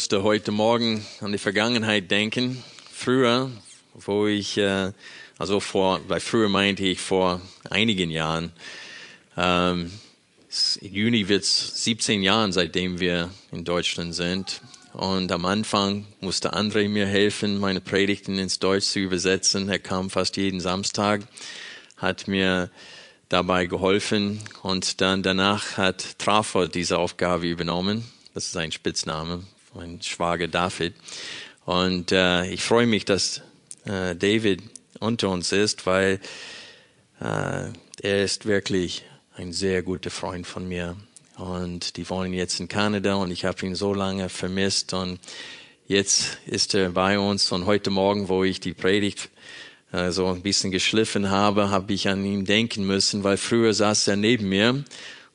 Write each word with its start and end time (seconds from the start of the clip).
Musste 0.00 0.22
heute 0.22 0.50
Morgen 0.50 1.04
an 1.20 1.30
die 1.30 1.36
Vergangenheit 1.36 2.10
denken. 2.10 2.64
Früher, 2.90 3.50
wo 3.92 4.26
ich, 4.26 4.56
äh, 4.56 4.92
also 5.36 5.60
vor, 5.60 6.00
bei 6.08 6.20
früher 6.20 6.48
meinte 6.48 6.84
ich 6.84 6.98
vor 6.98 7.42
einigen 7.68 8.08
Jahren, 8.10 8.50
ähm, 9.36 9.90
im 10.80 10.94
Juni 10.94 11.28
wird 11.28 11.42
es 11.42 11.84
17 11.84 12.22
Jahre, 12.22 12.50
seitdem 12.50 12.98
wir 12.98 13.28
in 13.52 13.66
Deutschland 13.66 14.14
sind. 14.14 14.62
Und 14.94 15.30
am 15.32 15.44
Anfang 15.44 16.06
musste 16.22 16.54
André 16.54 16.88
mir 16.88 17.06
helfen, 17.06 17.58
meine 17.58 17.82
Predigten 17.82 18.38
ins 18.38 18.58
Deutsch 18.58 18.86
zu 18.86 19.00
übersetzen. 19.00 19.68
Er 19.68 19.80
kam 19.80 20.08
fast 20.08 20.38
jeden 20.38 20.60
Samstag, 20.60 21.20
hat 21.98 22.26
mir 22.26 22.70
dabei 23.28 23.66
geholfen 23.66 24.40
und 24.62 25.02
dann 25.02 25.22
danach 25.22 25.76
hat 25.76 26.18
Trafford 26.18 26.74
diese 26.74 26.96
Aufgabe 26.96 27.46
übernommen. 27.46 28.10
Das 28.32 28.46
ist 28.46 28.56
ein 28.56 28.72
Spitzname, 28.72 29.44
mein 29.74 30.02
Schwager 30.02 30.48
David. 30.48 30.94
Und 31.64 32.12
äh, 32.12 32.46
ich 32.46 32.62
freue 32.62 32.86
mich, 32.86 33.04
dass 33.04 33.42
äh, 33.84 34.16
David 34.16 34.62
unter 34.98 35.30
uns 35.30 35.52
ist, 35.52 35.86
weil 35.86 36.20
äh, 37.20 37.68
er 38.02 38.24
ist 38.24 38.46
wirklich 38.46 39.04
ein 39.36 39.52
sehr 39.52 39.82
guter 39.82 40.10
Freund 40.10 40.46
von 40.46 40.66
mir. 40.68 40.96
Und 41.36 41.96
die 41.96 42.08
wohnen 42.10 42.32
jetzt 42.32 42.60
in 42.60 42.68
Kanada 42.68 43.14
und 43.14 43.30
ich 43.30 43.44
habe 43.44 43.64
ihn 43.64 43.74
so 43.74 43.94
lange 43.94 44.28
vermisst 44.28 44.92
und 44.92 45.18
jetzt 45.86 46.38
ist 46.46 46.74
er 46.74 46.90
bei 46.90 47.18
uns 47.18 47.50
und 47.50 47.66
heute 47.66 47.90
Morgen, 47.90 48.28
wo 48.28 48.44
ich 48.44 48.60
die 48.60 48.74
Predigt 48.74 49.30
äh, 49.92 50.10
so 50.10 50.26
ein 50.26 50.42
bisschen 50.42 50.70
geschliffen 50.70 51.30
habe, 51.30 51.70
habe 51.70 51.92
ich 51.94 52.08
an 52.08 52.24
ihn 52.24 52.44
denken 52.44 52.86
müssen, 52.86 53.24
weil 53.24 53.38
früher 53.38 53.72
saß 53.72 54.08
er 54.08 54.16
neben 54.16 54.48
mir 54.48 54.84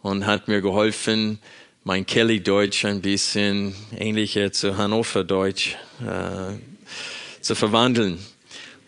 und 0.03 0.27
hat 0.27 0.47
mir 0.47 0.61
geholfen, 0.61 1.39
mein 1.87 2.07
Kelly-Deutsch 2.07 2.83
ein 2.85 3.01
bisschen 3.01 3.75
ähnlicher 3.95 4.51
zu 4.51 4.75
Hannover-Deutsch 4.75 5.77
äh, 6.01 6.55
zu 7.41 7.53
verwandeln. 7.53 8.17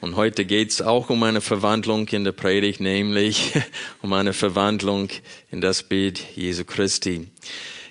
Und 0.01 0.15
heute 0.15 0.45
geht's 0.45 0.81
auch 0.81 1.11
um 1.11 1.21
eine 1.21 1.41
Verwandlung 1.41 2.07
in 2.07 2.23
der 2.23 2.31
Predigt, 2.31 2.79
nämlich 2.79 3.53
um 4.01 4.13
eine 4.13 4.33
Verwandlung 4.33 5.09
in 5.51 5.61
das 5.61 5.83
Bild 5.83 6.19
Jesu 6.35 6.65
Christi. 6.65 7.27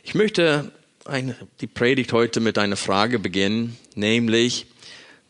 Ich 0.03 0.17
möchte 0.17 0.73
eine, 1.05 1.37
die 1.61 1.69
Predigt 1.69 2.13
heute 2.13 2.41
mit 2.41 2.59
einer 2.59 2.77
Frage 2.77 3.21
beginnen, 3.21 3.77
nämlich, 3.95 4.67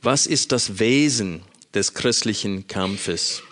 was 0.00 0.26
ist 0.26 0.52
das 0.52 0.78
Wesen 0.78 1.42
des 1.74 1.92
christlichen 1.92 2.66
Kampfes? 2.66 3.42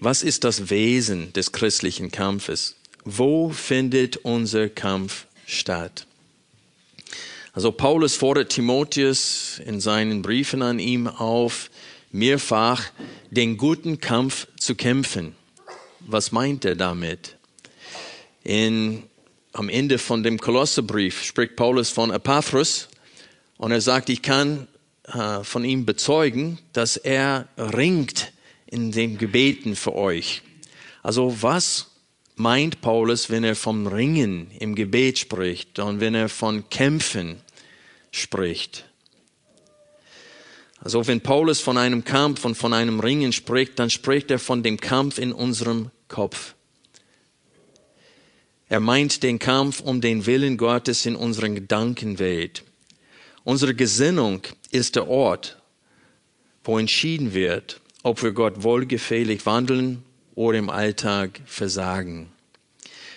Was 0.00 0.22
ist 0.22 0.44
das 0.44 0.68
Wesen 0.68 1.32
des 1.32 1.50
christlichen 1.50 2.10
Kampfes? 2.10 2.76
Wo 3.04 3.50
findet 3.50 4.18
unser 4.18 4.68
Kampf 4.68 5.26
statt? 5.46 6.06
Also 7.52 7.72
Paulus 7.72 8.14
fordert 8.14 8.50
Timotheus 8.50 9.60
in 9.66 9.80
seinen 9.80 10.22
Briefen 10.22 10.62
an 10.62 10.78
ihm 10.78 11.06
auf, 11.06 11.70
mehrfach 12.12 12.84
den 13.30 13.56
guten 13.56 14.00
Kampf 14.00 14.46
zu 14.58 14.74
kämpfen. 14.74 15.34
Was 16.00 16.32
meint 16.32 16.64
er 16.64 16.76
damit? 16.76 17.36
In, 18.44 19.02
am 19.52 19.68
Ende 19.68 19.98
von 19.98 20.22
dem 20.22 20.38
Kolosserbrief 20.38 21.22
spricht 21.22 21.56
Paulus 21.56 21.90
von 21.90 22.10
Epaphras 22.10 22.88
und 23.58 23.72
er 23.72 23.80
sagt, 23.80 24.08
ich 24.08 24.22
kann 24.22 24.66
äh, 25.04 25.44
von 25.44 25.64
ihm 25.64 25.84
bezeugen, 25.84 26.58
dass 26.72 26.96
er 26.96 27.48
ringt 27.58 28.32
in 28.66 28.92
den 28.92 29.18
Gebeten 29.18 29.76
für 29.76 29.94
euch. 29.94 30.42
Also 31.02 31.36
was 31.42 31.91
meint 32.42 32.80
Paulus, 32.80 33.30
wenn 33.30 33.44
er 33.44 33.56
vom 33.56 33.86
Ringen 33.86 34.50
im 34.58 34.74
Gebet 34.74 35.18
spricht 35.18 35.78
und 35.78 36.00
wenn 36.00 36.14
er 36.14 36.28
von 36.28 36.68
Kämpfen 36.68 37.40
spricht? 38.10 38.84
Also 40.80 41.06
wenn 41.06 41.20
Paulus 41.20 41.60
von 41.60 41.78
einem 41.78 42.02
Kampf 42.04 42.44
und 42.44 42.56
von 42.56 42.74
einem 42.74 42.98
Ringen 42.98 43.32
spricht, 43.32 43.78
dann 43.78 43.88
spricht 43.88 44.30
er 44.32 44.40
von 44.40 44.64
dem 44.64 44.80
Kampf 44.80 45.18
in 45.18 45.32
unserem 45.32 45.90
Kopf. 46.08 46.54
Er 48.68 48.80
meint 48.80 49.22
den 49.22 49.38
Kampf 49.38 49.80
um 49.80 50.00
den 50.00 50.26
Willen 50.26 50.56
Gottes 50.56 51.06
in 51.06 51.14
unseren 51.14 51.54
Gedankenwelt. 51.54 52.64
Unsere 53.44 53.74
Gesinnung 53.74 54.42
ist 54.70 54.96
der 54.96 55.08
Ort, 55.08 55.62
wo 56.64 56.78
entschieden 56.78 57.32
wird, 57.32 57.80
ob 58.02 58.22
wir 58.22 58.32
Gott 58.32 58.64
wohlgefällig 58.64 59.46
wandeln 59.46 60.02
oder 60.34 60.58
im 60.58 60.70
Alltag 60.70 61.40
versagen. 61.44 62.31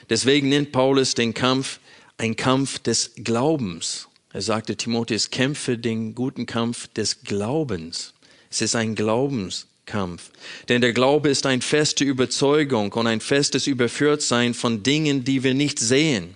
Deswegen 0.09 0.49
nennt 0.49 0.71
Paulus 0.71 1.13
den 1.15 1.33
Kampf 1.33 1.79
ein 2.17 2.35
Kampf 2.35 2.79
des 2.79 3.11
Glaubens. 3.15 4.07
Er 4.31 4.41
sagte 4.41 4.75
Timotheus, 4.75 5.29
kämpfe 5.29 5.77
den 5.77 6.15
guten 6.15 6.45
Kampf 6.45 6.87
des 6.89 7.23
Glaubens. 7.23 8.13
Es 8.49 8.61
ist 8.61 8.75
ein 8.75 8.95
Glaubenskampf. 8.95 10.31
Denn 10.69 10.81
der 10.81 10.93
Glaube 10.93 11.29
ist 11.29 11.45
eine 11.45 11.61
feste 11.61 12.03
Überzeugung 12.03 12.91
und 12.93 13.07
ein 13.07 13.21
festes 13.21 13.67
Überführtsein 13.67 14.53
von 14.53 14.83
Dingen, 14.83 15.23
die 15.23 15.43
wir 15.43 15.53
nicht 15.53 15.79
sehen. 15.79 16.35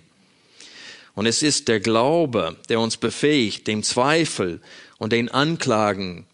Und 1.14 1.26
es 1.26 1.42
ist 1.42 1.68
der 1.68 1.80
Glaube, 1.80 2.56
der 2.68 2.80
uns 2.80 2.96
befähigt, 2.96 3.66
dem 3.66 3.82
Zweifel 3.82 4.60
und 4.98 5.12
den 5.12 5.28
Anklagen 5.28 6.26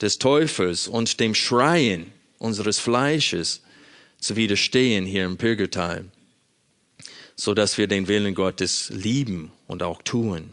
des 0.00 0.18
Teufels 0.18 0.88
und 0.88 1.20
dem 1.20 1.34
Schreien 1.34 2.12
unseres 2.38 2.78
Fleisches 2.78 3.62
zu 4.18 4.36
widerstehen 4.36 5.04
hier 5.04 5.24
im 5.24 5.36
Pilgertal, 5.36 6.06
so 7.36 7.54
dass 7.54 7.78
wir 7.78 7.86
den 7.86 8.08
Willen 8.08 8.34
Gottes 8.34 8.90
lieben 8.90 9.52
und 9.66 9.82
auch 9.82 10.02
tun. 10.02 10.50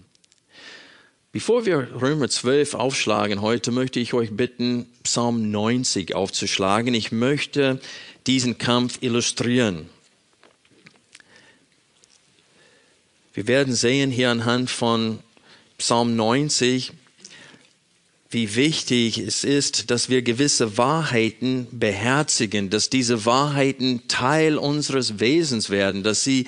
Bevor 1.32 1.66
wir 1.66 1.90
Römer 2.00 2.30
12 2.30 2.76
aufschlagen 2.76 3.42
heute, 3.42 3.72
möchte 3.72 4.00
ich 4.00 4.14
euch 4.14 4.36
bitten, 4.38 4.86
Psalm 5.02 5.50
90 5.50 6.14
aufzuschlagen. 6.14 6.94
Ich 6.94 7.12
möchte 7.12 7.82
diesen 8.28 8.60
Kampf 8.60 9.00
illustrieren. 9.02 9.90
Wir 13.34 13.48
werden 13.48 13.74
sehen 13.74 14.12
hier 14.12 14.30
anhand 14.30 14.70
von 14.70 15.20
Psalm 15.80 16.16
90, 16.16 16.92
wie 18.34 18.56
wichtig 18.56 19.20
es 19.20 19.44
ist, 19.44 19.92
dass 19.92 20.10
wir 20.10 20.22
gewisse 20.22 20.78
Wahrheiten 20.78 21.68
beherzigen, 21.72 22.70
dass 22.70 22.90
diese 22.90 23.26
Wahrheiten 23.26 24.08
Teil 24.08 24.58
unseres 24.58 25.20
Wesens 25.20 25.70
werden, 25.70 26.04
dass 26.04 26.24
sie 26.24 26.48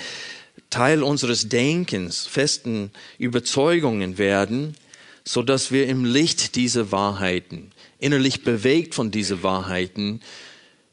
Teil 0.70 1.04
unseres 1.04 1.48
Denkens, 1.48 2.26
festen 2.26 2.92
Überzeugungen 3.18 4.18
werden, 4.18 4.76
so 5.24 5.44
dass 5.44 5.72
wir 5.72 5.88
im 5.88 6.06
Licht 6.06 6.56
dieser 6.56 6.92
Wahrheiten, 6.92 7.72
innerlich 8.00 8.44
bewegt 8.44 8.96
von 8.96 9.12
diesen 9.12 9.44
Wahrheiten, 9.44 10.22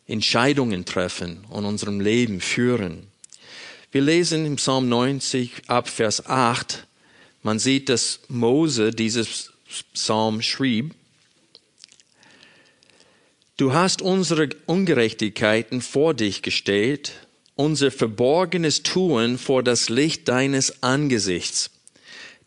Entscheidungen 0.07 0.85
treffen 0.85 1.45
und 1.49 1.65
unserem 1.65 2.01
Leben 2.01 2.41
führen. 2.41 3.07
Wir 3.91 4.03
lesen 4.03 4.47
im 4.47 4.57
Psalm 4.57 4.89
90 4.89 5.69
ab 5.69 5.89
Vers 5.89 6.27
8, 6.27 6.87
man 7.43 7.59
sieht, 7.59 7.89
dass 7.89 8.21
Mose 8.29 8.93
dieses 8.93 9.52
Psalm 9.95 10.43
schrieb, 10.43 10.95
Du 13.57 13.73
hast 13.73 14.03
unsere 14.03 14.49
Ungerechtigkeiten 14.67 15.83
vor 15.83 16.15
dich 16.15 16.43
gestellt, 16.43 17.13
unser 17.55 17.91
verborgenes 17.91 18.83
Tun 18.83 19.39
vor 19.39 19.63
das 19.63 19.89
Licht 19.89 20.29
deines 20.29 20.83
Angesichts. 20.83 21.71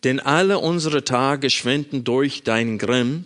Denn 0.03 0.19
alle 0.19 0.59
unsere 0.59 1.03
Tage 1.03 1.49
schwinden 1.49 2.03
durch 2.03 2.43
dein 2.43 2.77
Grimm, 2.77 3.25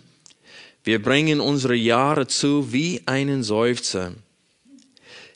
wir 0.84 1.02
bringen 1.02 1.40
unsere 1.40 1.74
Jahre 1.74 2.26
zu 2.26 2.72
wie 2.72 3.02
einen 3.06 3.42
Seufzer. 3.42 4.12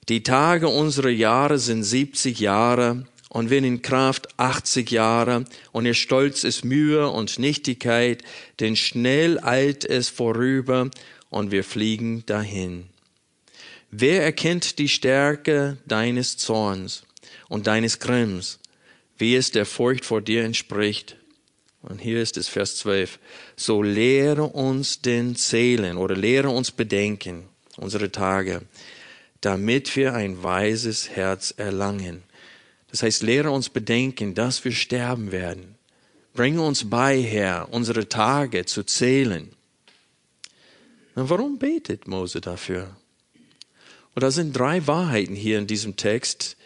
Die 0.08 0.22
Tage 0.22 0.68
unserer 0.68 1.10
Jahre 1.10 1.58
sind 1.58 1.82
70 1.82 2.40
Jahre, 2.40 3.04
und 3.34 3.50
wenn 3.50 3.64
in 3.64 3.82
Kraft 3.82 4.28
80 4.38 4.92
Jahre 4.92 5.44
und 5.72 5.86
ihr 5.86 5.94
Stolz 5.94 6.44
ist 6.44 6.64
Mühe 6.64 7.10
und 7.10 7.40
Nichtigkeit, 7.40 8.22
denn 8.60 8.76
schnell 8.76 9.42
eilt 9.42 9.84
es 9.84 10.08
vorüber 10.08 10.88
und 11.30 11.50
wir 11.50 11.64
fliegen 11.64 12.24
dahin. 12.26 12.86
Wer 13.90 14.22
erkennt 14.22 14.78
die 14.78 14.88
Stärke 14.88 15.78
deines 15.84 16.36
Zorns 16.36 17.02
und 17.48 17.66
deines 17.66 17.98
Grimms, 17.98 18.60
wie 19.18 19.34
es 19.34 19.50
der 19.50 19.66
Furcht 19.66 20.04
vor 20.04 20.22
dir 20.22 20.44
entspricht? 20.44 21.16
Und 21.82 22.00
hier 22.00 22.22
ist 22.22 22.36
es 22.36 22.46
Vers 22.46 22.76
12. 22.76 23.18
So 23.56 23.82
lehre 23.82 24.44
uns 24.44 25.02
den 25.02 25.34
Zählen 25.34 25.96
oder 25.96 26.14
lehre 26.14 26.50
uns 26.50 26.70
bedenken, 26.70 27.48
unsere 27.78 28.12
Tage, 28.12 28.62
damit 29.40 29.96
wir 29.96 30.14
ein 30.14 30.44
weises 30.44 31.10
Herz 31.10 31.52
erlangen. 31.56 32.22
Das 32.94 33.02
heißt, 33.02 33.22
lehre 33.24 33.50
uns 33.50 33.70
bedenken, 33.70 34.34
dass 34.34 34.64
wir 34.64 34.70
sterben 34.70 35.32
werden. 35.32 35.74
Bringe 36.32 36.62
uns 36.62 36.88
bei, 36.88 37.20
Herr, 37.20 37.72
unsere 37.72 38.08
Tage 38.08 38.66
zu 38.66 38.84
zählen. 38.84 39.50
Und 41.16 41.28
warum 41.28 41.58
betet 41.58 42.06
Mose 42.06 42.40
dafür? 42.40 42.96
Und 44.14 44.22
da 44.22 44.30
sind 44.30 44.52
drei 44.52 44.86
Wahrheiten 44.86 45.34
hier 45.34 45.58
in 45.58 45.66
diesem 45.66 45.96
Text, 45.96 46.56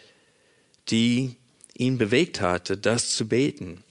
die 0.89 1.35
ihn 1.73 1.97
bewegt 1.97 2.41
hatte, 2.41 2.77
das 2.77 3.15
zu 3.15 3.27
beten. 3.27 3.83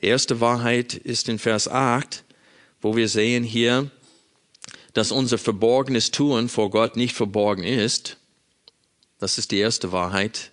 Erste 0.00 0.40
Wahrheit 0.40 0.94
ist 0.94 1.28
in 1.28 1.38
Vers 1.38 1.68
8, 1.68 2.24
wo 2.80 2.96
wir 2.96 3.08
sehen 3.08 3.44
hier, 3.44 3.88
dass 4.94 5.12
unser 5.12 5.38
verborgenes 5.38 6.10
Tun 6.10 6.48
vor 6.48 6.70
Gott 6.70 6.96
nicht 6.96 7.14
verborgen 7.14 7.62
ist. 7.62 8.16
Das 9.20 9.38
ist 9.38 9.52
die 9.52 9.58
erste 9.58 9.92
Wahrheit. 9.92 10.51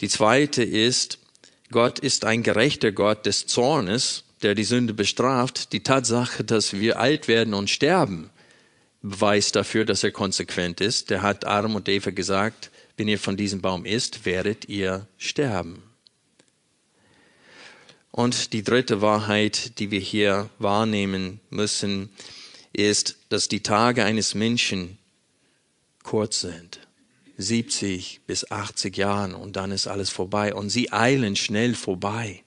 Die 0.00 0.08
zweite 0.08 0.62
ist, 0.62 1.18
Gott 1.70 1.98
ist 1.98 2.24
ein 2.24 2.42
gerechter 2.42 2.92
Gott 2.92 3.26
des 3.26 3.46
Zornes, 3.46 4.24
der 4.42 4.54
die 4.54 4.64
Sünde 4.64 4.94
bestraft. 4.94 5.72
Die 5.72 5.82
Tatsache, 5.82 6.44
dass 6.44 6.74
wir 6.74 6.98
alt 6.98 7.28
werden 7.28 7.54
und 7.54 7.70
sterben, 7.70 8.30
beweist 9.02 9.56
dafür, 9.56 9.84
dass 9.84 10.04
er 10.04 10.12
konsequent 10.12 10.80
ist. 10.80 11.10
Der 11.10 11.22
hat 11.22 11.46
Adam 11.46 11.76
und 11.76 11.88
Eva 11.88 12.10
gesagt, 12.10 12.70
wenn 12.96 13.08
ihr 13.08 13.18
von 13.18 13.36
diesem 13.36 13.60
Baum 13.60 13.84
isst, 13.84 14.24
werdet 14.24 14.68
ihr 14.68 15.06
sterben. 15.18 15.82
Und 18.10 18.52
die 18.52 18.62
dritte 18.62 19.00
Wahrheit, 19.00 19.78
die 19.80 19.90
wir 19.90 19.98
hier 19.98 20.48
wahrnehmen 20.58 21.40
müssen, 21.50 22.10
ist, 22.72 23.16
dass 23.28 23.48
die 23.48 23.62
Tage 23.62 24.04
eines 24.04 24.34
Menschen 24.34 24.98
kurz 26.04 26.40
sind. 26.40 26.83
70 27.36 28.20
bis 28.26 28.50
80 28.50 28.96
Jahren 28.96 29.34
und 29.34 29.56
dann 29.56 29.72
ist 29.72 29.86
alles 29.86 30.10
vorbei 30.10 30.54
und 30.54 30.70
sie 30.70 30.92
eilen 30.92 31.36
schnell 31.36 31.74
vorbei. 31.74 32.42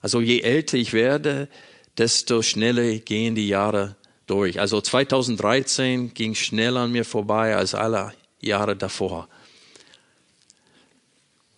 Also 0.00 0.20
je 0.20 0.40
älter 0.40 0.76
ich 0.76 0.92
werde, 0.92 1.48
desto 1.96 2.42
schneller 2.42 2.98
gehen 2.98 3.34
die 3.34 3.48
Jahre 3.48 3.96
durch. 4.26 4.58
Also 4.60 4.80
2013 4.80 6.14
ging 6.14 6.34
schneller 6.34 6.80
an 6.80 6.92
mir 6.92 7.04
vorbei 7.04 7.54
als 7.54 7.74
alle 7.74 8.12
Jahre 8.40 8.76
davor. 8.76 9.28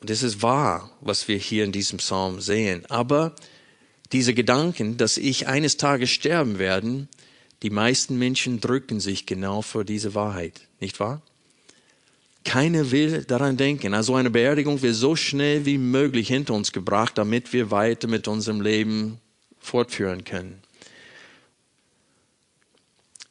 Und 0.00 0.11
es 0.11 0.23
ist 0.23 0.43
wahr, 0.43 0.91
was 1.00 1.29
wir 1.29 1.38
hier 1.38 1.64
in 1.64 1.73
diesem 1.73 1.99
Psalm 1.99 2.41
sehen. 2.41 2.85
Aber 2.91 3.35
diese 4.12 4.35
Gedanken, 4.35 4.99
dass 4.99 5.17
ich 5.17 5.46
eines 5.49 5.79
Tages 5.79 6.11
sterben 6.11 6.58
werde, 6.58 7.08
die 7.62 7.70
meisten 7.70 8.19
Menschen 8.19 8.61
drücken 8.61 9.00
sich 9.00 9.25
genau 9.25 9.62
vor 9.62 9.85
diese 9.85 10.14
Wahrheit, 10.14 10.69
nicht 10.81 11.00
wahr? 11.00 11.23
Keiner 12.44 12.91
will 12.91 13.25
daran 13.25 13.56
denken. 13.56 13.94
Also 13.94 14.14
eine 14.14 14.31
Beerdigung 14.31 14.82
wird 14.82 14.94
so 14.94 15.17
schnell 15.17 15.64
wie 15.64 15.79
möglich 15.79 16.29
hinter 16.29 16.55
uns 16.55 16.73
gebracht, 16.73 17.17
damit 17.17 17.52
wir 17.52 17.70
weiter 17.70 18.06
mit 18.06 18.29
unserem 18.29 18.61
Leben 18.61 19.19
fortführen 19.58 20.25
können. 20.25 20.62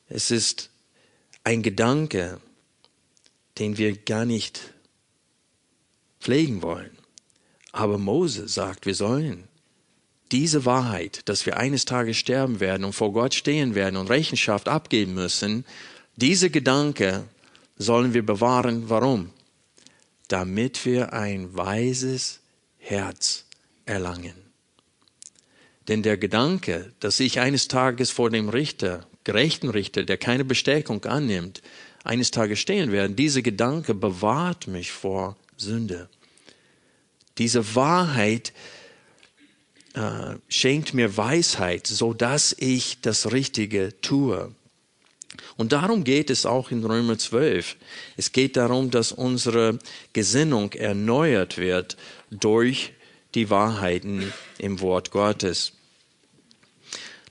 Es 0.09 0.31
ist 0.31 0.69
ein 1.43 1.61
Gedanke, 1.61 2.39
den 3.59 3.77
wir 3.77 3.95
gar 3.95 4.25
nicht 4.25 4.73
pflegen 6.19 6.61
wollen. 6.61 6.91
Aber 7.71 7.97
Mose 7.97 8.47
sagt, 8.47 8.85
wir 8.85 8.95
sollen 8.95 9.47
diese 10.31 10.65
Wahrheit, 10.65 11.27
dass 11.29 11.45
wir 11.45 11.57
eines 11.57 11.85
Tages 11.85 12.17
sterben 12.17 12.59
werden 12.59 12.83
und 12.85 12.93
vor 12.93 13.13
Gott 13.13 13.35
stehen 13.35 13.75
werden 13.75 13.97
und 13.97 14.09
Rechenschaft 14.09 14.67
abgeben 14.67 15.13
müssen, 15.13 15.65
diese 16.15 16.49
Gedanke 16.49 17.25
sollen 17.77 18.13
wir 18.13 18.25
bewahren. 18.25 18.89
Warum? 18.89 19.31
Damit 20.27 20.85
wir 20.85 21.13
ein 21.13 21.55
weises 21.55 22.39
Herz 22.77 23.45
erlangen. 23.85 24.35
Denn 25.87 26.01
der 26.01 26.17
Gedanke, 26.17 26.93
dass 26.99 27.19
ich 27.19 27.39
eines 27.39 27.67
Tages 27.67 28.11
vor 28.11 28.29
dem 28.29 28.49
Richter, 28.49 29.05
gerechten 29.23 29.69
Richter, 29.69 30.03
der 30.03 30.17
keine 30.17 30.45
Bestärkung 30.45 31.03
annimmt, 31.05 31.61
eines 32.03 32.31
Tages 32.31 32.59
stehen 32.59 32.91
werde, 32.91 33.13
dieser 33.13 33.41
Gedanke 33.41 33.93
bewahrt 33.93 34.67
mich 34.67 34.91
vor 34.91 35.37
Sünde. 35.57 36.09
Diese 37.37 37.75
Wahrheit 37.75 38.53
äh, 39.93 40.35
schenkt 40.47 40.93
mir 40.93 41.17
Weisheit, 41.17 41.87
so 41.87 42.13
dass 42.13 42.55
ich 42.57 43.01
das 43.01 43.31
Richtige 43.31 43.93
tue. 44.01 44.53
Und 45.57 45.71
darum 45.71 46.03
geht 46.03 46.29
es 46.29 46.45
auch 46.45 46.71
in 46.71 46.83
Römer 46.83 47.17
12. 47.17 47.75
Es 48.17 48.31
geht 48.31 48.57
darum, 48.57 48.91
dass 48.91 49.11
unsere 49.11 49.79
Gesinnung 50.13 50.73
erneuert 50.73 51.57
wird 51.57 51.97
durch 52.31 52.93
die 53.35 53.49
Wahrheiten 53.49 54.31
im 54.57 54.79
Wort 54.81 55.11
Gottes. 55.11 55.73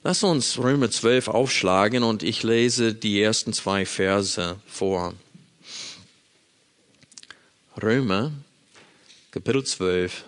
Lass 0.03 0.23
uns 0.23 0.57
Römer 0.57 0.91
12 0.91 1.29
aufschlagen 1.29 2.03
und 2.03 2.23
ich 2.23 2.43
lese 2.43 2.93
die 2.93 3.21
ersten 3.21 3.53
zwei 3.53 3.85
Verse 3.85 4.57
vor. 4.67 5.13
Römer, 7.81 8.31
Kapitel 9.31 9.63
12, 9.63 10.25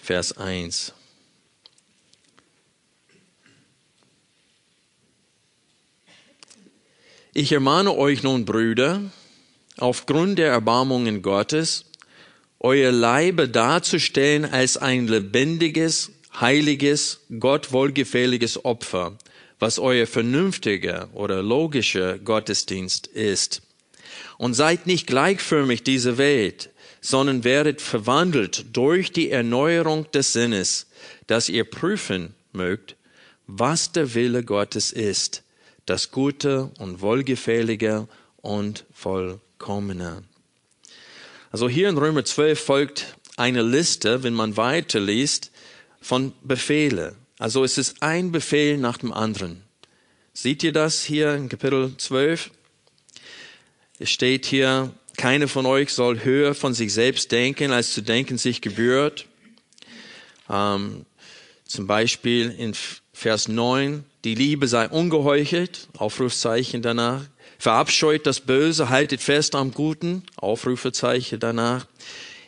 Vers 0.00 0.36
1. 0.38 0.94
Ich 7.34 7.50
ermahne 7.50 7.96
euch 7.96 8.22
nun, 8.22 8.44
Brüder, 8.44 9.00
aufgrund 9.78 10.38
der 10.38 10.50
Erbarmungen 10.50 11.22
Gottes, 11.22 11.86
euer 12.60 12.92
Leibe 12.92 13.48
darzustellen 13.48 14.44
als 14.44 14.76
ein 14.76 15.08
lebendiges, 15.08 16.10
heiliges, 16.38 17.20
Gott 17.40 17.72
wohlgefälliges 17.72 18.66
Opfer, 18.66 19.16
was 19.58 19.78
euer 19.78 20.06
vernünftiger 20.06 21.08
oder 21.14 21.42
logischer 21.42 22.18
Gottesdienst 22.18 23.06
ist. 23.06 23.62
Und 24.36 24.52
seid 24.52 24.86
nicht 24.86 25.06
gleichförmig 25.06 25.82
dieser 25.82 26.18
Welt, 26.18 26.68
sondern 27.00 27.44
werdet 27.44 27.80
verwandelt 27.80 28.66
durch 28.74 29.10
die 29.10 29.30
Erneuerung 29.30 30.06
des 30.10 30.34
Sinnes, 30.34 30.86
dass 31.28 31.48
ihr 31.48 31.64
prüfen 31.64 32.34
mögt, 32.52 32.94
was 33.46 33.90
der 33.90 34.12
Wille 34.12 34.44
Gottes 34.44 34.92
ist, 34.92 35.41
das 35.86 36.10
Gute 36.10 36.70
und 36.78 37.00
Wohlgefällige 37.00 38.08
und 38.36 38.84
Vollkommene. 38.92 40.24
Also 41.50 41.68
hier 41.68 41.88
in 41.88 41.98
Römer 41.98 42.24
12 42.24 42.60
folgt 42.60 43.16
eine 43.36 43.62
Liste, 43.62 44.22
wenn 44.22 44.34
man 44.34 44.56
weiterliest, 44.56 45.50
von 46.00 46.32
Befehle. 46.42 47.14
Also 47.38 47.64
es 47.64 47.78
ist 47.78 48.02
ein 48.02 48.32
Befehl 48.32 48.78
nach 48.78 48.98
dem 48.98 49.12
anderen. 49.12 49.62
Seht 50.32 50.62
ihr 50.62 50.72
das 50.72 51.02
hier 51.04 51.34
in 51.34 51.48
Kapitel 51.48 51.94
12? 51.96 52.50
Es 53.98 54.10
steht 54.10 54.46
hier, 54.46 54.92
keine 55.16 55.46
von 55.46 55.66
euch 55.66 55.92
soll 55.92 56.24
höher 56.24 56.54
von 56.54 56.74
sich 56.74 56.92
selbst 56.92 57.30
denken, 57.32 57.70
als 57.70 57.92
zu 57.92 58.02
denken 58.02 58.38
sich 58.38 58.60
gebührt. 58.60 59.26
Ähm, 60.48 61.04
zum 61.64 61.86
Beispiel 61.86 62.50
in 62.50 62.74
Vers 63.12 63.48
9, 63.48 64.04
die 64.24 64.34
Liebe 64.34 64.66
sei 64.66 64.88
ungeheuchelt, 64.88 65.88
Aufrufzeichen 65.96 66.82
danach. 66.82 67.22
Verabscheut 67.58 68.26
das 68.26 68.40
Böse, 68.40 68.88
haltet 68.88 69.20
fest 69.20 69.54
am 69.54 69.72
Guten, 69.72 70.24
Aufrufezeichen 70.36 71.38
danach. 71.38 71.86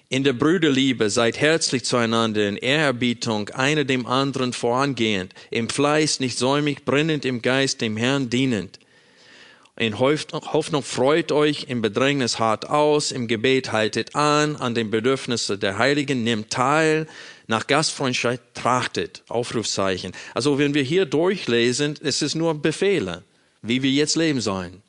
In 0.09 0.25
der 0.25 0.33
Brüderliebe 0.33 1.11
seid 1.11 1.41
herzlich 1.41 1.85
zueinander, 1.85 2.49
in 2.49 2.57
Ehrerbietung, 2.57 3.49
einer 3.51 3.85
dem 3.85 4.07
anderen 4.07 4.53
vorangehend, 4.53 5.33
im 5.51 5.69
Fleiß 5.69 6.21
nicht 6.21 6.39
säumig, 6.39 6.85
brennend 6.85 7.25
im 7.25 7.43
Geist, 7.43 7.81
dem 7.81 7.97
Herrn 7.97 8.31
dienend. 8.31 8.79
In 9.77 9.99
Hoffnung 9.99 10.85
freut 10.85 11.33
euch, 11.33 11.65
im 11.69 11.83
Bedrängnis 11.83 12.39
hart 12.39 12.71
aus, 12.71 13.11
im 13.11 13.27
Gebet 13.27 13.73
haltet 13.73 14.15
an, 14.15 14.55
an 14.55 14.75
den 14.75 14.91
Bedürfnissen 14.91 15.59
der 15.59 15.79
Heiligen 15.79 16.23
nimmt 16.23 16.51
teil, 16.51 17.09
nach 17.47 17.67
Gastfreundschaft 17.67 18.41
trachtet, 18.55 19.23
Aufrufzeichen. 19.29 20.13
Also 20.35 20.59
wenn 20.59 20.75
wir 20.75 20.83
hier 20.83 21.07
durchlesen, 21.07 21.97
es 22.03 22.23
ist 22.23 22.35
nur 22.35 22.55
Befehle, 22.55 23.23
wie 23.63 23.83
wir 23.83 23.91
jetzt 23.91 24.17
leben 24.17 24.41
sollen. 24.41 24.83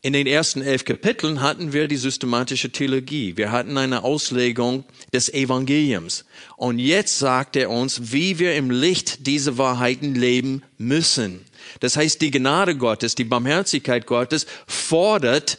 In 0.00 0.12
den 0.12 0.28
ersten 0.28 0.62
elf 0.62 0.84
Kapiteln 0.84 1.40
hatten 1.40 1.72
wir 1.72 1.88
die 1.88 1.96
systematische 1.96 2.70
Theologie. 2.70 3.36
Wir 3.36 3.50
hatten 3.50 3.76
eine 3.76 4.04
Auslegung 4.04 4.84
des 5.12 5.28
Evangeliums. 5.28 6.24
Und 6.56 6.78
jetzt 6.78 7.18
sagt 7.18 7.56
er 7.56 7.68
uns, 7.68 8.12
wie 8.12 8.38
wir 8.38 8.54
im 8.54 8.70
Licht 8.70 9.26
dieser 9.26 9.58
Wahrheiten 9.58 10.14
leben 10.14 10.62
müssen. 10.78 11.40
Das 11.80 11.96
heißt, 11.96 12.20
die 12.20 12.30
Gnade 12.30 12.76
Gottes, 12.76 13.16
die 13.16 13.24
Barmherzigkeit 13.24 14.06
Gottes 14.06 14.46
fordert 14.68 15.58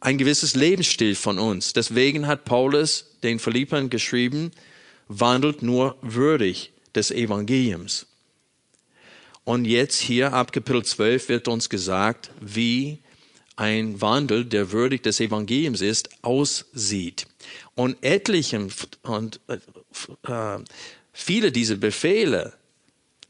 ein 0.00 0.18
gewisses 0.18 0.56
Lebensstil 0.56 1.14
von 1.14 1.38
uns. 1.38 1.72
Deswegen 1.72 2.26
hat 2.26 2.44
Paulus 2.44 3.16
den 3.22 3.38
Philippern 3.38 3.90
geschrieben, 3.90 4.50
wandelt 5.08 5.62
nur 5.62 5.96
würdig 6.02 6.72
des 6.94 7.10
Evangeliums. 7.10 8.06
Und 9.44 9.64
jetzt 9.64 10.00
hier 10.00 10.32
ab 10.32 10.52
Kapitel 10.52 10.84
12 10.84 11.28
wird 11.28 11.48
uns 11.48 11.68
gesagt, 11.68 12.30
wie 12.40 12.98
ein 13.54 14.00
Wandel, 14.00 14.44
der 14.44 14.72
würdig 14.72 15.02
des 15.02 15.20
Evangeliums 15.20 15.80
ist, 15.80 16.10
aussieht. 16.22 17.26
Und 17.74 17.96
etliche 18.02 18.68
und 19.02 19.40
äh, 19.46 20.58
viele 21.12 21.52
dieser 21.52 21.76
Befehle, 21.76 22.54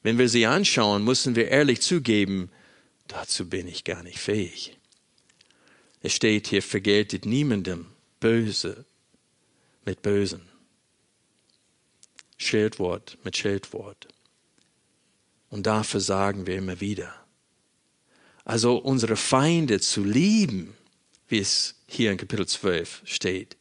wenn 0.03 0.19
wir 0.19 0.29
sie 0.29 0.47
anschauen, 0.47 1.05
müssen 1.05 1.37
wir 1.37 1.49
ehrlich 1.49 1.81
zugeben, 1.81 2.51
dazu 3.09 3.49
bin 3.49 3.69
ich 3.69 3.85
gar 3.85 4.03
nicht 4.03 4.19
fähig. 4.19 4.77
Es 6.03 6.13
steht 6.13 6.47
hier, 6.47 6.63
vergeltet 6.63 7.27
niemandem 7.27 7.87
Böse 8.21 8.85
mit 9.85 10.03
Bösen. 10.03 10.56
Schildwort 12.37 13.19
mit 13.25 13.37
Schildwort. 13.37 14.09
Und 15.51 15.67
dafür 15.67 16.01
sagen 16.01 16.47
wir 16.47 16.57
immer 16.57 16.81
wieder. 16.81 17.15
Also 18.45 18.77
unsere 18.77 19.17
Feinde 19.17 19.81
zu 19.81 20.05
lieben, 20.05 20.75
wie 21.29 21.39
es 21.39 21.75
hier 21.87 22.13
in 22.13 22.19
Kapitel 22.19 22.47
12 22.47 23.03
steht. 23.05 23.57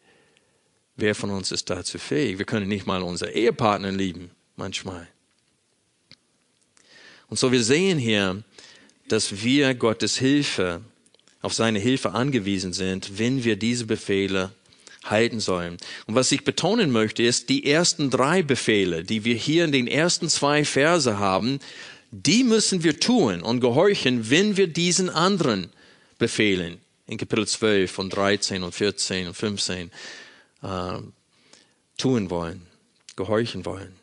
Wer 0.96 1.15
von 1.15 1.29
uns 1.29 1.51
ist 1.51 1.70
dazu 1.70 1.98
fähig? 1.98 2.38
Wir 2.38 2.46
können 2.46 2.67
nicht 2.67 2.86
mal 2.86 3.01
unsere 3.01 3.32
Ehepartner 3.32 3.91
lieben, 3.91 4.32
manchmal. 4.55 5.08
Und 7.27 7.38
so 7.39 7.51
wir 7.51 7.63
sehen 7.63 7.98
hier, 7.98 8.44
dass 9.08 9.44
wir 9.44 9.74
Gottes 9.75 10.17
Hilfe, 10.17 10.82
auf 11.41 11.53
seine 11.53 11.79
Hilfe 11.79 12.12
angewiesen 12.12 12.74
sind, 12.74 13.20
wenn 13.20 13.44
wir 13.44 13.55
diese 13.55 13.86
Befehle 13.86 14.51
halten 15.05 15.39
sollen. 15.39 15.77
Und 16.07 16.15
was 16.15 16.31
ich 16.31 16.43
betonen 16.43 16.91
möchte, 16.91 17.24
ist, 17.24 17.50
die 17.50 17.65
ersten 17.65 18.09
drei 18.09 18.41
Befehle, 18.41 19.03
die 19.03 19.24
wir 19.24 19.35
hier 19.35 19.65
in 19.65 19.71
den 19.71 19.88
ersten 19.88 20.29
zwei 20.29 20.65
Verse 20.65 21.17
haben, 21.17 21.59
die 22.12 22.43
müssen 22.43 22.83
wir 22.83 23.00
tun 23.00 23.41
und 23.41 23.59
gehorchen, 23.59 24.29
wenn 24.29 24.57
wir 24.57 24.67
diesen 24.67 25.09
anderen 25.09 25.69
Befehlen 26.17 26.79
in 27.07 27.17
Kapitel 27.17 27.47
12 27.47 28.00
und 28.00 28.09
13 28.15 28.63
und 28.63 28.74
14 28.74 29.27
und 29.27 29.33
15 29.33 29.91
äh, 30.62 30.67
tun 31.97 32.29
wollen, 32.29 32.65
gehorchen 33.15 33.65
wollen. 33.65 33.93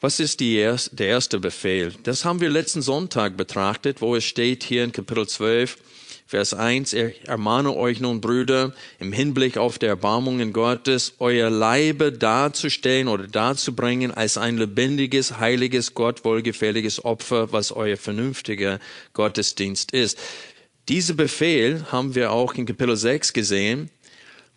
Was 0.00 0.20
ist 0.20 0.40
erste, 0.40 0.94
der 0.94 1.08
erste 1.08 1.40
Befehl? 1.40 1.92
Das 2.04 2.24
haben 2.24 2.40
wir 2.40 2.50
letzten 2.50 2.82
Sonntag 2.82 3.36
betrachtet, 3.36 4.00
wo 4.00 4.14
es 4.14 4.24
steht 4.24 4.62
hier 4.62 4.84
in 4.84 4.92
Kapitel 4.92 5.26
12, 5.26 5.76
Vers 6.30 6.52
1, 6.52 6.92
ich 6.92 7.26
ermahne 7.26 7.74
euch 7.74 8.00
nun, 8.00 8.20
Brüder, 8.20 8.74
im 9.00 9.14
Hinblick 9.14 9.56
auf 9.56 9.78
die 9.78 9.86
Erbarmungen 9.86 10.52
Gottes, 10.52 11.14
euer 11.20 11.48
Leibe 11.48 12.12
darzustellen 12.12 13.08
oder 13.08 13.26
darzubringen 13.26 14.10
als 14.10 14.36
ein 14.36 14.58
lebendiges, 14.58 15.38
heiliges, 15.38 15.94
Gott 15.94 16.20
Opfer, 16.26 17.52
was 17.52 17.72
euer 17.72 17.96
vernünftiger 17.96 18.78
Gottesdienst 19.14 19.92
ist. 19.92 20.18
Diese 20.90 21.14
Befehl 21.14 21.86
haben 21.90 22.14
wir 22.14 22.30
auch 22.30 22.52
in 22.56 22.66
Kapitel 22.66 22.94
6 22.94 23.32
gesehen, 23.32 23.88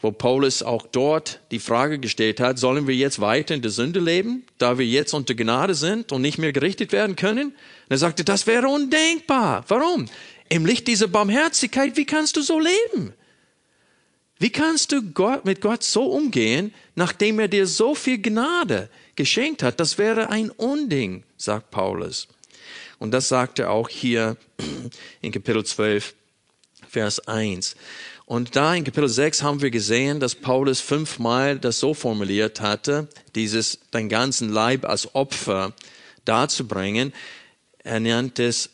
wo 0.02 0.12
Paulus 0.12 0.64
auch 0.64 0.86
dort 0.92 1.40
die 1.52 1.60
Frage 1.60 2.00
gestellt 2.00 2.42
hat, 2.42 2.60
sollen 2.60 2.86
wir 2.86 2.96
jetzt 2.96 3.22
weiter 3.22 3.56
in 3.56 3.62
der 3.62 3.72
Sünde 3.72 4.02
leben, 4.02 4.44
da 4.58 4.78
wir 4.78 4.86
jetzt 4.86 5.14
unter 5.14 5.36
Gnade 5.36 5.76
sind 5.76 6.12
und 6.12 6.22
nicht 6.22 6.38
mehr 6.38 6.52
gerichtet 6.52 6.92
werden 6.92 7.16
können? 7.16 7.50
Und 7.52 7.92
er 7.92 7.98
sagte, 7.98 8.26
das 8.26 8.46
wäre 8.46 8.68
undenkbar. 8.68 9.64
Warum? 9.70 10.10
Im 10.52 10.66
Licht 10.66 10.88
dieser 10.88 11.08
Barmherzigkeit, 11.08 11.96
wie 11.96 12.06
kannst 12.06 12.36
du 12.36 12.42
so 12.42 12.60
leben? 12.60 13.14
Wie 14.38 14.50
kannst 14.50 14.92
du 14.92 15.02
Gott, 15.02 15.46
mit 15.46 15.62
Gott 15.62 15.82
so 15.82 16.04
umgehen, 16.04 16.74
nachdem 16.94 17.40
er 17.40 17.48
dir 17.48 17.66
so 17.66 17.96
viel 17.96 18.22
Gnade 18.22 18.90
geschenkt 19.16 19.64
hat? 19.64 19.80
Das 19.80 19.98
wäre 19.98 20.30
ein 20.30 20.50
Unding, 20.50 21.24
sagt 21.38 21.72
Paulus. 21.72 22.28
Und 23.00 23.12
das 23.12 23.30
sagt 23.30 23.60
er 23.60 23.72
auch 23.72 23.88
hier 23.88 24.36
in 25.22 25.32
Kapitel 25.32 25.64
12, 25.64 26.14
Vers 26.90 27.26
1. 27.30 27.78
Und 28.26 28.54
da 28.58 28.76
in 28.76 28.84
Kapitel 28.84 29.08
6 29.08 29.44
haben 29.44 29.62
wir 29.62 29.72
gesehen, 29.72 30.20
dass 30.20 30.36
Paulus 30.36 30.82
fünfmal 30.82 31.60
das 31.60 31.80
so 31.80 31.94
formuliert 31.94 32.60
hatte, 32.60 33.08
dieses, 33.36 33.80
dein 33.92 34.10
ganzen 34.10 34.50
Leib 34.50 34.84
als 34.84 35.16
Opfer 35.16 35.74
darzubringen. 36.26 37.14
Er 37.84 38.02
nennt 38.02 38.38
es 38.38 38.70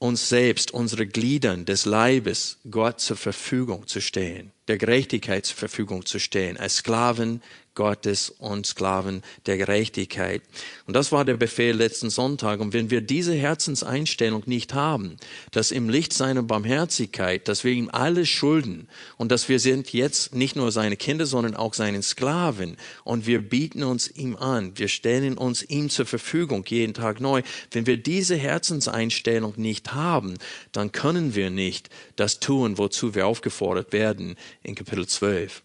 uns 0.00 0.30
selbst, 0.30 0.72
unsere 0.72 1.06
Gliedern 1.06 1.66
des 1.66 1.84
Leibes 1.84 2.56
Gott 2.70 3.00
zur 3.00 3.18
Verfügung 3.18 3.86
zu 3.86 4.00
stehen, 4.00 4.50
der 4.66 4.78
Gerechtigkeit 4.78 5.44
zur 5.44 5.58
Verfügung 5.58 6.06
zu 6.06 6.18
stehen, 6.18 6.56
als 6.56 6.76
Sklaven 6.76 7.42
Gottes 7.80 8.28
und 8.28 8.66
Sklaven 8.66 9.22
der 9.46 9.56
Gerechtigkeit. 9.56 10.42
Und 10.86 10.92
das 10.92 11.12
war 11.12 11.24
der 11.24 11.38
Befehl 11.38 11.74
letzten 11.74 12.10
Sonntag. 12.10 12.60
Und 12.60 12.74
wenn 12.74 12.90
wir 12.90 13.00
diese 13.00 13.32
Herzenseinstellung 13.32 14.42
nicht 14.44 14.74
haben, 14.74 15.16
dass 15.52 15.70
im 15.70 15.88
Licht 15.88 16.12
seiner 16.12 16.42
Barmherzigkeit, 16.42 17.48
dass 17.48 17.64
wir 17.64 17.72
ihm 17.72 17.88
alles 17.90 18.28
schulden 18.28 18.86
und 19.16 19.32
dass 19.32 19.48
wir 19.48 19.58
sind 19.58 19.94
jetzt 19.94 20.34
nicht 20.34 20.56
nur 20.56 20.72
seine 20.72 20.98
Kinder, 20.98 21.24
sondern 21.24 21.56
auch 21.56 21.72
seinen 21.72 22.02
Sklaven 22.02 22.76
und 23.02 23.26
wir 23.26 23.40
bieten 23.40 23.82
uns 23.82 24.10
ihm 24.10 24.36
an, 24.36 24.76
wir 24.76 24.88
stellen 24.88 25.38
uns 25.38 25.62
ihm 25.62 25.88
zur 25.88 26.04
Verfügung 26.04 26.66
jeden 26.68 26.92
Tag 26.92 27.18
neu. 27.18 27.40
Wenn 27.70 27.86
wir 27.86 27.96
diese 27.96 28.36
Herzenseinstellung 28.36 29.54
nicht 29.56 29.94
haben, 29.94 30.34
dann 30.72 30.92
können 30.92 31.34
wir 31.34 31.48
nicht 31.48 31.88
das 32.16 32.40
tun, 32.40 32.76
wozu 32.76 33.14
wir 33.14 33.26
aufgefordert 33.26 33.94
werden 33.94 34.36
in 34.62 34.74
Kapitel 34.74 35.06
12. 35.06 35.62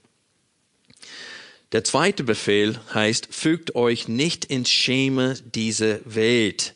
Der 1.76 1.84
zweite 1.84 2.24
Befehl 2.24 2.80
heißt, 2.94 3.28
fügt 3.32 3.76
euch 3.76 4.08
nicht 4.08 4.46
ins 4.46 4.70
Schema 4.70 5.34
dieser 5.44 6.00
Welt. 6.06 6.74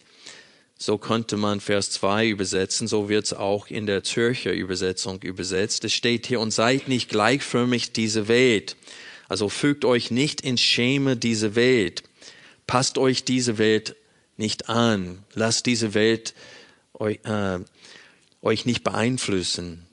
So 0.78 0.98
könnte 0.98 1.38
man 1.38 1.62
Vers 1.62 1.92
2 1.92 2.28
übersetzen, 2.28 2.86
so 2.86 3.08
wird 3.08 3.24
es 3.24 3.32
auch 3.32 3.68
in 3.68 3.86
der 3.86 4.04
Zürcher 4.04 4.52
Übersetzung 4.52 5.22
übersetzt. 5.22 5.86
Es 5.86 5.94
steht 5.94 6.28
hier, 6.28 6.42
und 6.42 6.52
seid 6.52 6.90
nicht 6.90 7.08
gleichförmig 7.08 7.94
diese 7.94 8.28
Welt. 8.28 8.76
Also 9.30 9.48
fügt 9.48 9.86
euch 9.86 10.12
nicht 10.12 10.42
ins 10.42 10.60
Schema 10.60 11.16
dieser 11.16 11.56
Welt. 11.56 12.04
Passt 12.68 12.98
euch 12.98 13.24
diese 13.24 13.58
Welt 13.58 13.96
nicht 14.36 14.68
an. 14.68 15.24
Lasst 15.34 15.66
diese 15.66 15.94
Welt 15.94 16.34
euch, 16.94 17.20
äh, 17.24 17.60
euch 18.42 18.66
nicht 18.66 18.84
beeinflussen. 18.84 19.86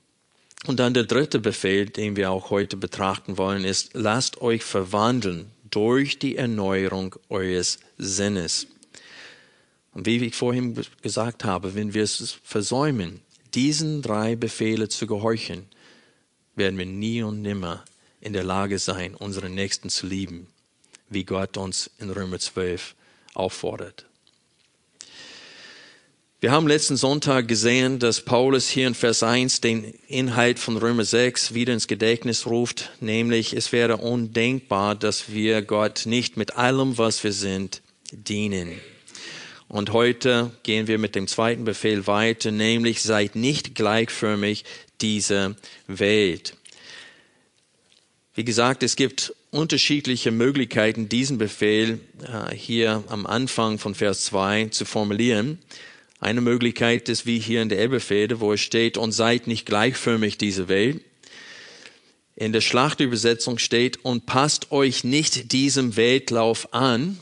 Und 0.67 0.81
dann 0.81 0.95
der 0.95 1.05
dritte 1.05 1.39
Befehl, 1.39 1.87
den 1.87 2.17
wir 2.17 2.31
auch 2.31 2.51
heute 2.51 2.77
betrachten 2.77 3.39
wollen, 3.39 3.65
ist, 3.65 3.91
lasst 3.95 4.41
euch 4.41 4.65
verwandeln 4.65 5.53
durch 5.71 6.19
die 6.19 6.37
Erneuerung 6.37 7.15
eures 7.29 7.79
Sinnes. 7.99 8.67
Und 9.93 10.07
wie 10.07 10.17
ich 10.25 10.35
vorhin 10.35 10.79
gesagt 11.03 11.45
habe, 11.45 11.75
wenn 11.75 11.95
wir 11.95 12.03
es 12.03 12.39
versäumen, 12.43 13.21
diesen 13.55 14.03
drei 14.03 14.35
Befehle 14.35 14.89
zu 14.89 15.07
gehorchen, 15.07 15.67
werden 16.57 16.79
wir 16.79 16.87
nie 16.87 17.23
und 17.23 17.43
nimmer 17.43 17.85
in 18.21 18.33
der 18.33 18.45
Lage 18.45 18.79
sein, 18.79 19.15
unseren 19.15 19.55
Nächsten 19.55 19.89
zu 19.89 20.07
lieben, 20.07 20.49
wie 21.09 21.25
Gott 21.25 21.57
uns 21.57 21.91
in 21.99 22.11
Römer 22.11 22.41
12 22.41 22.95
auffordert. 23.35 24.06
Wir 26.47 26.53
haben 26.53 26.69
letzten 26.69 26.97
Sonntag 26.97 27.49
gesehen, 27.49 27.99
dass 27.99 28.21
Paulus 28.21 28.69
hier 28.69 28.87
in 28.87 28.95
Vers 28.95 29.25
1 29.25 29.63
den 29.63 29.83
Inhalt 30.07 30.61
von 30.61 30.77
Römer 30.77 31.05
6 31.05 31.55
wieder 31.55 31.73
ins 31.73 31.89
Gedächtnis 31.89 32.47
ruft, 32.47 32.93
nämlich 33.01 33.53
es 33.53 33.73
wäre 33.73 33.97
undenkbar, 33.97 34.95
dass 34.95 35.33
wir 35.33 35.63
Gott 35.63 36.03
nicht 36.07 36.37
mit 36.37 36.57
allem, 36.57 36.99
was 36.99 37.25
wir 37.25 37.33
sind, 37.33 37.83
dienen. 38.13 38.81
Und 39.67 39.93
heute 39.93 40.53
gehen 40.63 40.87
wir 40.87 40.99
mit 40.99 41.17
dem 41.17 41.27
zweiten 41.27 41.65
Befehl 41.65 42.07
weiter, 42.07 42.53
nämlich 42.53 43.03
seid 43.03 43.35
nicht 43.35 43.75
gleichförmig 43.75 44.63
dieser 45.01 45.57
Welt. 45.89 46.57
Wie 48.37 48.45
gesagt, 48.45 48.85
es 48.85 48.95
gibt 48.95 49.35
unterschiedliche 49.51 50.31
Möglichkeiten, 50.31 51.09
diesen 51.09 51.39
Befehl 51.39 51.99
äh, 52.23 52.55
hier 52.55 53.03
am 53.09 53.27
Anfang 53.27 53.81
von 53.81 53.97
Vers 53.97 54.27
2 54.27 54.67
zu 54.67 54.85
formulieren. 54.85 55.59
Eine 56.19 56.41
Möglichkeit 56.41 57.09
ist 57.09 57.27
wie 57.27 57.39
hier 57.39 57.63
in 57.63 57.69
der 57.69 57.79
Elbefede, 57.79 58.41
wo 58.41 58.53
es 58.53 58.61
steht, 58.61 58.97
und 58.97 59.13
seid 59.13 59.47
nicht 59.47 59.67
gleichförmig 59.67 60.39
diese 60.39 60.69
Welt. 60.69 61.03
In 62.37 62.53
der 62.53 62.63
Schlachtübersetzung 62.63 63.59
steht, 63.59 64.05
und 64.05 64.27
passt 64.27 64.73
euch 64.73 65.05
nicht 65.05 65.53
diesem 65.53 65.97
Weltlauf 65.97 66.73
an. 66.73 67.19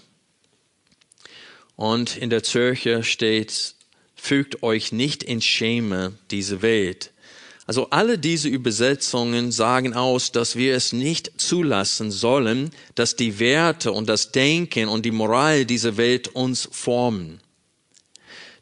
Und 1.77 2.17
in 2.17 2.31
der 2.31 2.45
Zürcher 2.45 3.03
steht, 3.03 3.75
fügt 4.15 4.63
euch 4.63 4.93
nicht 4.93 5.23
in 5.25 5.43
Schema 5.43 6.13
diese 6.31 6.63
Welt. 6.63 7.11
Also 7.67 7.91
alle 7.91 8.19
diese 8.19 8.49
Übersetzungen 8.49 9.51
sagen 9.51 9.95
aus, 9.95 10.33
dass 10.33 10.55
wir 10.55 10.75
es 10.75 10.93
nicht 10.93 11.41
zulassen 11.41 12.11
sollen, 12.11 12.71
dass 12.95 13.17
die 13.17 13.39
Werte 13.39 13.91
und 13.91 14.09
das 14.09 14.33
Denken 14.33 14.87
und 14.87 15.05
die 15.05 15.11
Moral 15.11 15.65
dieser 15.65 15.97
Welt 15.97 16.29
uns 16.29 16.69
formen. 16.71 17.41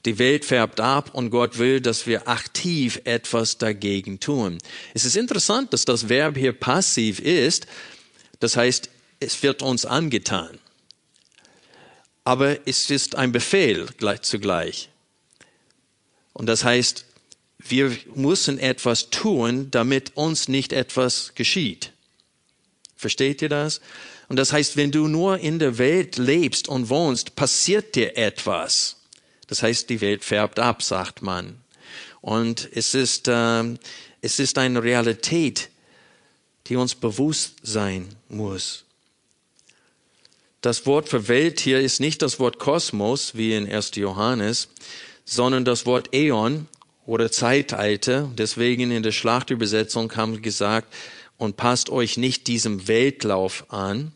Die 0.05 0.19
Welt 0.19 0.45
färbt 0.45 0.81
ab 0.81 1.15
und 1.15 1.31
Gott 1.31 1.59
will, 1.59 1.81
dass 1.81 2.07
wir 2.07 2.29
aktiv 2.29 3.01
etwas 3.05 3.59
dagegen 3.59 4.19
tun. 4.21 4.59
Es 4.95 5.05
ist 5.05 5.17
interessant, 5.17 5.73
dass 5.73 5.85
das 5.85 6.09
Verb 6.09 6.37
hier 6.37 6.53
passiv 6.53 7.21
ist. 7.21 7.67
Das 8.41 8.57
heißt, 8.57 8.91
es 9.21 9.43
wird 9.43 9.63
uns 9.63 9.87
angetan. 9.87 10.59
aber 12.25 12.67
es 12.67 12.91
ist 12.91 13.17
ein 13.17 13.33
Befehl 13.33 13.87
gleich 13.97 14.23
zugleich. 14.23 14.91
Und 16.33 16.47
das 16.47 16.65
heißt, 16.65 17.05
wir 17.59 17.97
müssen 18.15 18.59
etwas 18.59 19.11
tun, 19.11 19.71
damit 19.71 20.17
uns 20.17 20.49
nicht 20.49 20.73
etwas 20.73 21.33
geschieht. 21.35 21.93
Versteht 22.97 23.43
ihr 23.43 23.49
das? 23.49 23.81
Und 24.29 24.37
das 24.37 24.53
heißt, 24.53 24.77
wenn 24.77 24.91
du 24.91 25.09
nur 25.09 25.39
in 25.39 25.59
der 25.59 25.79
Welt 25.79 26.17
lebst 26.17 26.69
und 26.69 26.89
wohnst, 26.89 27.35
passiert 27.35 27.95
dir 27.95 28.17
etwas. 28.17 28.97
Das 29.53 29.63
heißt, 29.63 29.91
die 29.91 30.01
Welt 30.01 30.25
färbt 30.25 30.59
ab, 30.59 30.83
sagt 30.83 31.21
man. 31.21 31.59
Und 32.23 32.71
es 32.73 32.95
ist, 32.95 33.29
äh, 33.29 33.65
es 34.23 34.39
ist 34.39 34.57
eine 34.57 34.83
Realität, 34.83 35.69
die 36.69 36.77
uns 36.77 36.95
bewusst 36.95 37.57
sein 37.63 38.09
muss. 38.31 38.87
Das 40.63 40.87
Wort 40.87 41.11
für 41.11 41.29
Welt 41.29 41.61
hier 41.61 41.81
ist 41.81 42.01
nicht 42.01 42.23
das 42.23 42.41
Wort 42.41 42.59
Kosmos, 42.59 43.35
wie 43.35 43.55
in 43.55 43.71
1. 43.71 43.91
Johannes, 43.97 44.69
sondern 45.27 45.67
das 45.67 45.85
Wort 45.85 46.15
Äon 46.15 46.67
oder 47.05 47.31
Zeitalter. 47.31 48.31
Deswegen 48.39 48.91
in 48.91 49.03
der 49.03 49.13
Schlachtübersetzung 49.13 50.17
haben 50.17 50.33
wir 50.33 50.41
gesagt, 50.41 50.95
und 51.37 51.59
passt 51.59 51.91
euch 51.91 52.17
nicht 52.17 52.47
diesem 52.47 52.89
Weltlauf 52.89 53.71
an. 53.71 54.13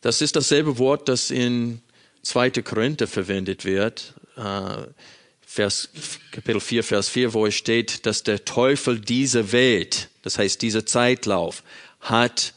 Das 0.00 0.22
ist 0.22 0.36
dasselbe 0.36 0.78
Wort, 0.78 1.08
das 1.08 1.32
in 1.32 1.82
2. 2.28 2.50
Korinther 2.62 3.06
verwendet 3.06 3.64
wird, 3.64 4.12
äh, 4.36 4.86
Vers, 5.40 5.88
Kapitel 6.30 6.60
4, 6.60 6.84
Vers 6.84 7.08
4, 7.08 7.32
wo 7.32 7.46
es 7.46 7.54
steht, 7.54 8.04
dass 8.04 8.22
der 8.22 8.44
Teufel 8.44 9.00
diese 9.00 9.50
Welt, 9.50 10.10
das 10.22 10.36
heißt 10.36 10.60
dieser 10.60 10.84
Zeitlauf, 10.84 11.62
hat 12.00 12.52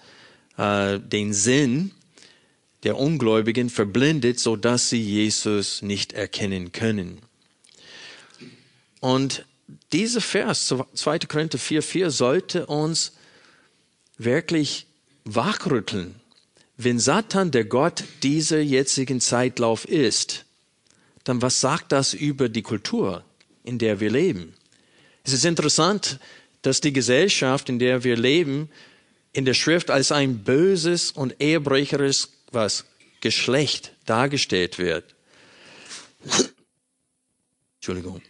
äh, 0.58 1.00
den 1.00 1.34
Sinn 1.34 1.92
der 2.84 2.98
Ungläubigen 2.98 3.70
verblindet, 3.70 4.42
so 4.42 4.58
dass 4.58 4.90
sie 4.90 5.01
Jesus 5.01 5.82
nicht 5.82 6.12
erkennen 6.12 6.74
können. 6.74 7.20
Und 9.00 9.46
dieser 9.94 10.20
Vers, 10.20 10.75
2. 10.94 11.20
Korinther 11.20 11.58
4, 11.58 11.82
4, 11.82 12.12
sollte 12.12 12.66
uns 12.66 13.13
wirklich 14.18 14.86
wachrütteln. 15.24 16.21
Wenn 16.84 16.98
Satan 16.98 17.52
der 17.52 17.66
Gott 17.66 18.04
dieser 18.24 18.60
jetzigen 18.60 19.22
Zeitlauf 19.22 19.86
ist, 19.86 20.46
dann 21.24 21.40
was 21.44 21.60
sagt 21.60 21.92
das 21.92 22.16
über 22.16 22.50
die 22.50 22.64
Kultur, 22.64 23.24
in 23.64 23.78
der 23.78 24.00
wir 24.00 24.10
leben? 24.10 24.56
Es 25.24 25.32
ist 25.32 25.46
interessant, 25.46 26.20
dass 26.64 26.82
die 26.82 26.92
Gesellschaft, 26.92 27.70
in 27.70 27.78
der 27.78 28.04
wir 28.04 28.18
leben, 28.18 28.68
in 29.32 29.46
der 29.46 29.54
Schrift 29.54 29.92
als 29.92 30.12
ein 30.12 30.40
böses 30.40 31.12
und 31.12 31.36
ehebrecheres 31.40 32.30
was 32.52 32.86
Geschlecht 33.20 33.92
dargestellt 34.08 34.80
wird. 34.80 35.14
Entschuldigung. 37.76 38.24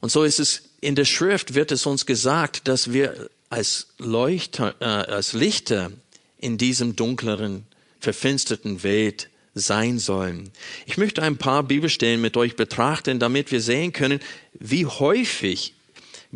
Und 0.00 0.12
so 0.12 0.24
ist 0.24 0.38
es 0.38 0.62
in 0.82 0.94
der 0.94 1.06
Schrift 1.06 1.54
wird 1.54 1.72
es 1.72 1.86
uns 1.86 2.04
gesagt, 2.04 2.68
dass 2.68 2.92
wir 2.92 3.30
als 3.48 3.88
Leuchter, 3.96 4.74
äh, 4.80 4.84
als 4.84 5.32
Lichter 5.32 5.92
in 6.40 6.58
diesem 6.58 6.96
dunkleren, 6.96 7.64
verfinsterten 8.00 8.82
Welt 8.82 9.28
sein 9.54 9.98
sollen. 9.98 10.50
Ich 10.86 10.96
möchte 10.96 11.22
ein 11.22 11.36
paar 11.36 11.62
Bibelstellen 11.62 12.20
mit 12.20 12.36
euch 12.36 12.56
betrachten, 12.56 13.18
damit 13.18 13.52
wir 13.52 13.60
sehen 13.60 13.92
können, 13.92 14.20
wie 14.58 14.86
häufig 14.86 15.74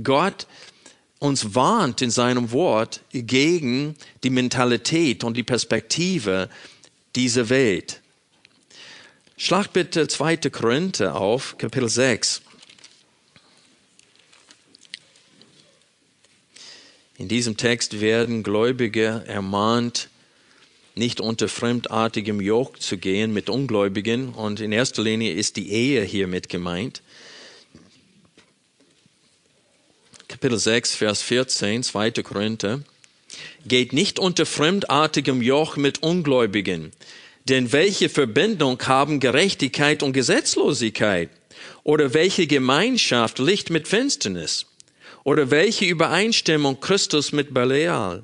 Gott 0.03 0.47
uns 1.21 1.55
warnt 1.55 2.03
in 2.03 2.11
seinem 2.11 2.51
Wort 2.53 3.01
gegen 3.13 3.95
die 4.25 4.31
Mentalität 4.31 5.25
und 5.25 5.37
die 5.37 5.43
Perspektive 5.43 6.51
dieser 7.17 7.49
Welt. 7.49 8.03
Schlag 9.37 9.73
bitte 9.73 10.07
2. 10.07 10.37
Korinther 10.51 11.17
auf, 11.17 11.57
Kapitel 11.57 11.89
6. 11.89 12.43
In 17.25 17.29
diesem 17.29 17.57
Text 17.57 18.03
werden 18.03 18.43
Gläubige 18.43 19.25
ermahnt, 19.27 20.11
nicht 20.95 21.23
unter 21.23 21.49
fremdartigem 21.49 22.39
Joch 22.39 22.77
zu 22.77 22.99
gehen 22.99 23.33
mit 23.33 23.49
Ungläubigen. 23.49 24.29
Und 24.35 24.61
in 24.61 24.73
erster 24.73 25.03
Linie 25.03 25.33
ist 25.33 25.57
die 25.57 25.73
Ehe 25.73 26.03
hier 26.03 26.27
mit 26.27 26.51
gemeint. 26.51 27.01
Kapitel 30.29 30.59
6, 30.59 30.97
Vers 30.97 31.23
14, 31.23 31.83
2. 31.83 32.11
Korinther. 32.11 32.83
Geht 33.65 33.95
nicht 33.95 34.19
unter 34.19 34.45
fremdartigem 34.45 35.41
Joch 35.41 35.79
mit 35.79 36.03
Ungläubigen. 36.03 36.93
Denn 37.49 37.73
welche 37.73 38.11
Verbindung 38.11 38.79
haben 38.83 39.19
Gerechtigkeit 39.19 40.03
und 40.03 40.13
Gesetzlosigkeit? 40.13 41.31
Oder 41.85 42.13
welche 42.13 42.47
Gemeinschaft 42.47 43.39
Licht 43.39 43.71
mit 43.71 43.89
Finsternis? 43.89 44.67
Oder 45.25 45.51
welche 45.51 45.87
Übereinstimmung 45.87 46.81
Christus 46.81 47.33
mit 47.33 47.55
Belial? 47.55 48.23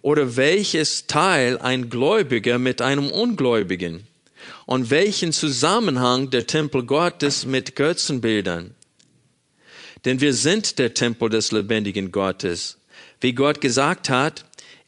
Oder 0.00 0.36
welches 0.36 1.06
Teil 1.06 1.58
ein 1.58 1.90
Gläubiger 1.90 2.58
mit 2.58 2.80
einem 2.80 3.10
Ungläubigen? 3.10 4.06
Und 4.64 4.90
welchen 4.90 5.32
Zusammenhang 5.32 6.30
der 6.30 6.46
Tempel 6.46 6.84
Gottes 6.84 7.44
mit 7.44 7.76
Götzenbildern? 7.76 8.74
Denn 10.06 10.20
wir 10.20 10.32
sind 10.32 10.78
der 10.78 10.94
Tempel 10.94 11.28
des 11.28 11.52
lebendigen 11.52 12.12
Gottes. 12.12 12.78
Wie 13.20 13.34
Gott 13.34 13.60
gesagt 13.60 14.08
hat, 14.08 14.45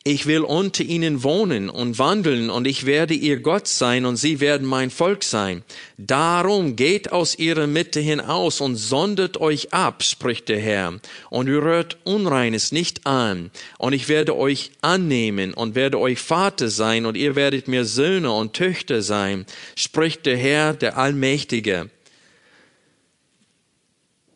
ich 0.08 0.24
will 0.24 0.40
unter 0.40 0.82
ihnen 0.82 1.22
wohnen 1.22 1.68
und 1.68 1.98
wandeln 1.98 2.48
und 2.48 2.66
ich 2.66 2.86
werde 2.86 3.12
ihr 3.12 3.40
Gott 3.40 3.68
sein 3.68 4.06
und 4.06 4.16
sie 4.16 4.40
werden 4.40 4.66
mein 4.66 4.88
Volk 4.88 5.22
sein. 5.22 5.62
Darum 5.98 6.76
geht 6.76 7.12
aus 7.12 7.38
ihrer 7.38 7.66
Mitte 7.66 8.00
hinaus 8.00 8.62
und 8.62 8.76
sondert 8.76 9.38
euch 9.38 9.74
ab, 9.74 10.02
spricht 10.02 10.48
der 10.48 10.60
Herr, 10.60 10.98
und 11.28 11.48
rührt 11.48 11.98
Unreines 12.04 12.72
nicht 12.72 13.06
an. 13.06 13.50
Und 13.76 13.92
ich 13.92 14.08
werde 14.08 14.34
euch 14.34 14.70
annehmen 14.80 15.52
und 15.52 15.74
werde 15.74 15.98
euch 16.00 16.18
Vater 16.18 16.70
sein 16.70 17.04
und 17.04 17.14
ihr 17.14 17.36
werdet 17.36 17.68
mir 17.68 17.84
Söhne 17.84 18.32
und 18.32 18.54
Töchter 18.54 19.02
sein, 19.02 19.44
spricht 19.76 20.24
der 20.24 20.38
Herr, 20.38 20.72
der 20.72 20.96
Allmächtige. 20.96 21.90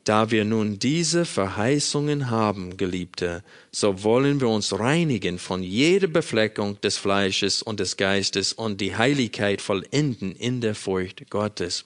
Da 0.05 0.33
wir 0.33 0.45
nun 0.45 0.81
diese 0.81 1.25
Verheißungen 1.25 2.29
haben, 2.29 2.77
Geliebte, 2.77 3.45
so 3.71 4.03
wollen 4.03 4.41
wir 4.41 4.49
uns 4.49 4.77
reinigen 4.77 5.39
von 5.39 5.63
jeder 5.63 6.09
Befleckung 6.09 6.81
des 6.81 6.97
Fleisches 6.97 7.63
und 7.63 7.79
des 7.79 7.97
Geistes 7.97 8.53
und 8.53 8.81
die 8.81 8.97
Heiligkeit 8.97 9.63
vollenden 9.63 10.35
in 10.35 10.61
der 10.61 10.75
Furcht 10.75 11.31
Gottes. 11.31 11.85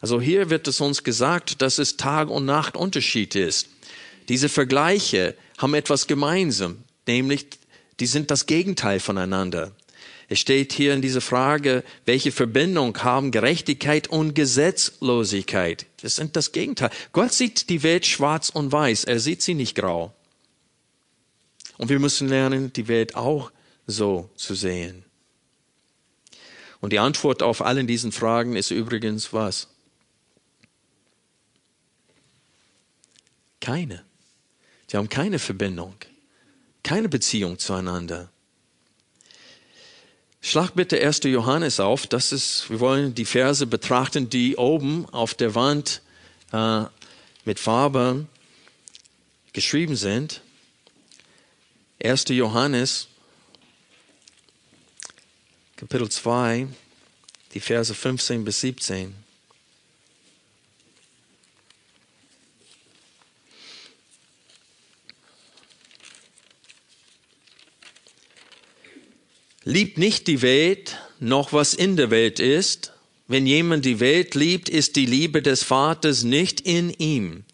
Also 0.00 0.22
hier 0.22 0.48
wird 0.48 0.68
es 0.68 0.80
uns 0.80 1.04
gesagt, 1.04 1.60
dass 1.60 1.78
es 1.78 1.98
Tag 1.98 2.30
und 2.30 2.46
Nacht 2.46 2.76
Unterschied 2.76 3.34
ist. 3.34 3.68
Diese 4.30 4.48
Vergleiche 4.48 5.34
haben 5.58 5.74
etwas 5.74 6.06
gemeinsam, 6.06 6.78
nämlich 7.06 7.46
die 8.00 8.06
sind 8.06 8.30
das 8.30 8.46
Gegenteil 8.46 9.00
voneinander. 9.00 9.72
Es 10.28 10.38
steht 10.40 10.72
hier 10.72 10.94
in 10.94 11.02
dieser 11.02 11.20
Frage, 11.20 11.84
welche 12.06 12.32
Verbindung 12.32 12.96
haben 13.02 13.30
Gerechtigkeit 13.30 14.08
und 14.08 14.34
Gesetzlosigkeit? 14.34 15.86
Das 16.00 16.16
sind 16.16 16.36
das 16.36 16.52
Gegenteil. 16.52 16.90
Gott 17.12 17.32
sieht 17.32 17.68
die 17.68 17.82
Welt 17.82 18.06
schwarz 18.06 18.48
und 18.48 18.72
weiß. 18.72 19.04
Er 19.04 19.20
sieht 19.20 19.42
sie 19.42 19.54
nicht 19.54 19.74
grau. 19.74 20.14
Und 21.76 21.88
wir 21.88 21.98
müssen 21.98 22.28
lernen, 22.28 22.72
die 22.72 22.88
Welt 22.88 23.16
auch 23.16 23.50
so 23.86 24.30
zu 24.36 24.54
sehen. 24.54 25.04
Und 26.80 26.92
die 26.92 26.98
Antwort 26.98 27.42
auf 27.42 27.62
allen 27.62 27.86
diesen 27.86 28.12
Fragen 28.12 28.56
ist 28.56 28.70
übrigens 28.70 29.32
was? 29.32 29.68
Keine. 33.60 34.04
Sie 34.86 34.98
haben 34.98 35.08
keine 35.08 35.38
Verbindung, 35.38 35.94
keine 36.82 37.08
Beziehung 37.08 37.58
zueinander. 37.58 38.30
Schlag 40.46 40.74
bitte 40.74 41.00
1. 41.00 41.20
Johannes 41.24 41.80
auf. 41.80 42.06
Das 42.06 42.30
ist, 42.30 42.68
wir 42.68 42.78
wollen 42.78 43.14
die 43.14 43.24
Verse 43.24 43.66
betrachten, 43.66 44.28
die 44.28 44.56
oben 44.56 45.08
auf 45.08 45.32
der 45.32 45.54
Wand 45.54 46.02
äh, 46.52 46.82
mit 47.46 47.58
Farbe 47.58 48.26
geschrieben 49.54 49.96
sind. 49.96 50.42
1. 52.02 52.26
Johannes, 52.28 53.08
Kapitel 55.76 56.10
2, 56.10 56.68
die 57.54 57.60
Verse 57.60 57.94
15 57.94 58.44
bis 58.44 58.60
17. 58.60 59.23
Liebt 69.66 69.96
nicht 69.96 70.26
die 70.26 70.42
Welt, 70.42 70.98
noch 71.20 71.54
was 71.54 71.72
in 71.72 71.96
der 71.96 72.10
Welt 72.10 72.38
ist. 72.38 72.92
Wenn 73.26 73.46
jemand 73.46 73.86
die 73.86 73.98
Welt 73.98 74.34
liebt, 74.34 74.68
ist 74.68 74.94
die 74.96 75.06
Liebe 75.06 75.40
des 75.40 75.62
Vaters 75.62 76.22
nicht 76.22 76.60
in 76.60 76.90
ihm. 76.90 77.44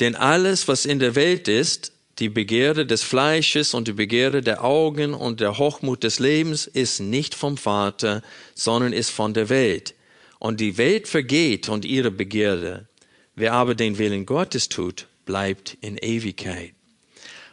Denn 0.00 0.16
alles, 0.16 0.68
was 0.68 0.86
in 0.86 0.98
der 0.98 1.14
Welt 1.14 1.46
ist, 1.46 1.92
die 2.18 2.30
Begehre 2.30 2.86
des 2.86 3.02
Fleisches 3.02 3.74
und 3.74 3.86
die 3.86 3.92
Begehre 3.92 4.40
der 4.40 4.64
Augen 4.64 5.12
und 5.12 5.40
der 5.40 5.58
Hochmut 5.58 6.04
des 6.04 6.18
Lebens 6.18 6.66
ist 6.66 7.00
nicht 7.00 7.34
vom 7.34 7.58
Vater, 7.58 8.22
sondern 8.54 8.94
ist 8.94 9.10
von 9.10 9.34
der 9.34 9.50
Welt. 9.50 9.94
Und 10.38 10.58
die 10.60 10.78
Welt 10.78 11.06
vergeht 11.06 11.68
und 11.68 11.84
ihre 11.84 12.10
Begierde. 12.10 12.88
Wer 13.34 13.52
aber 13.52 13.74
den 13.74 13.98
Willen 13.98 14.24
Gottes 14.24 14.70
tut, 14.70 15.06
bleibt 15.26 15.76
in 15.82 15.98
Ewigkeit. 15.98 16.72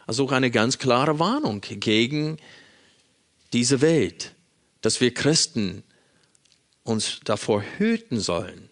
Also 0.06 0.24
auch 0.24 0.32
eine 0.32 0.50
ganz 0.50 0.78
klare 0.78 1.18
Warnung 1.18 1.60
gegen 1.60 2.38
diese 3.52 3.80
Welt, 3.80 4.34
dass 4.80 5.00
wir 5.00 5.12
Christen 5.12 5.82
uns 6.84 7.20
davor 7.24 7.62
hüten 7.78 8.20
sollen, 8.20 8.68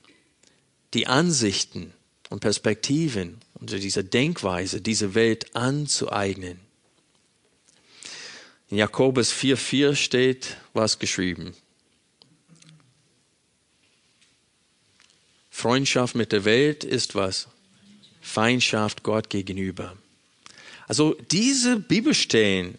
die 0.95 1.07
Ansichten 1.07 1.93
und 2.31 2.41
Perspektiven 2.41 3.39
und 3.55 3.71
diese 3.71 4.05
Denkweise, 4.05 4.81
diese 4.81 5.15
Welt 5.15 5.55
anzueignen. 5.55 6.61
In 8.71 8.77
Jakobus 8.77 9.33
4,4 9.33 9.95
steht 9.95 10.57
was 10.75 10.99
geschrieben. 10.99 11.55
Freundschaft 15.51 16.15
mit 16.15 16.33
der 16.33 16.45
Welt 16.45 16.85
ist 16.85 17.15
was? 17.15 17.49
Feindschaft 18.21 19.03
Gott 19.03 19.31
gegenüber. 19.31 19.97
Also 20.87 21.15
diese 21.31 21.81
Bibelstellen 21.81 22.79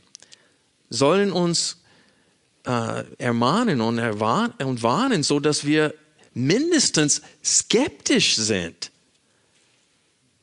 sollen 0.90 1.32
uns 1.32 1.78
äh, 2.70 3.04
ermahnen 3.18 3.82
und, 3.82 3.98
erwarnen, 3.98 4.54
und 4.64 4.84
warnen, 4.84 5.24
so 5.24 5.40
dass 5.40 5.66
wir 5.66 5.96
mindestens 6.36 7.24
skeptisch 7.44 8.36
sind 8.36 8.92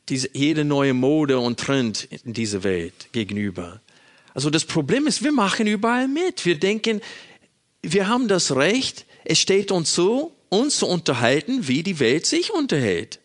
diese, 0.09 0.29
jede 0.33 0.65
neue 0.65 0.93
Mode 0.93 1.39
und 1.39 1.59
Trend 1.59 2.07
in 2.23 2.33
dieser 2.33 2.63
Welt 2.63 3.09
gegenüber. 3.11 3.81
Also 4.33 4.49
das 4.49 4.65
Problem 4.65 5.07
ist, 5.07 5.23
wir 5.23 5.31
machen 5.31 5.67
überall 5.67 6.07
mit. 6.07 6.45
Wir 6.45 6.59
denken, 6.59 7.01
wir 7.81 8.07
haben 8.07 8.27
das 8.27 8.55
Recht, 8.55 9.05
es 9.25 9.39
steht 9.39 9.71
uns 9.71 9.93
zu, 9.93 10.31
uns 10.49 10.77
zu 10.77 10.87
unterhalten, 10.87 11.67
wie 11.67 11.83
die 11.83 11.99
Welt 11.99 12.25
sich 12.25 12.51
unterhält. 12.53 13.19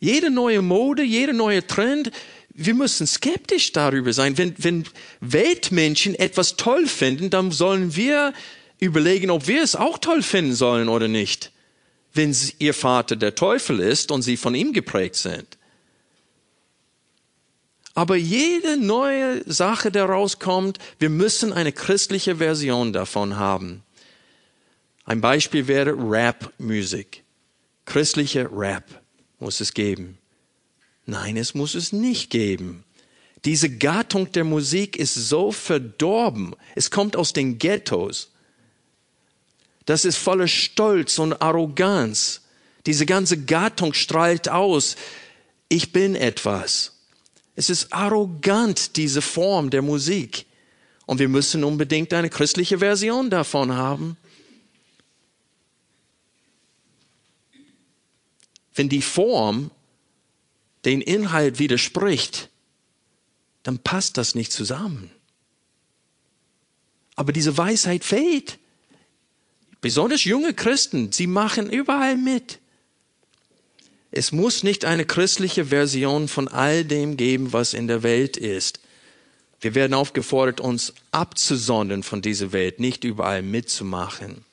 Jede 0.00 0.30
neue 0.30 0.62
Mode, 0.62 1.04
jede 1.04 1.32
neue 1.32 1.64
Trend, 1.64 2.10
wir 2.54 2.74
müssen 2.74 3.06
skeptisch 3.06 3.72
darüber 3.72 4.12
sein. 4.12 4.36
Wenn, 4.38 4.54
wenn 4.58 4.84
Weltmenschen 5.20 6.14
etwas 6.14 6.56
toll 6.56 6.86
finden, 6.86 7.30
dann 7.30 7.50
sollen 7.50 7.96
wir 7.96 8.32
überlegen, 8.78 9.30
ob 9.30 9.46
wir 9.46 9.62
es 9.62 9.76
auch 9.76 9.98
toll 9.98 10.22
finden 10.22 10.54
sollen 10.54 10.88
oder 10.88 11.08
nicht 11.08 11.52
wenn 12.14 12.36
ihr 12.58 12.74
Vater 12.74 13.16
der 13.16 13.34
Teufel 13.34 13.80
ist 13.80 14.10
und 14.10 14.22
sie 14.22 14.36
von 14.36 14.54
ihm 14.54 14.72
geprägt 14.72 15.16
sind. 15.16 15.58
Aber 17.94 18.16
jede 18.16 18.78
neue 18.78 19.42
Sache, 19.50 19.90
die 19.90 19.98
rauskommt, 19.98 20.78
wir 20.98 21.10
müssen 21.10 21.52
eine 21.52 21.72
christliche 21.72 22.36
Version 22.36 22.92
davon 22.92 23.36
haben. 23.36 23.82
Ein 25.04 25.20
Beispiel 25.20 25.66
wäre 25.68 25.90
Rap-Musik. 25.90 27.22
Christliche 27.84 28.48
Rap 28.50 28.84
muss 29.40 29.60
es 29.60 29.74
geben. 29.74 30.18
Nein, 31.12 31.36
es 31.36 31.52
muss 31.52 31.74
es 31.74 31.92
nicht 31.92 32.30
geben. 32.30 32.84
Diese 33.44 33.68
Gattung 33.68 34.32
der 34.32 34.44
Musik 34.44 34.96
ist 34.96 35.14
so 35.14 35.52
verdorben. 35.52 36.56
Es 36.74 36.90
kommt 36.90 37.16
aus 37.16 37.34
den 37.34 37.58
Ghettos. 37.58 38.30
Das 39.84 40.06
ist 40.06 40.16
voller 40.16 40.48
Stolz 40.48 41.18
und 41.18 41.34
Arroganz. 41.42 42.40
Diese 42.86 43.04
ganze 43.04 43.44
Gattung 43.44 43.92
strahlt 43.92 44.48
aus, 44.48 44.96
ich 45.68 45.92
bin 45.92 46.14
etwas. 46.14 46.92
Es 47.56 47.68
ist 47.68 47.92
arrogant, 47.92 48.96
diese 48.96 49.20
Form 49.20 49.68
der 49.68 49.82
Musik. 49.82 50.46
Und 51.04 51.18
wir 51.18 51.28
müssen 51.28 51.62
unbedingt 51.62 52.14
eine 52.14 52.30
christliche 52.30 52.78
Version 52.78 53.28
davon 53.28 53.74
haben. 53.74 54.16
Wenn 58.74 58.88
die 58.88 59.02
Form 59.02 59.70
den 60.84 61.00
Inhalt 61.00 61.58
widerspricht, 61.58 62.48
dann 63.62 63.78
passt 63.78 64.16
das 64.16 64.34
nicht 64.34 64.52
zusammen. 64.52 65.10
Aber 67.14 67.32
diese 67.32 67.56
Weisheit 67.56 68.04
fehlt. 68.04 68.58
Besonders 69.80 70.24
junge 70.24 70.54
Christen, 70.54 71.12
sie 71.12 71.26
machen 71.26 71.70
überall 71.70 72.16
mit. 72.16 72.58
Es 74.10 74.30
muss 74.30 74.62
nicht 74.62 74.84
eine 74.84 75.04
christliche 75.04 75.66
Version 75.66 76.28
von 76.28 76.48
all 76.48 76.84
dem 76.84 77.16
geben, 77.16 77.52
was 77.52 77.74
in 77.74 77.88
der 77.88 78.02
Welt 78.02 78.36
ist. 78.36 78.80
Wir 79.60 79.74
werden 79.74 79.94
aufgefordert, 79.94 80.60
uns 80.60 80.92
abzusondern 81.12 82.02
von 82.02 82.20
dieser 82.20 82.52
Welt, 82.52 82.80
nicht 82.80 83.04
überall 83.04 83.42
mitzumachen. 83.42 84.44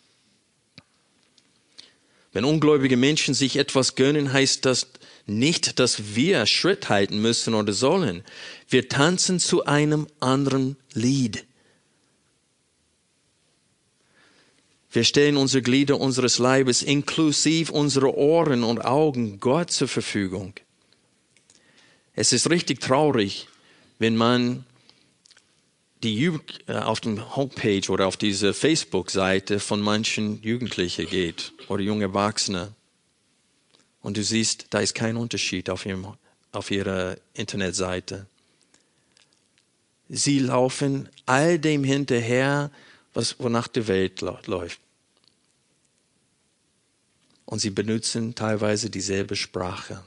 Wenn 2.31 2.45
ungläubige 2.45 2.95
Menschen 2.95 3.33
sich 3.33 3.57
etwas 3.57 3.95
gönnen, 3.95 4.31
heißt 4.31 4.65
das 4.65 4.87
nicht, 5.29 5.79
dass 5.79 6.15
wir 6.15 6.45
Schritt 6.45 6.89
halten 6.89 7.21
müssen 7.21 7.53
oder 7.53 7.73
sollen. 7.73 8.23
Wir 8.67 8.89
tanzen 8.89 9.39
zu 9.39 9.65
einem 9.65 10.07
anderen 10.19 10.75
Lied. 10.93 11.45
Wir 14.91 15.03
stellen 15.03 15.37
unsere 15.37 15.61
Glieder 15.61 15.99
unseres 15.99 16.39
Leibes 16.39 16.81
inklusive 16.81 17.71
unserer 17.71 18.15
Ohren 18.15 18.63
und 18.63 18.83
Augen 18.83 19.39
Gott 19.39 19.69
zur 19.71 19.87
Verfügung. 19.87 20.53
Es 22.13 22.33
ist 22.33 22.49
richtig 22.49 22.81
traurig, 22.81 23.47
wenn 23.99 24.15
man 24.15 24.65
die 26.03 26.15
Jugend, 26.15 26.59
äh, 26.67 26.73
auf 26.73 27.01
dem 27.01 27.35
Homepage 27.35 27.89
oder 27.89 28.07
auf 28.07 28.17
diese 28.17 28.53
Facebook-Seite 28.53 29.59
von 29.59 29.81
manchen 29.81 30.41
Jugendlichen 30.41 31.07
geht 31.07 31.51
oder 31.67 31.83
junge 31.83 32.05
Erwachsene 32.05 32.73
und 34.01 34.17
du 34.17 34.23
siehst, 34.23 34.67
da 34.69 34.79
ist 34.79 34.95
kein 34.95 35.17
Unterschied 35.17 35.69
auf, 35.69 35.85
ihrem, 35.85 36.13
auf 36.51 36.71
ihrer 36.71 37.17
Internetseite. 37.33 38.27
Sie 40.07 40.39
laufen 40.39 41.09
all 41.25 41.59
dem 41.59 41.83
hinterher, 41.83 42.71
was, 43.13 43.39
wonach 43.39 43.67
die 43.67 43.87
Welt 43.87 44.21
läuft. 44.21 44.79
Und 47.45 47.59
sie 47.59 47.69
benutzen 47.69 48.35
teilweise 48.35 48.89
dieselbe 48.89 49.35
Sprache. 49.35 50.03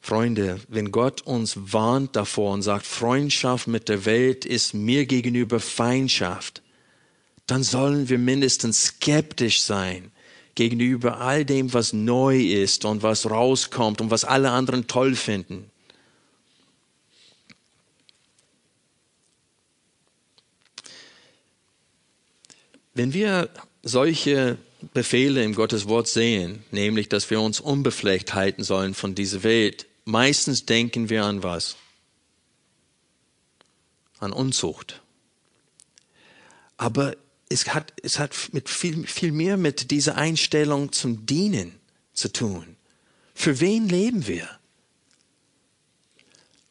Freunde, 0.00 0.60
wenn 0.66 0.90
Gott 0.90 1.22
uns 1.22 1.72
warnt 1.72 2.16
davor 2.16 2.54
und 2.54 2.62
sagt, 2.62 2.86
Freundschaft 2.86 3.68
mit 3.68 3.88
der 3.88 4.04
Welt 4.04 4.44
ist 4.44 4.74
mir 4.74 5.06
gegenüber 5.06 5.60
Feindschaft, 5.60 6.60
dann 7.46 7.62
sollen 7.62 8.08
wir 8.08 8.18
mindestens 8.18 8.84
skeptisch 8.84 9.62
sein 9.62 10.10
gegenüber 10.54 11.18
all 11.20 11.44
dem, 11.44 11.72
was 11.72 11.92
neu 11.92 12.38
ist 12.40 12.84
und 12.84 13.02
was 13.02 13.28
rauskommt 13.28 14.00
und 14.00 14.10
was 14.10 14.24
alle 14.24 14.50
anderen 14.50 14.86
toll 14.86 15.14
finden. 15.14 15.70
Wenn 22.94 23.14
wir 23.14 23.48
solche 23.82 24.58
Befehle 24.92 25.42
im 25.42 25.54
Gottes 25.54 25.88
Wort 25.88 26.08
sehen, 26.08 26.64
nämlich, 26.70 27.08
dass 27.08 27.30
wir 27.30 27.40
uns 27.40 27.60
unbefleckt 27.60 28.34
halten 28.34 28.64
sollen 28.64 28.94
von 28.94 29.14
dieser 29.14 29.42
Welt, 29.42 29.86
meistens 30.04 30.66
denken 30.66 31.08
wir 31.08 31.24
an 31.24 31.42
was? 31.42 31.76
An 34.18 34.32
Unzucht. 34.32 35.00
Aber 36.76 37.16
es 37.52 37.72
hat, 37.74 37.92
es 38.02 38.18
hat 38.18 38.34
mit 38.52 38.68
viel, 38.68 39.06
viel 39.06 39.32
mehr 39.32 39.56
mit 39.56 39.90
dieser 39.90 40.16
Einstellung 40.16 40.92
zum 40.92 41.26
Dienen 41.26 41.78
zu 42.12 42.32
tun. 42.32 42.76
Für 43.34 43.60
wen 43.60 43.88
leben 43.88 44.26
wir? 44.26 44.48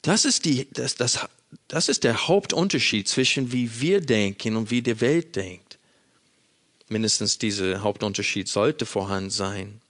Das 0.02 0.26
ist, 0.26 0.46
die, 0.46 0.68
das, 0.74 0.96
das, 0.96 1.20
das 1.68 1.90
ist 1.90 2.04
der 2.04 2.28
Hauptunterschied 2.28 3.08
zwischen 3.08 3.52
wie 3.52 3.80
wir 3.80 4.02
denken 4.02 4.56
und 4.56 4.72
wie 4.72 4.82
die 4.82 5.00
Welt 5.00 5.36
denkt. 5.36 5.78
Mindestens 6.90 7.38
dieser 7.38 7.82
Hauptunterschied 7.82 8.48
sollte 8.48 8.86
vorhanden 8.86 9.30
sein. 9.30 9.82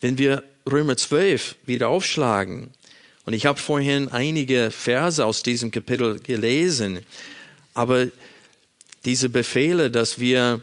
Wenn 0.00 0.18
wir 0.18 0.44
Römer 0.70 0.96
12 0.96 1.56
wieder 1.66 1.88
aufschlagen, 1.88 2.70
und 3.24 3.34
ich 3.34 3.46
habe 3.46 3.60
vorhin 3.60 4.08
einige 4.08 4.72
Verse 4.72 5.24
aus 5.24 5.42
diesem 5.44 5.70
Kapitel 5.70 6.18
gelesen, 6.18 7.00
aber 7.72 8.08
diese 9.04 9.28
Befehle, 9.28 9.90
dass 9.90 10.18
wir 10.18 10.62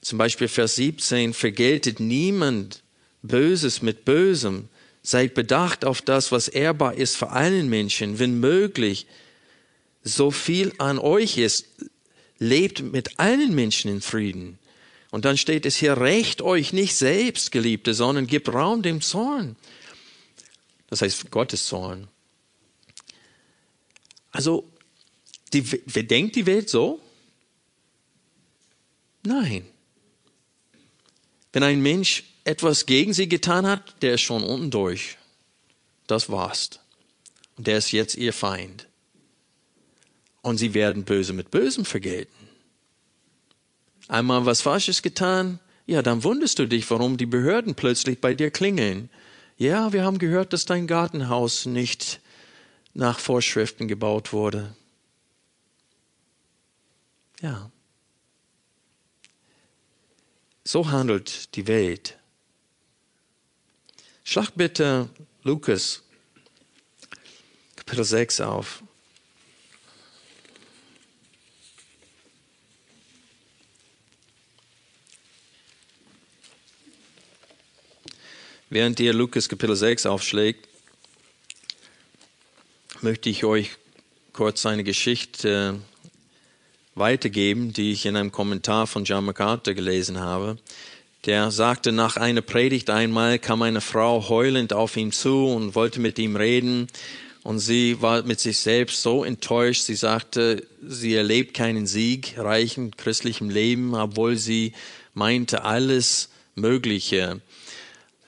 zum 0.00 0.18
Beispiel 0.18 0.48
Vers 0.48 0.76
17, 0.76 1.34
vergeltet 1.34 2.00
niemand 2.00 2.82
Böses 3.22 3.82
mit 3.82 4.04
Bösem, 4.04 4.68
seid 5.02 5.34
bedacht 5.34 5.84
auf 5.84 6.02
das, 6.02 6.32
was 6.32 6.48
ehrbar 6.48 6.94
ist 6.94 7.16
für 7.16 7.30
allen 7.30 7.68
Menschen, 7.68 8.18
wenn 8.18 8.40
möglich, 8.40 9.06
so 10.02 10.30
viel 10.30 10.72
an 10.78 10.98
euch 10.98 11.38
ist, 11.38 11.66
lebt 12.38 12.80
mit 12.80 13.18
allen 13.18 13.54
Menschen 13.54 13.90
in 13.90 14.00
Frieden. 14.00 14.58
Und 15.10 15.24
dann 15.24 15.36
steht 15.36 15.66
es 15.66 15.76
hier, 15.76 15.98
rächt 15.98 16.42
euch 16.42 16.72
nicht 16.72 16.94
selbst, 16.94 17.50
Geliebte, 17.50 17.94
sondern 17.94 18.26
gebt 18.26 18.48
Raum 18.48 18.82
dem 18.82 19.00
Zorn. 19.00 19.56
Das 20.88 21.02
heißt 21.02 21.30
Gottes 21.30 21.66
Zorn. 21.66 22.08
Also, 24.30 24.70
die, 25.52 25.64
wer 25.86 26.02
denkt 26.02 26.36
die 26.36 26.46
Welt 26.46 26.68
so? 26.68 27.00
Nein. 29.22 29.66
Wenn 31.52 31.62
ein 31.62 31.80
Mensch 31.80 32.24
etwas 32.44 32.86
gegen 32.86 33.12
sie 33.12 33.28
getan 33.28 33.66
hat, 33.66 34.02
der 34.02 34.14
ist 34.14 34.22
schon 34.22 34.42
unten 34.42 34.70
durch. 34.70 35.18
Das 36.06 36.30
war's. 36.30 36.70
Und 37.56 37.66
der 37.66 37.78
ist 37.78 37.92
jetzt 37.92 38.16
ihr 38.16 38.32
Feind. 38.32 38.86
Und 40.42 40.58
sie 40.58 40.72
werden 40.74 41.04
böse 41.04 41.32
mit 41.32 41.50
Bösem 41.50 41.84
vergelten. 41.84 42.48
Einmal 44.06 44.46
was 44.46 44.62
Falsches 44.62 45.02
getan, 45.02 45.60
ja, 45.86 46.02
dann 46.02 46.22
wunderst 46.22 46.58
du 46.58 46.66
dich, 46.66 46.90
warum 46.90 47.16
die 47.16 47.26
Behörden 47.26 47.74
plötzlich 47.74 48.20
bei 48.20 48.34
dir 48.34 48.50
klingeln. 48.50 49.10
Ja, 49.56 49.92
wir 49.92 50.04
haben 50.04 50.18
gehört, 50.18 50.52
dass 50.52 50.64
dein 50.64 50.86
Gartenhaus 50.86 51.66
nicht 51.66 52.20
nach 52.94 53.18
Vorschriften 53.18 53.88
gebaut 53.88 54.32
wurde. 54.32 54.74
Ja. 57.40 57.70
So 60.70 60.90
handelt 60.90 61.56
die 61.56 61.66
Welt. 61.66 62.18
Schlag 64.22 64.50
bitte 64.54 65.08
Lukas 65.42 66.02
Kapitel 67.74 68.04
6 68.04 68.42
auf. 68.42 68.82
Während 78.68 79.00
ihr 79.00 79.14
Lukas 79.14 79.48
Kapitel 79.48 79.74
6 79.74 80.04
aufschlägt, 80.04 80.68
möchte 83.00 83.30
ich 83.30 83.42
euch 83.44 83.70
kurz 84.34 84.66
eine 84.66 84.84
Geschichte 84.84 85.80
weitergeben, 86.98 87.72
die 87.72 87.92
ich 87.92 88.06
in 88.06 88.16
einem 88.16 88.32
Kommentar 88.32 88.86
von 88.86 89.04
John 89.04 89.24
MacArthur 89.24 89.74
gelesen 89.74 90.20
habe. 90.20 90.58
Der 91.26 91.50
sagte, 91.50 91.92
nach 91.92 92.16
einer 92.16 92.42
Predigt 92.42 92.90
einmal 92.90 93.38
kam 93.38 93.62
eine 93.62 93.80
Frau 93.80 94.28
heulend 94.28 94.72
auf 94.72 94.96
ihn 94.96 95.12
zu 95.12 95.46
und 95.46 95.74
wollte 95.74 96.00
mit 96.00 96.18
ihm 96.18 96.36
reden. 96.36 96.86
Und 97.42 97.58
sie 97.58 98.00
war 98.02 98.22
mit 98.22 98.40
sich 98.40 98.58
selbst 98.58 99.02
so 99.02 99.24
enttäuscht. 99.24 99.82
Sie 99.82 99.94
sagte, 99.94 100.66
sie 100.86 101.14
erlebt 101.14 101.54
keinen 101.54 101.86
siegreichen 101.86 102.96
christlichen 102.96 103.50
Leben, 103.50 103.94
obwohl 103.94 104.36
sie 104.36 104.72
meinte, 105.14 105.64
alles 105.64 106.28
Mögliche 106.54 107.40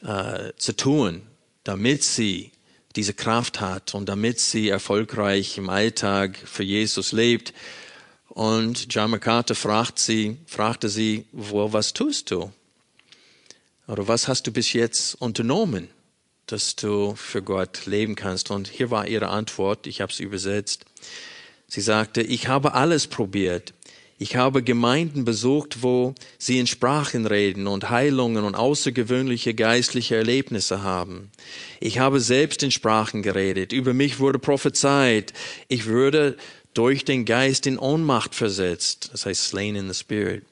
äh, 0.03 0.53
zu 0.57 0.77
tun, 0.77 1.23
damit 1.65 2.03
sie 2.03 2.51
diese 2.97 3.15
Kraft 3.15 3.61
hat 3.61 3.95
und 3.95 4.09
damit 4.09 4.41
sie 4.41 4.69
erfolgreich 4.69 5.59
im 5.59 5.71
Alltag 5.71 6.37
für 6.45 6.65
Jesus 6.65 7.13
lebt. 7.13 7.53
Und 8.31 8.87
John 8.95 9.11
MacArthur 9.11 9.57
fragt 9.57 9.99
sie, 9.99 10.39
fragte 10.47 10.89
sie, 10.89 11.27
wo, 11.33 11.73
was 11.73 11.93
tust 11.93 12.31
du? 12.31 12.53
Oder 13.89 14.07
was 14.07 14.29
hast 14.29 14.47
du 14.47 14.53
bis 14.53 14.73
jetzt 14.73 15.21
unternommen, 15.21 15.89
dass 16.47 16.77
du 16.77 17.17
für 17.17 17.43
Gott 17.43 17.87
leben 17.87 18.15
kannst? 18.15 18.53
Und 18.53 18.69
hier 18.69 18.93
war 18.93 19.09
ihre 19.09 19.29
Antwort, 19.29 19.89
ich 19.89 20.01
habe 20.01 20.13
es 20.13 20.21
übersetzt. 20.21 20.85
Sie 21.67 21.81
sagte, 21.81 22.23
ich 22.23 22.47
habe 22.47 22.75
alles 22.75 23.09
probiert. 23.09 23.75
Ich 24.23 24.37
habe 24.37 24.63
Gemeinden 24.63 25.25
besucht, 25.25 25.83
wo 25.83 26.15
sie 26.39 26.59
in 26.59 26.67
Sprachen 26.67 27.27
reden 27.27 27.67
und 27.67 27.91
Heilungen 27.91 28.45
und 28.45 28.55
außergewöhnliche 28.55 29.55
geistliche 29.55 30.15
Erlebnisse 30.15 30.83
haben. 30.83 31.31
Ich 31.81 31.99
habe 31.99 32.21
selbst 32.21 32.63
in 32.63 32.71
Sprachen 32.71 33.23
geredet. 33.23 33.73
Über 33.73 33.95
mich 33.95 34.21
wurde 34.21 34.39
prophezeit. 34.39 35.33
Ich 35.69 35.87
würde 35.87 36.37
durch 36.75 37.05
den 37.05 37.25
Geist 37.25 37.67
in 37.67 37.79
Ohnmacht 37.79 38.35
versetzt. 38.35 39.11
Das 39.13 39.27
heißt 39.27 39.45
slain 39.45 39.77
in 39.77 39.89
the 39.89 39.99
spirit. 39.99 40.45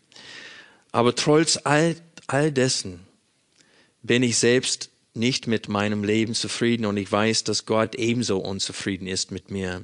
Aber 0.92 1.14
trotz 1.14 1.58
all, 1.64 1.96
all 2.26 2.50
dessen 2.52 3.00
bin 4.02 4.22
ich 4.22 4.38
selbst 4.38 4.90
nicht 5.14 5.46
mit 5.46 5.68
meinem 5.68 6.04
Leben 6.04 6.34
zufrieden 6.34 6.86
und 6.86 6.96
ich 6.96 7.10
weiß, 7.10 7.44
dass 7.44 7.66
Gott 7.66 7.94
ebenso 7.96 8.38
unzufrieden 8.38 9.06
ist 9.06 9.30
mit 9.30 9.50
mir. 9.50 9.82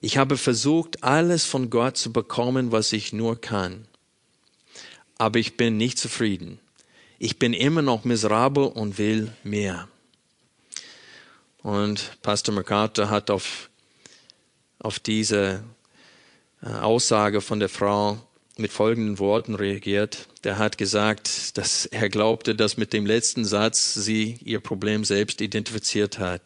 Ich 0.00 0.18
habe 0.18 0.36
versucht, 0.36 1.02
alles 1.02 1.44
von 1.44 1.70
Gott 1.70 1.96
zu 1.96 2.12
bekommen, 2.12 2.72
was 2.72 2.92
ich 2.92 3.12
nur 3.12 3.40
kann. 3.40 3.86
Aber 5.18 5.38
ich 5.38 5.56
bin 5.56 5.76
nicht 5.76 5.98
zufrieden. 5.98 6.58
Ich 7.18 7.38
bin 7.38 7.54
immer 7.54 7.80
noch 7.80 8.04
miserabel 8.04 8.64
und 8.64 8.98
will 8.98 9.32
mehr. 9.42 9.88
Und 11.62 12.18
Pastor 12.22 12.54
MacArthur 12.54 13.08
hat 13.08 13.30
auf, 13.30 13.70
auf 14.86 15.00
diese 15.00 15.64
äh, 16.62 16.68
Aussage 16.68 17.40
von 17.40 17.58
der 17.58 17.68
Frau 17.68 18.18
mit 18.56 18.72
folgenden 18.72 19.18
Worten 19.18 19.56
reagiert. 19.56 20.28
Der 20.44 20.58
hat 20.58 20.78
gesagt, 20.78 21.58
dass 21.58 21.86
er 21.86 22.08
glaubte, 22.08 22.54
dass 22.54 22.76
mit 22.76 22.92
dem 22.92 23.04
letzten 23.04 23.44
Satz 23.44 23.94
sie 23.94 24.38
ihr 24.44 24.60
Problem 24.60 25.04
selbst 25.04 25.40
identifiziert 25.40 26.20
hat. 26.20 26.40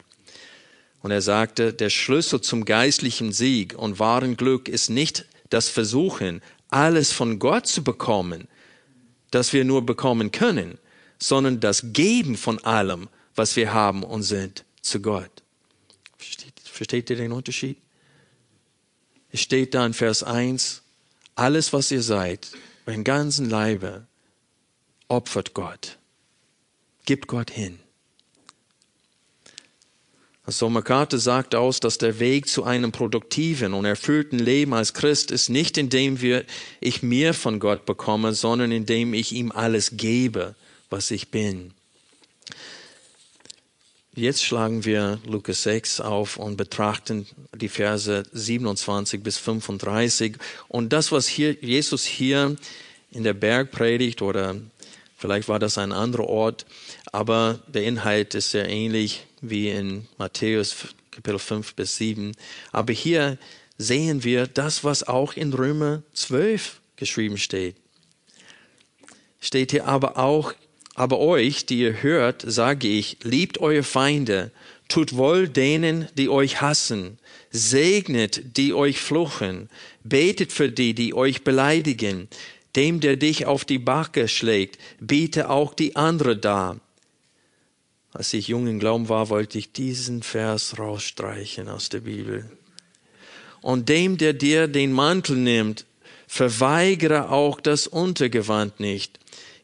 Und 1.03 1.11
er 1.11 1.21
sagte, 1.21 1.71
der 1.71 1.89
Schlüssel 1.89 2.41
zum 2.41 2.65
geistlichen 2.65 3.31
Sieg 3.31 3.75
und 3.77 3.99
wahren 3.99 4.37
Glück 4.37 4.67
ist 4.67 4.89
nicht 4.89 5.25
das 5.49 5.69
Versuchen, 5.69 6.41
alles 6.69 7.11
von 7.11 7.37
Gott 7.37 7.67
zu 7.67 7.83
bekommen, 7.83 8.47
das 9.29 9.53
wir 9.53 9.65
nur 9.65 9.85
bekommen 9.85 10.31
können, 10.31 10.79
sondern 11.19 11.59
das 11.59 11.93
Geben 11.93 12.37
von 12.37 12.59
allem, 12.63 13.07
was 13.35 13.55
wir 13.55 13.71
haben 13.71 14.03
und 14.03 14.23
sind, 14.23 14.65
zu 14.81 14.99
Gott. 14.99 15.31
Versteht, 16.17 16.53
versteht 16.63 17.09
ihr 17.11 17.15
den 17.15 17.31
Unterschied? 17.31 17.77
Es 19.31 19.41
steht 19.41 19.73
da 19.73 19.85
in 19.85 19.93
Vers 19.93 20.23
1, 20.23 20.81
alles, 21.35 21.73
was 21.73 21.91
ihr 21.91 22.01
seid, 22.01 22.51
euren 22.85 23.03
ganzen 23.03 23.49
Leibe, 23.49 24.05
opfert 25.07 25.53
Gott. 25.53 25.97
Gibt 27.05 27.27
Gott 27.27 27.49
hin. 27.49 27.79
So 30.47 30.69
MacArthur 30.69 31.19
sagt 31.19 31.55
aus, 31.55 31.79
dass 31.79 31.97
der 31.97 32.19
Weg 32.19 32.49
zu 32.49 32.63
einem 32.63 32.91
produktiven 32.91 33.73
und 33.73 33.85
erfüllten 33.85 34.39
Leben 34.39 34.73
als 34.73 34.93
Christ 34.93 35.31
ist 35.31 35.49
nicht, 35.49 35.77
indem 35.77 36.19
wir, 36.19 36.43
ich 36.79 37.03
mir 37.03 37.33
von 37.33 37.59
Gott 37.59 37.85
bekomme, 37.85 38.33
sondern 38.33 38.71
indem 38.71 39.13
ich 39.13 39.31
ihm 39.31 39.51
alles 39.51 39.91
gebe, 39.97 40.55
was 40.89 41.11
ich 41.11 41.29
bin. 41.31 41.73
Jetzt 44.13 44.43
schlagen 44.43 44.83
wir 44.83 45.19
Lukas 45.25 45.63
6 45.63 46.01
auf 46.01 46.35
und 46.35 46.57
betrachten 46.57 47.27
die 47.55 47.69
Verse 47.69 48.23
27 48.33 49.23
bis 49.23 49.37
35. 49.37 50.35
Und 50.67 50.91
das, 50.91 51.13
was 51.13 51.27
hier, 51.27 51.53
Jesus 51.61 52.03
hier 52.03 52.57
in 53.11 53.23
der 53.23 53.33
Bergpredigt 53.33 54.21
oder 54.21 54.57
vielleicht 55.15 55.47
war 55.47 55.59
das 55.59 55.77
ein 55.77 55.93
anderer 55.93 56.27
Ort, 56.27 56.65
aber 57.13 57.59
der 57.67 57.83
Inhalt 57.83 58.35
ist 58.35 58.51
sehr 58.51 58.67
ähnlich 58.67 59.25
wie 59.39 59.69
in 59.69 60.09
Matthäus 60.17 60.75
Kapitel 61.11 61.39
5 61.39 61.75
bis 61.75 61.95
7. 61.95 62.33
Aber 62.73 62.91
hier 62.91 63.37
sehen 63.77 64.25
wir 64.25 64.47
das, 64.47 64.83
was 64.83 65.07
auch 65.07 65.33
in 65.33 65.53
Römer 65.53 66.03
12 66.13 66.81
geschrieben 66.97 67.37
steht. 67.37 67.77
Steht 69.39 69.71
hier 69.71 69.87
aber 69.87 70.17
auch, 70.17 70.53
aber 70.95 71.19
euch, 71.19 71.65
die 71.65 71.79
ihr 71.79 72.03
hört, 72.03 72.43
sage 72.45 72.87
ich, 72.87 73.17
liebt 73.23 73.59
eure 73.59 73.83
Feinde, 73.83 74.51
tut 74.87 75.15
wohl 75.15 75.47
denen, 75.47 76.07
die 76.17 76.29
euch 76.29 76.61
hassen, 76.61 77.17
segnet, 77.49 78.57
die 78.57 78.73
euch 78.73 78.99
fluchen, 78.99 79.69
betet 80.03 80.51
für 80.51 80.69
die, 80.69 80.93
die 80.93 81.13
euch 81.13 81.43
beleidigen, 81.43 82.27
dem, 82.75 82.99
der 82.99 83.15
dich 83.17 83.45
auf 83.45 83.65
die 83.65 83.79
Backe 83.79 84.27
schlägt, 84.27 84.79
biete 84.99 85.49
auch 85.49 85.73
die 85.73 85.95
andere 85.95 86.37
dar. 86.37 86.79
Als 88.13 88.33
ich 88.33 88.49
jung 88.49 88.67
im 88.67 88.79
Glauben 88.79 89.07
war, 89.07 89.29
wollte 89.29 89.57
ich 89.57 89.71
diesen 89.71 90.21
Vers 90.21 90.77
rausstreichen 90.77 91.69
aus 91.69 91.89
der 91.89 92.01
Bibel. 92.01 92.49
Und 93.61 93.87
dem, 93.89 94.17
der 94.17 94.33
dir 94.33 94.67
den 94.67 94.91
Mantel 94.91 95.37
nimmt, 95.37 95.85
verweigere 96.27 97.29
auch 97.29 97.61
das 97.61 97.87
Untergewand 97.87 98.79
nicht. 98.79 99.19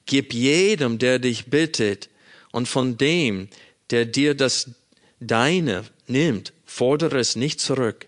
Gib 0.08 0.34
jedem, 0.34 0.98
der 0.98 1.20
dich 1.20 1.46
bittet, 1.46 2.10
und 2.52 2.68
von 2.68 2.98
dem, 2.98 3.50
der 3.92 4.06
dir 4.06 4.34
das 4.34 4.72
Deine 5.20 5.84
nimmt, 6.08 6.54
fordere 6.66 7.20
es 7.20 7.36
nicht 7.36 7.60
zurück. 7.60 8.08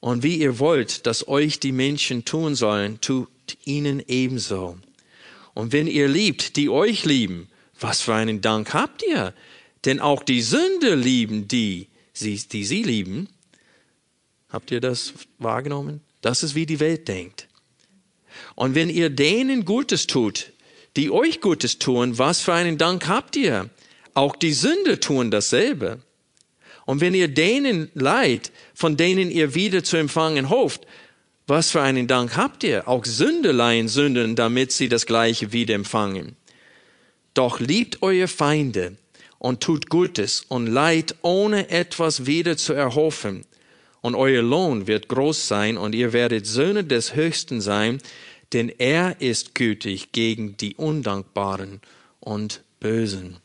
Und 0.00 0.22
wie 0.22 0.36
ihr 0.36 0.58
wollt, 0.58 1.06
dass 1.06 1.28
euch 1.28 1.60
die 1.60 1.72
Menschen 1.72 2.24
tun 2.24 2.54
sollen, 2.54 3.00
tut 3.00 3.28
ihnen 3.64 4.02
ebenso. 4.06 4.76
Und 5.54 5.72
wenn 5.72 5.86
ihr 5.86 6.08
liebt, 6.08 6.56
die 6.56 6.68
euch 6.68 7.04
lieben, 7.04 7.48
was 7.80 8.02
für 8.02 8.14
einen 8.14 8.40
Dank 8.40 8.74
habt 8.74 9.02
ihr? 9.02 9.34
Denn 9.84 10.00
auch 10.00 10.22
die 10.22 10.42
Sünder 10.42 10.96
lieben 10.96 11.48
die, 11.48 11.88
die 12.20 12.64
sie 12.64 12.82
lieben. 12.82 13.28
Habt 14.48 14.70
ihr 14.70 14.80
das 14.80 15.14
wahrgenommen? 15.38 16.00
Das 16.20 16.42
ist, 16.42 16.54
wie 16.54 16.66
die 16.66 16.80
Welt 16.80 17.08
denkt. 17.08 17.48
Und 18.54 18.74
wenn 18.74 18.88
ihr 18.88 19.10
denen 19.10 19.64
Gutes 19.64 20.06
tut, 20.06 20.52
die 20.96 21.10
euch 21.10 21.40
Gutes 21.40 21.78
tun, 21.78 22.18
was 22.18 22.40
für 22.40 22.54
einen 22.54 22.78
Dank 22.78 23.08
habt 23.08 23.36
ihr? 23.36 23.70
Auch 24.14 24.36
die 24.36 24.52
Sünder 24.52 25.00
tun 25.00 25.30
dasselbe. 25.30 26.00
Und 26.86 27.00
wenn 27.00 27.14
ihr 27.14 27.28
denen 27.28 27.90
leid, 27.94 28.52
von 28.74 28.96
denen 28.96 29.30
ihr 29.30 29.54
wieder 29.54 29.82
zu 29.82 29.96
empfangen 29.96 30.50
hofft, 30.50 30.86
was 31.46 31.70
für 31.70 31.82
einen 31.82 32.06
Dank 32.06 32.36
habt 32.36 32.64
ihr? 32.64 32.88
Auch 32.88 33.04
Sünder 33.04 33.52
leihen 33.52 33.88
Sünden, 33.88 34.36
damit 34.36 34.72
sie 34.72 34.88
das 34.88 35.06
Gleiche 35.06 35.52
wieder 35.52 35.74
empfangen. 35.74 36.36
Doch 37.34 37.60
liebt 37.60 38.02
eure 38.02 38.28
Feinde 38.28 38.96
und 39.38 39.62
tut 39.62 39.90
Gutes 39.90 40.44
und 40.48 40.66
leid, 40.66 41.16
ohne 41.22 41.68
etwas 41.68 42.26
wieder 42.26 42.56
zu 42.56 42.72
erhoffen. 42.72 43.44
Und 44.00 44.14
euer 44.14 44.42
Lohn 44.42 44.86
wird 44.86 45.08
groß 45.08 45.48
sein 45.48 45.76
und 45.76 45.94
ihr 45.94 46.12
werdet 46.12 46.46
Söhne 46.46 46.84
des 46.84 47.14
Höchsten 47.14 47.60
sein, 47.60 48.00
denn 48.54 48.68
er 48.68 49.20
ist 49.20 49.54
gütig 49.54 50.12
gegen 50.12 50.56
die 50.56 50.76
Undankbaren 50.76 51.80
und 52.20 52.62
Bösen. 52.80 53.38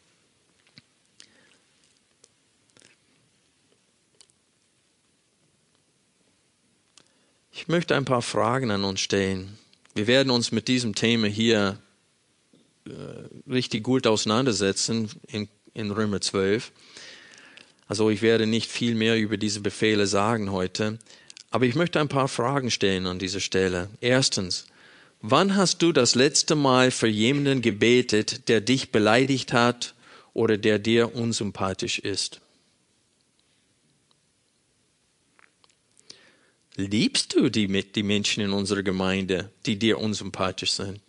Ich 7.52 7.68
möchte 7.68 7.96
ein 7.96 8.06
paar 8.06 8.22
Fragen 8.22 8.72
an 8.72 8.84
uns 8.86 9.02
stellen. 9.02 9.58
Wir 9.96 10.08
werden 10.08 10.30
uns 10.30 10.52
mit 10.52 10.68
diesem 10.68 10.96
Thema 10.96 11.28
hier 11.28 11.80
äh, 12.86 12.92
richtig 13.52 13.84
gut 13.84 14.08
auseinandersetzen 14.08 15.10
in, 15.28 15.50
in 15.74 15.92
Römer 15.92 16.22
12. 16.22 16.72
Also 17.88 18.10
ich 18.10 18.22
werde 18.22 18.46
nicht 18.46 18.72
viel 18.72 18.96
mehr 18.96 19.18
über 19.18 19.38
diese 19.38 19.60
Befehle 19.60 20.08
sagen 20.08 20.52
heute, 20.52 21.00
aber 21.50 21.66
ich 21.66 21.76
möchte 21.76 22.00
ein 22.00 22.08
paar 22.08 22.28
Fragen 22.28 22.70
stellen 22.70 23.08
an 23.08 23.18
dieser 23.20 23.40
Stelle. 23.40 23.90
Erstens, 24.00 24.68
wann 25.22 25.56
hast 25.56 25.82
du 25.82 25.92
das 25.92 26.16
letzte 26.16 26.56
Mal 26.56 26.92
für 26.92 27.08
jemanden 27.08 27.62
gebetet, 27.62 28.48
der 28.48 28.62
dich 28.62 28.92
beleidigt 28.92 29.54
hat 29.54 29.94
oder 30.34 30.58
der 30.58 30.80
dir 30.80 31.16
unsympathisch 31.16 32.00
ist? 32.00 32.42
Liebst 36.76 37.36
du 37.36 37.50
die, 37.50 37.68
die 37.92 38.04
Menschen 38.04 38.42
in 38.42 38.54
unserer 38.54 38.84
Gemeinde, 38.84 39.52
die 39.66 39.78
dir 39.78 40.00
unsympathisch 40.00 40.72
sind? 40.72 41.02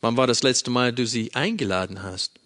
Wann 0.00 0.16
war 0.16 0.28
das 0.28 0.44
letzte 0.44 0.70
Mal, 0.70 0.92
du 0.92 1.06
sie 1.06 1.34
eingeladen 1.34 2.02
hast? 2.04 2.38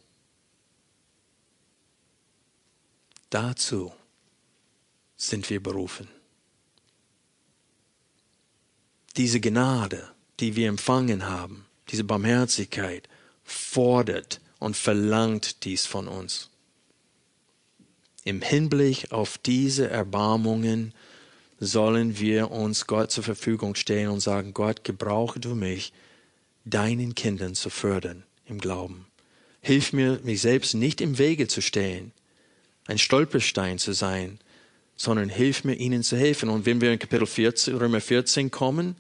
Dazu 3.29 3.93
sind 5.17 5.49
wir 5.51 5.63
berufen. 5.63 6.09
Diese 9.16 9.40
Gnade, 9.40 10.11
die 10.40 10.57
wir 10.57 10.68
empfangen 10.68 11.29
haben, 11.29 11.66
diese 11.90 12.05
Barmherzigkeit, 12.05 13.09
fordert 13.44 14.40
und 14.59 14.77
verlangt 14.77 15.64
dies 15.64 15.87
von 15.87 16.09
uns 16.09 16.51
im 18.25 18.40
Hinblick 18.40 19.11
auf 19.11 19.38
diese 19.38 19.88
Erbarmungen 19.90 20.94
sollen 21.59 22.18
wir 22.18 22.51
uns 22.51 22.87
Gott 22.87 23.11
zur 23.11 23.25
Verfügung 23.25 23.75
stellen 23.75 24.09
und 24.09 24.20
sagen, 24.20 24.55
Gott, 24.55 24.85
gebrauche 24.85 25.40
du 25.40 25.55
mich, 25.55 25.92
deinen 26.64 27.14
Kindern 27.14 27.55
zu 27.55 27.70
fördern 27.70 28.22
im 28.46 28.59
Glauben. 28.59 29.07
Hilf 29.61 29.92
mir, 29.92 30.20
mich 30.22 30.40
selbst 30.40 30.75
nicht 30.75 31.01
im 31.01 31.18
Wege 31.18 31.48
zu 31.48 31.61
stellen, 31.61 32.12
ein 32.87 32.98
Stolperstein 32.98 33.79
zu 33.79 33.92
sein, 33.92 34.38
sondern 35.03 35.29
hilf 35.29 35.65
mir, 35.65 35.75
ihnen 35.75 36.05
zu 36.05 36.17
helfen. 36.17 36.49
Und 36.49 36.65
wenn 36.65 36.81
wir 36.81 36.93
in 36.93 36.99
Kapitel 37.01 37.27
14, 37.27 37.75
Römer 37.75 38.01
14 38.01 38.53
kommen, 38.53 38.95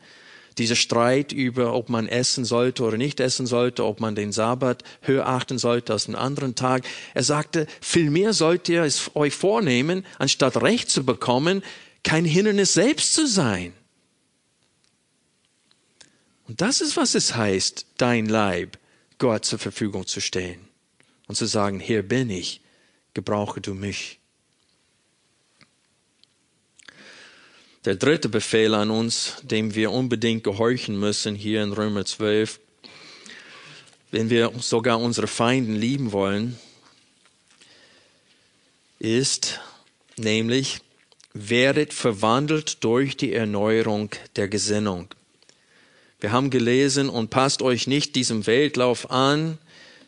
dieser 0.58 0.74
Streit 0.74 1.30
über, 1.30 1.74
ob 1.74 1.90
man 1.90 2.08
essen 2.08 2.44
sollte 2.44 2.82
oder 2.82 2.96
nicht 2.96 3.20
essen 3.20 3.46
sollte, 3.46 3.84
ob 3.84 4.00
man 4.00 4.16
den 4.16 4.32
Sabbat 4.32 4.82
höher 5.02 5.28
achten 5.28 5.58
sollte 5.58 5.92
als 5.92 6.06
einen 6.06 6.16
anderen 6.16 6.56
Tag. 6.56 6.84
Er 7.14 7.22
sagte, 7.22 7.68
vielmehr 7.80 8.32
sollt 8.32 8.68
ihr 8.68 8.82
es 8.82 9.12
euch 9.14 9.32
vornehmen, 9.32 10.04
anstatt 10.18 10.60
Recht 10.60 10.90
zu 10.90 11.06
bekommen, 11.06 11.62
kein 12.02 12.24
Hindernis 12.24 12.72
selbst 12.74 13.14
zu 13.14 13.28
sein. 13.28 13.72
Und 16.48 16.60
das 16.60 16.80
ist, 16.80 16.96
was 16.96 17.14
es 17.14 17.36
heißt, 17.36 17.86
dein 17.96 18.26
Leib 18.26 18.76
Gott 19.18 19.44
zur 19.44 19.60
Verfügung 19.60 20.08
zu 20.08 20.20
stellen 20.20 20.68
und 21.28 21.36
zu 21.36 21.46
sagen, 21.46 21.78
hier 21.78 22.02
bin 22.02 22.28
ich, 22.28 22.60
gebrauche 23.14 23.60
du 23.60 23.72
mich. 23.72 24.18
Der 27.84 27.96
dritte 27.96 28.28
Befehl 28.28 28.74
an 28.74 28.92
uns, 28.92 29.38
dem 29.42 29.74
wir 29.74 29.90
unbedingt 29.90 30.44
gehorchen 30.44 31.00
müssen, 31.00 31.34
hier 31.34 31.64
in 31.64 31.72
Römer 31.72 32.04
12, 32.04 32.60
wenn 34.12 34.30
wir 34.30 34.52
sogar 34.60 35.00
unsere 35.00 35.26
Feinden 35.26 35.74
lieben 35.74 36.12
wollen, 36.12 36.56
ist 39.00 39.58
nämlich, 40.16 40.78
werdet 41.34 41.92
verwandelt 41.92 42.84
durch 42.84 43.16
die 43.16 43.32
Erneuerung 43.32 44.10
der 44.36 44.46
Gesinnung. 44.46 45.08
Wir 46.20 46.30
haben 46.30 46.50
gelesen, 46.50 47.08
und 47.08 47.30
passt 47.30 47.62
euch 47.62 47.88
nicht 47.88 48.14
diesem 48.14 48.46
Weltlauf 48.46 49.10
an, 49.10 49.58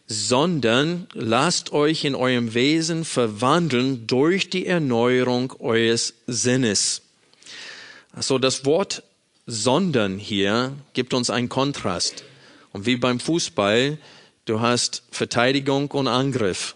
sondern 0.06 1.08
lasst 1.12 1.72
euch 1.72 2.04
in 2.04 2.14
eurem 2.14 2.54
Wesen 2.54 3.04
verwandeln 3.04 4.06
durch 4.06 4.48
die 4.48 4.64
Erneuerung 4.64 5.52
eures 5.58 6.14
Sinnes. 6.28 7.03
So 8.20 8.38
das 8.38 8.64
Wort 8.64 9.03
sondern 9.46 10.18
hier 10.18 10.72
gibt 10.92 11.14
uns 11.14 11.31
einen 11.31 11.48
Kontrast. 11.48 12.24
Und 12.72 12.87
wie 12.87 12.96
beim 12.96 13.20
Fußball, 13.20 13.98
du 14.46 14.61
hast 14.61 15.03
Verteidigung 15.11 15.90
und 15.90 16.09
Angriff. 16.09 16.74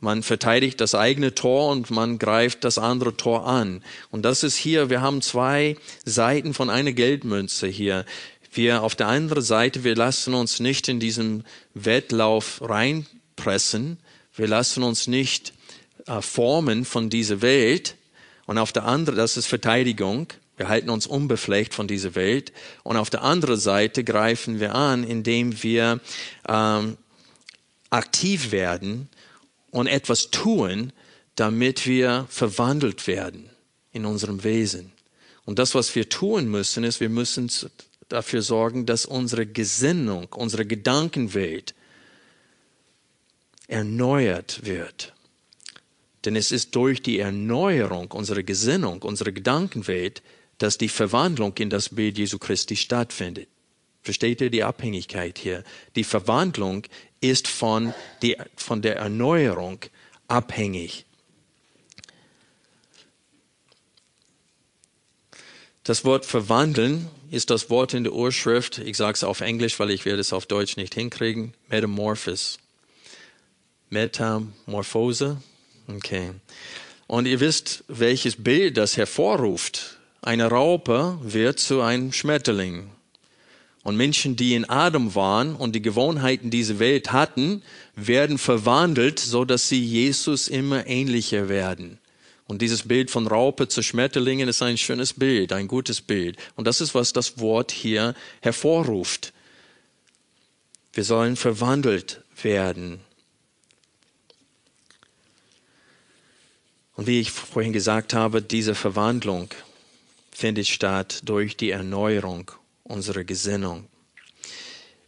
Man 0.00 0.22
verteidigt 0.22 0.80
das 0.80 0.94
eigene 0.94 1.34
Tor 1.34 1.70
und 1.70 1.90
man 1.90 2.18
greift 2.18 2.64
das 2.64 2.78
andere 2.78 3.16
Tor 3.16 3.46
an. 3.46 3.82
Und 4.10 4.22
das 4.22 4.42
ist 4.42 4.56
hier, 4.56 4.90
wir 4.90 5.00
haben 5.00 5.22
zwei 5.22 5.76
Seiten 6.04 6.54
von 6.54 6.70
einer 6.70 6.92
Geldmünze 6.92 7.68
hier. 7.68 8.04
Wir 8.52 8.82
auf 8.82 8.96
der 8.96 9.06
anderen 9.06 9.44
Seite, 9.44 9.84
wir 9.84 9.94
lassen 9.94 10.34
uns 10.34 10.60
nicht 10.60 10.88
in 10.88 10.98
diesen 10.98 11.44
Wettlauf 11.74 12.60
reinpressen. 12.62 13.98
Wir 14.34 14.48
lassen 14.48 14.82
uns 14.82 15.06
nicht 15.06 15.52
äh, 16.06 16.20
formen 16.20 16.84
von 16.84 17.08
dieser 17.08 17.40
Welt. 17.40 17.94
Und 18.46 18.58
auf 18.58 18.72
der 18.72 18.84
anderen, 18.84 19.18
das 19.18 19.36
ist 19.36 19.46
Verteidigung. 19.46 20.26
Wir 20.62 20.68
halten 20.68 20.90
uns 20.90 21.08
unbefleckt 21.08 21.74
von 21.74 21.88
dieser 21.88 22.14
Welt. 22.14 22.52
Und 22.84 22.96
auf 22.96 23.10
der 23.10 23.22
anderen 23.22 23.58
Seite 23.58 24.04
greifen 24.04 24.60
wir 24.60 24.76
an, 24.76 25.02
indem 25.02 25.60
wir 25.64 25.98
ähm, 26.48 26.96
aktiv 27.90 28.52
werden 28.52 29.08
und 29.72 29.88
etwas 29.88 30.30
tun, 30.30 30.92
damit 31.34 31.84
wir 31.84 32.28
verwandelt 32.30 33.08
werden 33.08 33.50
in 33.90 34.06
unserem 34.06 34.44
Wesen. 34.44 34.92
Und 35.44 35.58
das, 35.58 35.74
was 35.74 35.96
wir 35.96 36.08
tun 36.08 36.48
müssen, 36.48 36.84
ist, 36.84 37.00
wir 37.00 37.08
müssen 37.08 37.50
dafür 38.08 38.40
sorgen, 38.40 38.86
dass 38.86 39.04
unsere 39.04 39.46
Gesinnung, 39.46 40.28
unsere 40.32 40.64
Gedankenwelt 40.64 41.74
erneuert 43.66 44.64
wird. 44.64 45.12
Denn 46.24 46.36
es 46.36 46.52
ist 46.52 46.76
durch 46.76 47.02
die 47.02 47.18
Erneuerung 47.18 48.12
unserer 48.12 48.44
Gesinnung, 48.44 49.02
unserer 49.02 49.32
Gedankenwelt, 49.32 50.22
dass 50.62 50.78
die 50.78 50.88
Verwandlung 50.88 51.54
in 51.58 51.70
das 51.70 51.88
Bild 51.88 52.16
Jesu 52.18 52.38
Christi 52.38 52.76
stattfindet. 52.76 53.48
Versteht 54.02 54.40
ihr 54.40 54.50
die 54.50 54.62
Abhängigkeit 54.62 55.38
hier? 55.38 55.64
Die 55.96 56.04
Verwandlung 56.04 56.84
ist 57.20 57.48
von, 57.48 57.94
die, 58.22 58.36
von 58.56 58.80
der 58.80 58.96
Erneuerung 58.96 59.80
abhängig. 60.28 61.04
Das 65.84 66.04
Wort 66.04 66.24
verwandeln 66.24 67.08
ist 67.30 67.50
das 67.50 67.68
Wort 67.68 67.92
in 67.92 68.04
der 68.04 68.12
Urschrift, 68.12 68.78
ich 68.78 68.96
sage 68.96 69.14
es 69.14 69.24
auf 69.24 69.40
Englisch, 69.40 69.80
weil 69.80 69.90
ich 69.90 70.04
werde 70.04 70.20
es 70.20 70.32
auf 70.32 70.46
Deutsch 70.46 70.76
nicht 70.76 70.94
hinkriegen, 70.94 71.54
Metamorphos. 71.68 72.58
Metamorphose. 73.90 75.42
Okay. 75.88 76.30
Und 77.08 77.26
ihr 77.26 77.40
wisst, 77.40 77.82
welches 77.88 78.42
Bild 78.42 78.76
das 78.76 78.96
hervorruft. 78.96 79.98
Eine 80.24 80.46
Raupe 80.46 81.18
wird 81.20 81.58
zu 81.58 81.80
einem 81.80 82.12
Schmetterling. 82.12 82.88
Und 83.82 83.96
Menschen, 83.96 84.36
die 84.36 84.54
in 84.54 84.70
Adam 84.70 85.16
waren 85.16 85.56
und 85.56 85.74
die 85.74 85.82
Gewohnheiten 85.82 86.48
dieser 86.48 86.78
Welt 86.78 87.10
hatten, 87.10 87.64
werden 87.96 88.38
verwandelt, 88.38 89.18
so 89.18 89.44
dass 89.44 89.68
sie 89.68 89.84
Jesus 89.84 90.46
immer 90.46 90.86
ähnlicher 90.86 91.48
werden. 91.48 91.98
Und 92.46 92.62
dieses 92.62 92.86
Bild 92.86 93.10
von 93.10 93.26
Raupe 93.26 93.66
zu 93.66 93.82
Schmetterlingen 93.82 94.48
ist 94.48 94.62
ein 94.62 94.78
schönes 94.78 95.12
Bild, 95.12 95.52
ein 95.52 95.66
gutes 95.66 96.00
Bild. 96.00 96.36
Und 96.54 96.68
das 96.68 96.80
ist, 96.80 96.94
was 96.94 97.12
das 97.12 97.40
Wort 97.40 97.72
hier 97.72 98.14
hervorruft. 98.42 99.32
Wir 100.92 101.02
sollen 101.02 101.34
verwandelt 101.34 102.22
werden. 102.40 103.00
Und 106.94 107.08
wie 107.08 107.18
ich 107.18 107.32
vorhin 107.32 107.72
gesagt 107.72 108.14
habe, 108.14 108.40
diese 108.40 108.76
Verwandlung 108.76 109.48
findet 110.32 110.66
statt 110.66 111.20
durch 111.24 111.56
die 111.56 111.70
Erneuerung 111.70 112.50
unserer 112.82 113.24
Gesinnung. 113.24 113.86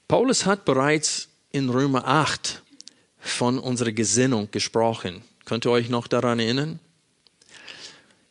Paulus 0.07 0.47
hat 0.47 0.65
bereits 0.65 1.29
in 1.51 1.71
Römer 1.71 2.07
8 2.07 2.63
von 3.19 3.59
unserer 3.59 3.93
Gesinnung 3.93 4.51
gesprochen. 4.51 5.23
Könnt 5.45 5.65
ihr 5.67 5.71
euch 5.71 5.89
noch 5.89 6.07
daran 6.07 6.39
erinnern? 6.39 6.79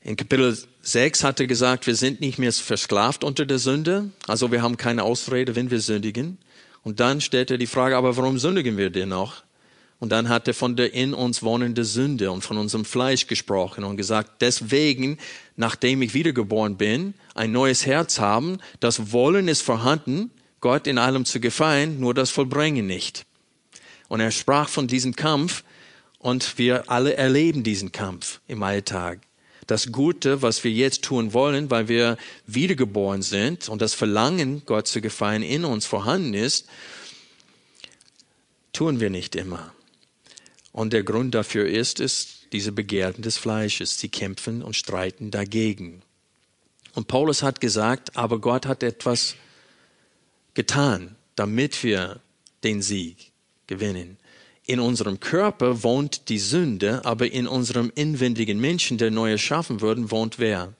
In 0.01 0.15
Kapitel 0.15 0.57
6 0.81 1.23
hat 1.23 1.39
er 1.39 1.47
gesagt, 1.47 1.87
wir 1.87 1.95
sind 1.95 2.19
nicht 2.19 2.37
mehr 2.37 2.51
versklavt 2.51 3.23
unter 3.23 3.45
der 3.45 3.57
Sünde, 3.57 4.11
also 4.27 4.51
wir 4.51 4.61
haben 4.61 4.75
keine 4.77 5.03
Ausrede, 5.03 5.55
wenn 5.55 5.71
wir 5.71 5.79
sündigen. 5.79 6.37
Und 6.83 6.99
dann 6.99 7.21
stellt 7.21 7.49
er 7.51 7.57
die 7.57 7.67
Frage, 7.67 7.95
aber 7.95 8.17
warum 8.17 8.37
sündigen 8.37 8.77
wir 8.77 8.89
denn 8.89 9.09
noch? 9.09 9.43
Und 9.99 10.11
dann 10.11 10.27
hat 10.27 10.47
er 10.47 10.53
von 10.53 10.75
der 10.75 10.93
in 10.93 11.13
uns 11.13 11.43
wohnenden 11.43 11.85
Sünde 11.85 12.31
und 12.31 12.43
von 12.43 12.57
unserem 12.57 12.83
Fleisch 12.83 13.27
gesprochen 13.27 13.83
und 13.83 13.95
gesagt, 13.95 14.41
deswegen, 14.41 15.17
nachdem 15.55 16.01
ich 16.01 16.13
wiedergeboren 16.13 16.75
bin, 16.75 17.13
ein 17.35 17.51
neues 17.51 17.85
Herz 17.85 18.19
haben, 18.19 18.57
das 18.79 19.11
Wollen 19.13 19.47
ist 19.47 19.61
vorhanden, 19.61 20.29
Gott 20.59 20.87
in 20.87 20.97
allem 20.97 21.25
zu 21.25 21.39
gefallen, 21.39 21.99
nur 21.99 22.13
das 22.13 22.29
Vollbringen 22.29 22.85
nicht. 22.87 23.25
Und 24.07 24.19
er 24.19 24.31
sprach 24.31 24.69
von 24.69 24.87
diesem 24.87 25.15
Kampf 25.15 25.63
und 26.19 26.57
wir 26.57 26.89
alle 26.89 27.15
erleben 27.15 27.63
diesen 27.63 27.91
Kampf 27.91 28.39
im 28.47 28.63
Alltag. 28.63 29.19
Das 29.67 29.91
Gute, 29.91 30.41
was 30.41 30.63
wir 30.63 30.71
jetzt 30.71 31.03
tun 31.03 31.33
wollen, 31.33 31.69
weil 31.69 31.87
wir 31.87 32.17
wiedergeboren 32.47 33.21
sind 33.21 33.69
und 33.69 33.81
das 33.81 33.93
Verlangen, 33.93 34.63
Gott 34.65 34.87
zu 34.87 35.01
gefallen, 35.01 35.43
in 35.43 35.65
uns 35.65 35.85
vorhanden 35.85 36.33
ist, 36.33 36.67
tun 38.71 38.99
wir 38.99 39.09
nicht 39.09 39.35
immer. 39.35 39.73
Und 40.73 40.91
der 40.91 41.03
Grund 41.03 41.35
dafür 41.35 41.67
ist 41.67 41.99
es, 41.99 42.39
diese 42.51 42.71
Begehrten 42.71 43.21
des 43.21 43.37
Fleisches. 43.37 43.99
Sie 43.99 44.09
kämpfen 44.09 44.61
und 44.63 44.75
streiten 44.75 45.31
dagegen. 45.31 46.01
Und 46.95 47.07
Paulus 47.07 47.43
hat 47.43 47.61
gesagt, 47.61 48.17
aber 48.17 48.39
Gott 48.39 48.65
hat 48.65 48.83
etwas 48.83 49.35
getan, 50.55 51.15
damit 51.35 51.83
wir 51.83 52.19
den 52.63 52.81
Sieg 52.81 53.31
gewinnen. 53.67 54.17
In 54.65 54.79
unserem 54.79 55.19
Körper 55.19 55.83
wohnt 55.83 56.29
die 56.29 56.39
Sünde, 56.39 57.05
aber 57.05 57.31
in 57.31 57.47
unserem 57.47 57.91
inwendigen 57.93 58.59
Menschen, 58.59 58.97
der 58.97 59.11
neu 59.11 59.31
erschaffen 59.31 59.81
wird, 59.81 60.09
wohnt 60.09 60.39
wer? 60.39 60.73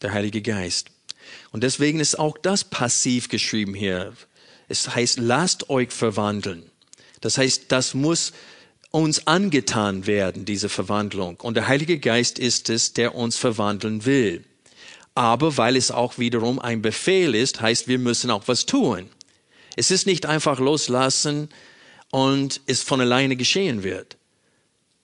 Der 0.00 0.12
Heilige 0.12 0.40
Geist. 0.40 0.90
Und 1.50 1.62
deswegen 1.62 2.00
ist 2.00 2.18
auch 2.18 2.38
das 2.38 2.64
passiv 2.64 3.28
geschrieben 3.28 3.74
hier. 3.74 4.14
Es 4.68 4.94
heißt, 4.94 5.18
lasst 5.18 5.68
euch 5.68 5.90
verwandeln. 5.90 6.70
Das 7.20 7.38
heißt, 7.38 7.66
das 7.68 7.94
muss 7.94 8.32
uns 8.90 9.26
angetan 9.26 10.06
werden, 10.06 10.44
diese 10.44 10.68
Verwandlung. 10.68 11.36
Und 11.40 11.54
der 11.54 11.68
Heilige 11.68 11.98
Geist 11.98 12.38
ist 12.38 12.70
es, 12.70 12.94
der 12.94 13.14
uns 13.14 13.36
verwandeln 13.36 14.06
will. 14.06 14.44
Aber 15.14 15.56
weil 15.56 15.76
es 15.76 15.90
auch 15.90 16.18
wiederum 16.18 16.58
ein 16.58 16.80
Befehl 16.80 17.34
ist, 17.34 17.60
heißt, 17.60 17.88
wir 17.88 17.98
müssen 17.98 18.30
auch 18.30 18.44
was 18.46 18.66
tun. 18.66 19.08
Es 19.76 19.90
ist 19.90 20.06
nicht 20.06 20.26
einfach 20.26 20.58
loslassen 20.58 21.48
und 22.10 22.60
es 22.66 22.82
von 22.82 23.00
alleine 23.00 23.36
geschehen 23.36 23.82
wird. 23.82 24.16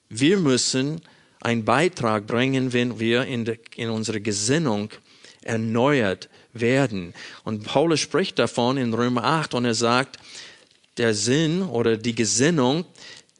Wir 0.08 0.38
müssen 0.38 1.00
einen 1.40 1.64
Beitrag 1.64 2.26
bringen, 2.26 2.72
wenn 2.72 2.98
wir 2.98 3.24
in, 3.24 3.44
de, 3.44 3.58
in 3.76 3.90
unserer 3.90 4.20
Gesinnung 4.20 4.90
erneuert 5.42 6.28
werden. 6.52 7.12
Und 7.44 7.64
Paulus 7.64 8.00
spricht 8.00 8.38
davon 8.38 8.78
in 8.78 8.94
Römer 8.94 9.24
8 9.24 9.54
und 9.54 9.64
er 9.64 9.74
sagt, 9.74 10.18
der 10.96 11.14
Sinn 11.14 11.62
oder 11.62 11.96
die 11.96 12.14
Gesinnung, 12.14 12.84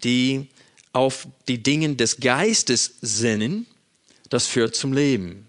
die 0.02 0.48
auf 0.92 1.26
die 1.48 1.62
Dinge 1.62 1.94
des 1.94 2.18
Geistes 2.18 2.94
sinnen, 3.00 3.66
das 4.30 4.46
führt 4.46 4.74
zum 4.76 4.92
Leben. 4.92 5.46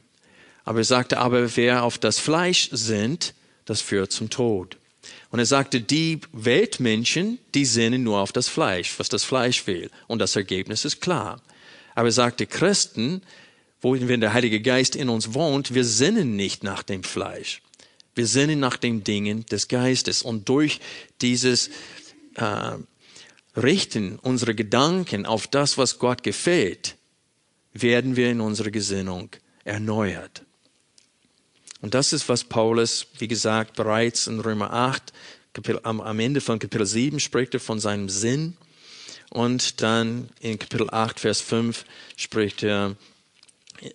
Aber 0.64 0.80
er 0.80 0.86
sagte, 0.86 1.20
aber 1.20 1.56
wer 1.56 1.84
auf 1.84 1.98
das 1.98 2.20
Fleisch 2.20 2.70
sinnt, 2.72 3.34
das 3.66 3.82
führt 3.82 4.12
zum 4.12 4.30
Tod. 4.30 4.78
Und 5.30 5.40
er 5.40 5.46
sagte, 5.46 5.82
die 5.82 6.22
Weltmenschen, 6.32 7.40
die 7.54 7.66
sinnen 7.66 8.04
nur 8.04 8.20
auf 8.20 8.32
das 8.32 8.48
Fleisch, 8.48 8.98
was 8.98 9.10
das 9.10 9.24
Fleisch 9.24 9.68
will. 9.68 9.92
Und 10.08 10.20
das 10.20 10.36
Ergebnis 10.36 10.86
ist 10.86 11.02
klar. 11.02 11.42
Aber 11.94 12.08
er 12.08 12.12
sagte, 12.12 12.48
Christen, 12.48 13.22
wo 13.82 13.96
wenn 14.00 14.22
der 14.22 14.34
Heilige 14.34 14.62
Geist 14.62 14.96
in 14.96 15.10
uns 15.10 15.34
wohnt, 15.34 15.74
wir 15.74 15.86
sinnen 15.86 16.36
nicht 16.36 16.64
nach 16.64 16.82
dem 16.82 17.04
Fleisch. 17.04 17.62
Wir 18.16 18.28
sinnen 18.28 18.60
nach 18.60 18.78
den 18.78 19.04
Dingen 19.04 19.46
des 19.46 19.68
Geistes. 19.68 20.22
Und 20.24 20.50
durch 20.50 20.80
dieses 21.22 21.70
äh, 22.36 22.78
Richten 23.56 24.18
unserer 24.20 24.54
Gedanken 24.54 25.26
auf 25.26 25.48
das, 25.48 25.78
was 25.78 26.00
Gott 26.00 26.24
gefällt, 26.24 26.96
werden 27.74 28.16
wir 28.16 28.32
in 28.32 28.42
unserer 28.42 28.72
Gesinnung 28.72 29.30
erneuert. 29.66 30.44
Und 31.82 31.94
das 31.94 32.14
ist, 32.14 32.30
was 32.30 32.46
Paulus, 32.46 33.08
wie 33.20 33.28
gesagt, 33.28 33.76
bereits 33.76 34.28
in 34.28 34.40
Römer 34.40 34.72
8, 34.74 35.14
Kapitel, 35.54 35.80
am, 35.84 36.02
am 36.02 36.20
Ende 36.20 36.42
von 36.42 36.58
Kapitel 36.58 36.86
7 36.86 37.20
spricht 37.20 37.54
er 37.54 37.60
von 37.60 37.80
seinem 37.80 38.10
Sinn. 38.10 38.58
Und 39.30 39.82
dann 39.82 40.30
in 40.40 40.58
Kapitel 40.58 40.90
8, 40.90 41.20
Vers 41.20 41.42
5 41.42 41.86
spricht 42.16 42.64
er 42.64 42.96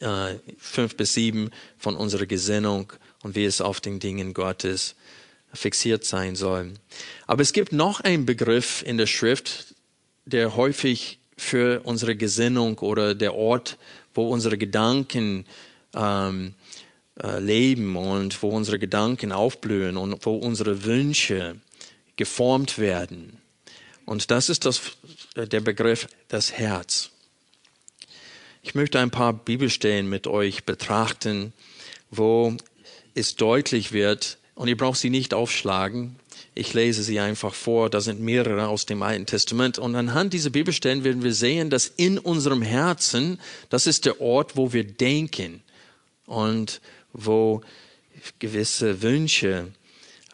äh, 0.01 0.35
5 0.59 0.97
bis 0.97 1.15
7 1.15 1.51
von 1.79 1.97
unserer 1.97 2.27
Gesinnung 2.27 2.93
und 3.23 3.37
wie 3.37 3.45
es 3.45 3.61
auf 3.61 3.81
den 3.81 4.01
Dingen 4.01 4.35
Gottes 4.35 4.95
fixiert 5.53 6.05
sein 6.05 6.37
soll. 6.37 6.75
Aber 7.27 7.43
es 7.43 7.53
gibt 7.53 7.73
noch 7.73 8.01
einen 8.01 8.27
Begriff 8.27 8.83
in 8.87 8.99
der 8.99 9.07
Schrift, 9.07 9.75
der 10.25 10.57
häufig 10.57 11.19
für 11.37 11.81
unsere 11.85 12.17
Gesinnung 12.17 12.79
oder 12.79 13.15
der 13.15 13.35
Ort, 13.35 13.79
wo 14.15 14.29
unsere 14.29 14.59
Gedanken 14.59 15.47
ähm, 15.95 16.55
äh, 17.23 17.39
leben 17.41 17.97
und 17.97 18.43
wo 18.43 18.49
unsere 18.51 18.79
Gedanken 18.79 19.33
aufblühen 19.33 19.97
und 19.97 20.25
wo 20.25 20.37
unsere 20.37 20.85
Wünsche 20.85 21.57
geformt 22.17 22.79
werden. 22.79 23.39
Und 24.05 24.31
das 24.31 24.49
ist 24.49 24.65
das, 24.65 24.83
der 25.37 25.61
Begriff 25.61 26.09
das 26.29 26.53
Herz. 26.53 27.11
Ich 28.63 28.75
möchte 28.75 29.01
ein 29.01 29.11
paar 29.11 29.33
Bibelstellen 29.33 30.09
mit 30.09 30.27
euch 30.27 30.65
betrachten, 30.65 31.53
wo 32.11 32.57
es 33.15 33.37
deutlich 33.37 33.93
wird, 33.93 34.39
und 34.61 34.69
ihr 34.69 34.77
braucht 34.77 34.99
sie 34.99 35.09
nicht 35.09 35.33
aufschlagen. 35.33 36.17
Ich 36.55 36.75
lese 36.75 37.03
sie 37.03 37.19
einfach 37.19 37.55
vor. 37.55 37.89
Da 37.89 38.03
sind 38.03 38.21
mehrere 38.21 38.69
aus 38.69 38.85
dem 38.85 39.03
Alten 39.03 39.25
Testament. 39.25 39.79
Und 39.79 39.97
anhand 39.97 40.35
dieser 40.35 40.51
Bibelstellen 40.51 41.03
werden 41.03 41.23
wir 41.23 41.33
sehen, 41.33 41.71
dass 41.71 41.87
in 41.87 42.19
unserem 42.19 42.61
Herzen, 42.61 43.41
das 43.71 43.87
ist 43.87 44.05
der 44.05 44.21
Ort, 44.21 44.59
wo 44.59 44.75
wir 44.75 44.85
denken 44.85 45.63
und 46.27 46.83
wo 47.15 47.63
gewisse 48.39 49.01
Wünsche 49.01 49.69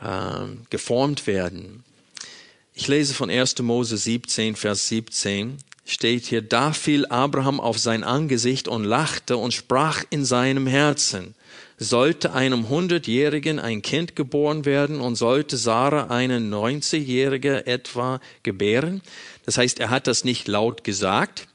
äh, 0.02 0.46
geformt 0.70 1.28
werden. 1.28 1.84
Ich 2.74 2.88
lese 2.88 3.14
von 3.14 3.30
1. 3.30 3.60
Mose 3.60 3.96
17, 3.96 4.56
Vers 4.56 4.88
17 4.88 5.58
steht 5.84 6.24
hier, 6.24 6.42
da 6.42 6.72
fiel 6.72 7.06
Abraham 7.06 7.60
auf 7.60 7.78
sein 7.78 8.02
Angesicht 8.02 8.66
und 8.66 8.82
lachte 8.82 9.36
und 9.36 9.54
sprach 9.54 10.02
in 10.10 10.24
seinem 10.24 10.66
Herzen, 10.66 11.36
sollte 11.78 12.32
einem 12.32 12.68
Hundertjährigen 12.68 13.58
ein 13.58 13.82
Kind 13.82 14.16
geboren 14.16 14.64
werden 14.64 15.00
und 15.00 15.16
sollte 15.16 15.56
Sarah 15.56 16.08
einen 16.08 16.52
90-Jährige 16.52 17.66
etwa 17.66 18.20
gebären. 18.42 19.02
Das 19.44 19.58
heißt, 19.58 19.80
er 19.80 19.90
hat 19.90 20.06
das 20.06 20.24
nicht 20.24 20.48
laut 20.48 20.84
gesagt, 20.84 21.48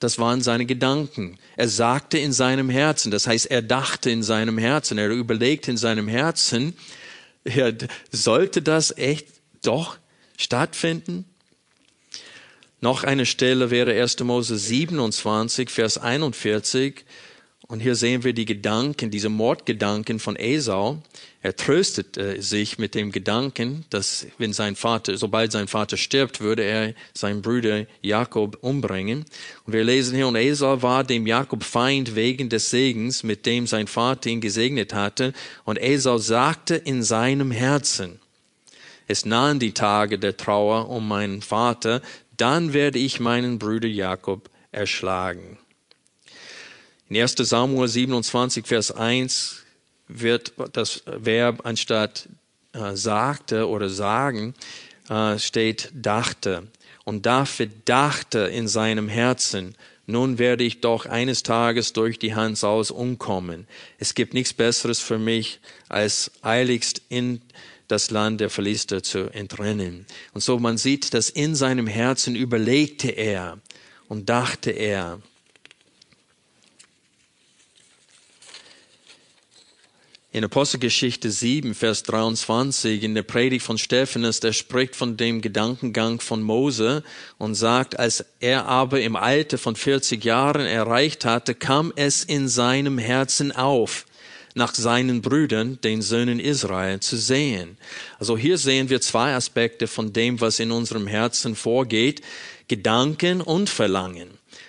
das 0.00 0.18
waren 0.18 0.40
seine 0.40 0.64
Gedanken. 0.64 1.38
Er 1.56 1.68
sagte 1.68 2.18
in 2.18 2.32
seinem 2.32 2.70
Herzen, 2.70 3.10
das 3.10 3.26
heißt, 3.26 3.46
er 3.46 3.62
dachte 3.62 4.10
in 4.10 4.22
seinem 4.22 4.58
Herzen, 4.58 4.98
er 4.98 5.10
überlegte 5.10 5.70
in 5.70 5.76
seinem 5.76 6.08
Herzen, 6.08 6.74
ja, 7.44 7.70
sollte 8.10 8.62
das 8.62 8.96
echt 8.96 9.26
doch 9.62 9.98
stattfinden? 10.38 11.26
Noch 12.80 13.04
eine 13.04 13.26
Stelle 13.26 13.70
wäre 13.70 13.92
1. 14.00 14.20
Mose 14.20 14.56
27, 14.56 15.68
Vers 15.68 15.98
41. 15.98 17.04
Und 17.70 17.78
hier 17.78 17.94
sehen 17.94 18.24
wir 18.24 18.32
die 18.32 18.46
Gedanken, 18.46 19.12
diese 19.12 19.28
Mordgedanken 19.28 20.18
von 20.18 20.34
Esau. 20.34 21.00
Er 21.40 21.54
tröstet 21.54 22.16
äh, 22.16 22.42
sich 22.42 22.78
mit 22.78 22.96
dem 22.96 23.12
Gedanken, 23.12 23.84
dass 23.90 24.26
wenn 24.38 24.52
sein 24.52 24.74
Vater, 24.74 25.16
sobald 25.16 25.52
sein 25.52 25.68
Vater 25.68 25.96
stirbt, 25.96 26.40
würde 26.40 26.64
er 26.64 26.94
seinen 27.14 27.42
Bruder 27.42 27.86
Jakob 28.02 28.58
umbringen. 28.60 29.24
Und 29.66 29.72
wir 29.72 29.84
lesen 29.84 30.16
hier, 30.16 30.26
und 30.26 30.34
Esau 30.34 30.82
war 30.82 31.04
dem 31.04 31.28
Jakob 31.28 31.62
Feind 31.62 32.16
wegen 32.16 32.48
des 32.48 32.70
Segens, 32.70 33.22
mit 33.22 33.46
dem 33.46 33.68
sein 33.68 33.86
Vater 33.86 34.30
ihn 34.30 34.40
gesegnet 34.40 34.92
hatte. 34.92 35.32
Und 35.64 35.76
Esau 35.76 36.18
sagte 36.18 36.74
in 36.74 37.04
seinem 37.04 37.52
Herzen, 37.52 38.18
es 39.06 39.24
nahen 39.24 39.60
die 39.60 39.74
Tage 39.74 40.18
der 40.18 40.36
Trauer 40.36 40.88
um 40.88 41.06
meinen 41.06 41.40
Vater, 41.40 42.02
dann 42.36 42.72
werde 42.72 42.98
ich 42.98 43.20
meinen 43.20 43.60
Bruder 43.60 43.86
Jakob 43.86 44.50
erschlagen. 44.72 45.59
In 47.10 47.16
1 47.16 47.34
Samuel 47.38 47.88
27, 47.88 48.64
Vers 48.64 48.92
1 48.92 49.64
wird 50.06 50.52
das 50.72 51.02
Verb 51.06 51.66
anstatt 51.66 52.28
äh, 52.72 52.94
sagte 52.94 53.68
oder 53.68 53.88
sagen, 53.88 54.54
äh, 55.08 55.36
steht 55.40 55.90
dachte. 55.92 56.68
Und 57.04 57.26
David 57.26 57.72
dachte 57.86 58.38
in 58.38 58.68
seinem 58.68 59.08
Herzen, 59.08 59.74
nun 60.06 60.38
werde 60.38 60.62
ich 60.62 60.82
doch 60.82 61.04
eines 61.04 61.42
Tages 61.42 61.92
durch 61.92 62.20
die 62.20 62.36
Hand 62.36 62.56
Saus 62.56 62.92
umkommen. 62.92 63.66
Es 63.98 64.14
gibt 64.14 64.32
nichts 64.32 64.52
Besseres 64.52 65.00
für 65.00 65.18
mich, 65.18 65.58
als 65.88 66.30
eiligst 66.42 67.02
in 67.08 67.42
das 67.88 68.12
Land 68.12 68.40
der 68.40 68.50
Philister 68.50 69.02
zu 69.02 69.32
entrennen. 69.32 70.06
Und 70.32 70.42
so 70.44 70.60
man 70.60 70.78
sieht, 70.78 71.12
dass 71.12 71.28
in 71.28 71.56
seinem 71.56 71.88
Herzen 71.88 72.36
überlegte 72.36 73.08
er 73.08 73.58
und 74.06 74.28
dachte 74.28 74.70
er, 74.70 75.20
In 80.32 80.44
Apostelgeschichte 80.44 81.28
7, 81.28 81.74
Vers 81.74 82.04
23, 82.04 83.02
in 83.02 83.16
der 83.16 83.24
Predigt 83.24 83.66
von 83.66 83.78
Stephanus, 83.78 84.38
der 84.38 84.52
spricht 84.52 84.94
von 84.94 85.16
dem 85.16 85.40
Gedankengang 85.40 86.20
von 86.20 86.40
Mose 86.40 87.02
und 87.38 87.56
sagt, 87.56 87.98
als 87.98 88.24
er 88.38 88.66
aber 88.66 89.00
im 89.00 89.16
Alter 89.16 89.58
von 89.58 89.74
40 89.74 90.24
Jahren 90.24 90.66
erreicht 90.66 91.24
hatte, 91.24 91.56
kam 91.56 91.92
es 91.96 92.22
in 92.22 92.46
seinem 92.46 92.96
Herzen 92.96 93.50
auf, 93.50 94.06
nach 94.54 94.72
seinen 94.72 95.20
Brüdern, 95.20 95.80
den 95.82 96.00
Söhnen 96.00 96.38
Israel, 96.38 97.00
zu 97.00 97.16
sehen. 97.16 97.76
Also 98.20 98.38
hier 98.38 98.56
sehen 98.56 98.88
wir 98.88 99.00
zwei 99.00 99.34
Aspekte 99.34 99.88
von 99.88 100.12
dem, 100.12 100.40
was 100.40 100.60
in 100.60 100.70
unserem 100.70 101.08
Herzen 101.08 101.56
vorgeht, 101.56 102.22
Gedanken 102.68 103.40
und 103.40 103.68
Verlangen. 103.68 104.28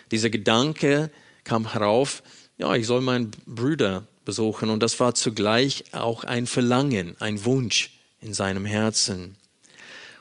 Dieser 0.10 0.32
Gedanke 0.32 1.12
kam 1.44 1.72
herauf, 1.72 2.24
ja, 2.58 2.74
ich 2.74 2.88
soll 2.88 3.02
meinen 3.02 3.30
Brüder 3.46 4.08
besuchen. 4.26 4.70
Und 4.70 4.82
das 4.82 5.00
war 5.00 5.16
zugleich 5.16 5.86
auch 5.94 6.24
ein 6.24 6.48
Verlangen, 6.48 7.16
ein 7.20 7.44
Wunsch 7.46 7.92
in 8.22 8.34
seinem 8.34 8.66
Herzen. 8.66 9.36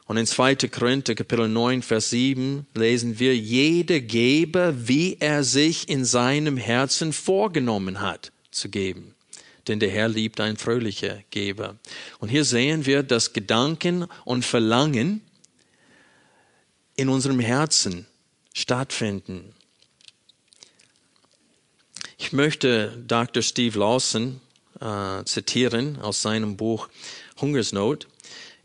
Und 0.06 0.16
in 0.16 0.26
2. 0.26 0.56
Korinther 0.56 1.14
Kapitel 1.14 1.48
9, 1.48 1.82
Vers 1.82 2.10
7 2.10 2.66
lesen 2.74 3.20
wir, 3.20 3.36
jeder 3.36 4.00
gebe, 4.00 4.74
wie 4.76 5.16
er 5.20 5.44
sich 5.44 5.88
in 5.88 6.04
seinem 6.04 6.56
Herzen 6.56 7.12
vorgenommen 7.12 8.00
hat 8.00 8.32
zu 8.50 8.68
geben. 8.68 9.14
Denn 9.68 9.78
der 9.78 9.90
Herr 9.90 10.08
liebt 10.08 10.40
ein 10.40 10.56
fröhlicher 10.56 11.22
Geber. 11.30 11.76
Und 12.18 12.28
hier 12.28 12.44
sehen 12.44 12.86
wir, 12.86 13.04
dass 13.04 13.32
Gedanken 13.32 14.06
und 14.24 14.44
Verlangen 14.44 15.20
in 16.96 17.08
unserem 17.08 17.38
Herzen 17.38 18.06
stattfinden. 18.52 19.54
Ich 22.22 22.34
möchte 22.34 23.02
Dr. 23.08 23.42
Steve 23.42 23.78
Lawson 23.78 24.42
äh, 24.78 25.24
zitieren 25.24 25.98
aus 26.02 26.20
seinem 26.20 26.58
Buch 26.58 26.90
Hungersnot. 27.40 28.08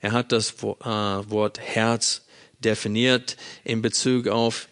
Er 0.02 0.12
hat 0.12 0.34
das 0.34 0.56
äh, 0.62 0.66
Wort 0.86 1.58
Herz 1.62 2.26
definiert 2.60 3.38
in 3.64 3.82
Bezug 3.82 4.28
auf 4.28 4.68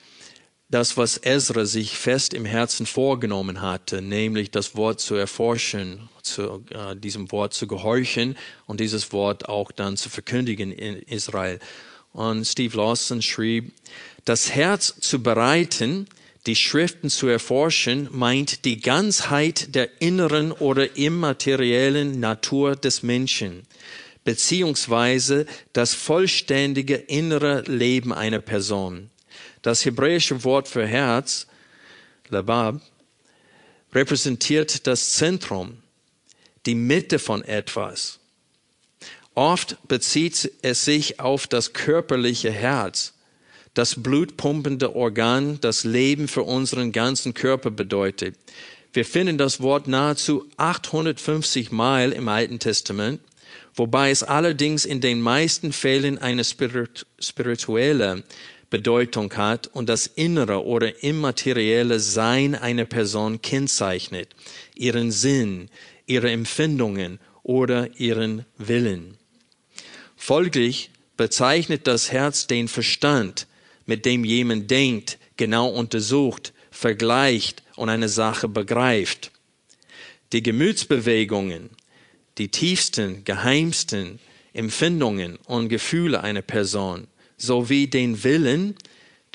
das, 0.70 0.98
was 0.98 1.18
Ezra 1.24 1.64
sich 1.64 1.98
fest 1.98 2.34
im 2.34 2.44
Herzen 2.44 2.86
vorgenommen 2.86 3.62
hatte, 3.62 4.02
nämlich 4.02 4.52
das 4.52 4.76
Wort 4.76 5.00
zu 5.00 5.16
erforschen, 5.16 6.10
zu 6.22 6.66
äh, 6.72 6.94
diesem 6.98 7.32
Wort 7.32 7.54
zu 7.54 7.68
gehorchen 7.68 8.36
und 8.66 8.82
dieses 8.82 9.14
Wort 9.14 9.48
auch 9.48 9.72
dann 9.72 9.96
zu 9.96 10.10
verkündigen 10.10 10.74
in 10.74 10.98
Israel. 11.04 11.60
Und 12.12 12.46
Steve 12.46 12.76
Lawson 12.76 13.22
schrieb, 13.22 13.72
das 14.26 14.52
Herz 14.52 14.94
zu 15.00 15.24
bereiten, 15.24 16.06
die 16.46 16.56
Schriften 16.56 17.10
zu 17.10 17.28
erforschen, 17.28 18.10
meint 18.12 18.66
die 18.66 18.82
Ganzheit 18.82 19.76
der 19.76 20.02
inneren 20.02 20.52
oder 20.52 20.98
immateriellen 20.98 22.20
Natur 22.20 22.76
des 22.76 23.02
Menschen, 23.02 23.64
beziehungsweise 24.24 25.46
das 25.72 25.94
vollständige 25.94 26.96
innere 26.96 27.62
Leben 27.62 28.14
einer 28.14 28.42
Person. 28.42 29.10
Das 29.62 29.86
hebräische 29.86 30.44
Wort 30.44 30.68
für 30.68 30.86
Herz, 30.86 31.48
Labab, 32.28 32.82
repräsentiert 33.94 34.86
das 34.88 35.14
Zentrum, 35.14 35.78
die 36.66 36.76
Mitte 36.76 37.20
von 37.20 37.44
etwas. 37.44 38.20
Oft 39.36 39.78
bezieht 39.88 40.52
es 40.62 40.86
sich 40.86 41.20
auf 41.20 41.48
das 41.48 41.74
körperliche 41.74 42.52
Herz, 42.52 43.14
das 43.74 44.02
blutpumpende 44.02 44.96
Organ, 44.96 45.60
das 45.62 45.84
Leben 45.84 46.28
für 46.28 46.44
unseren 46.44 46.92
ganzen 46.92 47.34
Körper 47.34 47.72
bedeutet. 47.72 48.36
Wir 48.94 49.06
finden 49.06 49.38
das 49.38 49.60
Wort 49.62 49.88
nahezu 49.88 50.46
850 50.58 51.72
Mal 51.72 52.12
im 52.12 52.28
Alten 52.28 52.60
Testament, 52.60 53.20
wobei 53.74 54.12
es 54.12 54.22
allerdings 54.22 54.86
in 54.86 55.02
den 55.02 55.20
meisten 55.20 55.74
Fällen 55.74 56.20
eine 56.20 56.44
spirituelle 56.44 58.24
Bedeutung 58.70 59.34
hat 59.34 59.68
und 59.68 59.90
das 59.90 60.06
innere 60.08 60.64
oder 60.64 61.04
immaterielle 61.04 62.00
Sein 62.00 62.56
einer 62.56 62.86
Person 62.86 63.42
kennzeichnet, 63.42 64.30
ihren 64.76 65.12
Sinn, 65.12 65.70
ihre 66.06 66.32
Empfindungen 66.32 67.20
oder 67.42 68.00
ihren 68.00 68.46
Willen. 68.58 69.18
Folglich 70.16 70.92
bezeichnet 71.18 71.88
das 71.88 72.12
Herz 72.12 72.48
den 72.48 72.68
Verstand, 72.68 73.48
mit 73.86 74.06
dem 74.06 74.24
jemand 74.24 74.70
denkt, 74.72 75.18
genau 75.38 75.68
untersucht, 75.70 76.54
vergleicht 76.72 77.64
und 77.76 77.90
eine 77.90 78.10
Sache 78.10 78.48
begreift. 78.48 79.32
Die 80.32 80.44
Gemütsbewegungen, 80.44 81.70
die 82.38 82.50
tiefsten, 82.50 83.24
geheimsten 83.24 84.20
Empfindungen 84.54 85.38
und 85.46 85.70
Gefühle 85.70 86.22
einer 86.22 86.42
Person 86.42 87.08
sowie 87.38 87.88
den 87.88 88.24
Willen, 88.24 88.76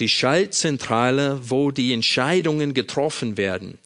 die 0.01 0.09
Schaltzentrale, 0.09 1.41
wo 1.43 1.71
die 1.71 1.93
Entscheidungen 1.93 2.75
getroffen 2.75 3.37
werden. 3.37 3.79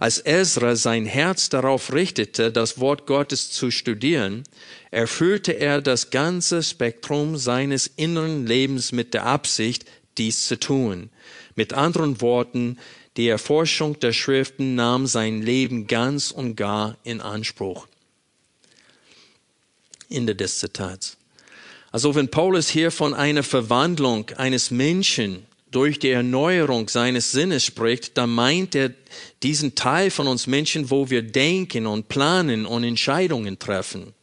Als 0.00 0.24
Ezra 0.24 0.76
sein 0.76 1.06
Herz 1.06 1.48
darauf 1.48 1.92
richtete, 1.92 2.52
das 2.52 2.78
Wort 2.78 3.06
Gottes 3.06 3.50
zu 3.50 3.72
studieren, 3.72 4.44
erfüllte 4.92 5.52
er 5.52 5.82
das 5.82 6.10
ganze 6.10 6.62
Spektrum 6.62 7.36
seines 7.36 7.88
inneren 7.96 8.46
Lebens 8.46 8.92
mit 8.92 9.12
der 9.12 9.26
Absicht, 9.26 9.86
dies 10.18 10.46
zu 10.46 10.58
tun. 10.58 11.10
Mit 11.54 11.72
anderen 11.72 12.20
Worten, 12.20 12.78
die 13.16 13.28
Erforschung 13.28 13.98
der 14.00 14.12
Schriften 14.12 14.74
nahm 14.74 15.06
sein 15.06 15.42
Leben 15.42 15.86
ganz 15.86 16.30
und 16.30 16.56
gar 16.56 16.96
in 17.04 17.20
Anspruch. 17.20 17.86
Ende 20.10 20.34
des 20.34 20.58
Zitats. 20.58 21.16
Also 21.90 22.14
wenn 22.14 22.28
Paulus 22.28 22.68
hier 22.68 22.90
von 22.90 23.14
einer 23.14 23.42
Verwandlung 23.42 24.30
eines 24.36 24.70
Menschen 24.70 25.46
durch 25.70 25.98
die 25.98 26.10
Erneuerung 26.10 26.88
seines 26.88 27.32
Sinnes 27.32 27.64
spricht, 27.64 28.16
dann 28.16 28.30
meint 28.30 28.74
er 28.74 28.92
diesen 29.42 29.74
Teil 29.74 30.10
von 30.10 30.26
uns 30.26 30.46
Menschen, 30.46 30.90
wo 30.90 31.10
wir 31.10 31.22
denken 31.22 31.86
und 31.86 32.08
planen 32.08 32.66
und 32.66 32.84
Entscheidungen 32.84 33.58
treffen. 33.58 34.14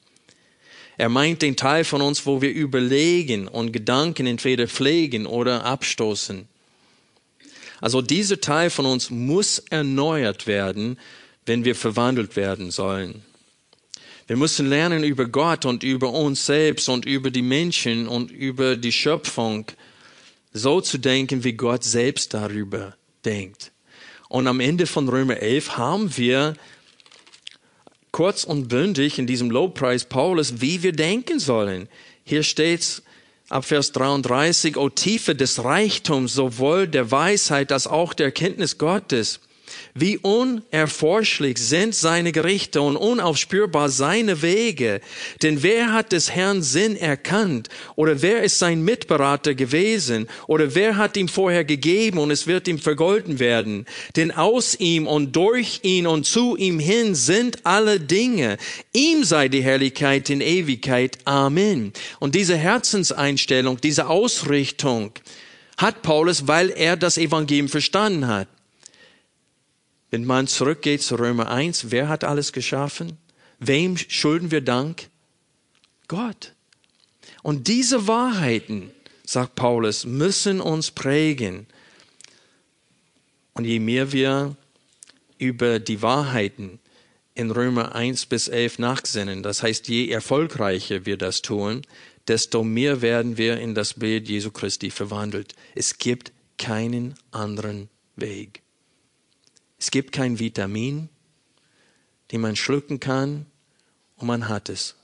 Er 0.98 1.10
meint 1.10 1.42
den 1.42 1.56
Teil 1.56 1.84
von 1.84 2.02
uns, 2.02 2.26
wo 2.26 2.42
wir 2.42 2.52
überlegen 2.52 3.48
und 3.48 3.72
Gedanken 3.72 4.28
entweder 4.28 4.68
pflegen 4.68 5.26
oder 5.26 5.66
abstoßen. 5.66 6.48
Also 7.82 8.02
dieser 8.02 8.40
Teil 8.40 8.70
von 8.70 8.86
uns 8.86 9.10
muss 9.10 9.60
erneuert 9.60 10.48
werden, 10.48 10.98
wenn 11.46 11.66
wir 11.66 11.76
verwandelt 11.76 12.36
werden 12.36 12.72
sollen. 12.72 13.24
Wir 14.28 14.38
müssen 14.38 14.68
lernen 14.68 15.04
über 15.04 15.26
Gott 15.26 15.66
und 15.66 15.84
über 15.84 16.12
uns 16.12 16.46
selbst 16.46 16.90
und 16.90 17.06
über 17.06 17.30
die 17.30 17.44
Menschen 17.44 18.08
und 18.08 18.32
über 18.32 18.76
die 18.76 18.92
Schöpfung 18.92 19.66
so 20.52 20.82
zu 20.82 20.98
denken, 20.98 21.44
wie 21.44 21.54
Gott 21.54 21.84
selbst 21.84 22.34
darüber 22.34 22.96
denkt. 23.24 23.72
Und 24.30 24.48
am 24.48 24.60
Ende 24.62 24.88
von 24.88 25.08
Römer 25.08 25.38
11 25.38 25.78
haben 25.78 26.18
wir 26.18 26.56
kurz 28.16 28.46
und 28.46 28.70
bündig 28.70 29.20
in 29.20 29.28
diesem 29.28 29.52
Lobpreis 29.52 30.06
Paulus, 30.06 30.62
wie 30.62 30.84
wir 30.84 30.94
denken 30.94 31.38
sollen. 31.38 31.90
Hier 32.24 32.44
steht's 32.44 33.04
ab 33.50 33.66
Vers 33.66 33.92
33, 33.92 34.78
O 34.78 34.88
Tiefe 34.88 35.36
des 35.36 35.66
Reichtums, 35.66 36.34
sowohl 36.34 36.88
der 36.88 37.12
Weisheit 37.12 37.74
als 37.74 37.88
auch 37.88 38.14
der 38.14 38.32
Kenntnis 38.32 38.78
Gottes. 38.78 39.42
Wie 39.94 40.18
unerforschlich 40.18 41.58
sind 41.58 41.96
seine 41.96 42.32
Gerichte 42.32 42.82
und 42.82 42.98
unaufspürbar 42.98 43.90
seine 43.90 44.42
Wege. 44.42 45.00
Denn 45.42 45.64
wer 45.64 45.94
hat 45.94 46.12
des 46.12 46.32
Herrn 46.32 46.62
Sinn 46.62 46.98
erkannt? 46.98 47.70
Oder 47.96 48.22
wer 48.22 48.44
ist 48.44 48.60
sein 48.60 48.84
Mitberater 48.84 49.56
gewesen? 49.56 50.28
Oder 50.48 50.76
wer 50.76 50.98
hat 50.98 51.16
ihm 51.18 51.28
vorher 51.28 51.64
gegeben 51.64 52.18
und 52.18 52.32
es 52.32 52.46
wird 52.46 52.68
ihm 52.68 52.80
vergolten 52.80 53.40
werden? 53.40 53.86
Denn 54.16 54.32
aus 54.32 54.80
ihm 54.80 55.08
und 55.08 55.36
durch 55.36 55.80
ihn 55.84 56.08
und 56.08 56.26
zu 56.26 56.58
ihm 56.58 56.80
hin 56.80 57.16
sind 57.16 57.66
alle 57.66 58.00
Dinge. 58.00 58.58
Ihm 58.92 59.24
sei 59.24 59.48
die 59.48 59.64
Herrlichkeit 59.64 60.30
in 60.30 60.42
Ewigkeit. 60.42 61.18
Amen. 61.26 61.94
Und 62.20 62.36
diese 62.36 62.58
Herzenseinstellung, 62.58 63.80
diese 63.80 64.08
Ausrichtung 64.08 65.12
hat 65.78 66.02
Paulus, 66.02 66.48
weil 66.48 66.70
er 66.70 66.98
das 66.98 67.18
Evangelium 67.18 67.70
verstanden 67.70 68.28
hat. 68.28 68.48
Wenn 70.12 70.26
man 70.26 70.48
zurückgeht 70.48 71.02
zu 71.02 71.16
Römer 71.16 71.50
1, 71.50 71.92
wer 71.92 72.08
hat 72.08 72.24
alles 72.24 72.54
geschaffen? 72.54 73.18
Wem 73.60 73.98
schulden 73.98 74.52
wir 74.52 74.62
Dank? 74.62 75.10
Gott. 76.08 76.54
Und 77.42 77.68
diese 77.68 78.08
Wahrheiten, 78.08 78.92
sagt 79.26 79.56
Paulus, 79.56 80.06
müssen 80.06 80.62
uns 80.62 80.92
prägen. 80.92 81.68
Und 83.54 83.66
je 83.66 83.80
mehr 83.80 84.12
wir 84.12 84.56
über 85.38 85.80
die 85.80 86.02
Wahrheiten 86.02 86.80
in 87.34 87.52
Römer 87.52 87.96
1 87.96 88.28
bis 88.28 88.48
11 88.48 88.80
nachsinnen, 88.80 89.44
das 89.44 89.64
heißt, 89.64 89.88
je 89.88 90.10
erfolgreicher 90.10 91.06
wir 91.06 91.18
das 91.18 91.42
tun, 91.42 91.82
desto 92.28 92.64
mehr 92.64 93.02
werden 93.02 93.38
wir 93.38 93.60
in 93.60 93.76
das 93.76 93.94
Bild 93.94 94.28
Jesu 94.28 94.52
Christi 94.52 94.90
verwandelt. 94.90 95.54
Es 95.76 95.98
gibt 95.98 96.32
keinen 96.58 97.16
anderen 97.32 97.90
Weg. 98.16 98.65
Es 99.78 99.92
gibt 99.92 100.12
kein 100.12 100.40
Vitamin, 100.40 101.10
den 102.32 102.42
man 102.42 102.56
schlucken 102.56 103.00
kann 103.00 103.46
und 104.18 104.28
man 104.28 104.50
hat 104.50 104.70
es. 104.70 104.96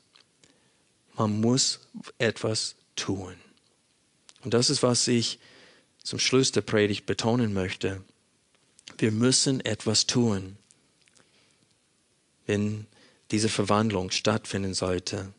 Man 1.16 1.40
muss 1.40 1.82
etwas 2.18 2.76
tun. 2.96 3.36
Und 4.44 4.54
das 4.54 4.70
ist, 4.70 4.82
was 4.82 5.08
ich 5.08 5.40
zum 6.04 6.20
Schluss 6.20 6.52
der 6.52 6.62
Predigt 6.62 7.06
betonen 7.06 7.54
möchte. 7.54 8.02
Wir 8.98 9.12
müssen 9.12 9.64
etwas 9.64 10.08
tun, 10.08 10.58
wenn 12.48 12.88
diese 13.30 13.50
Verwandlung 13.50 14.12
stattfinden 14.12 14.74
sollte. 14.74 15.32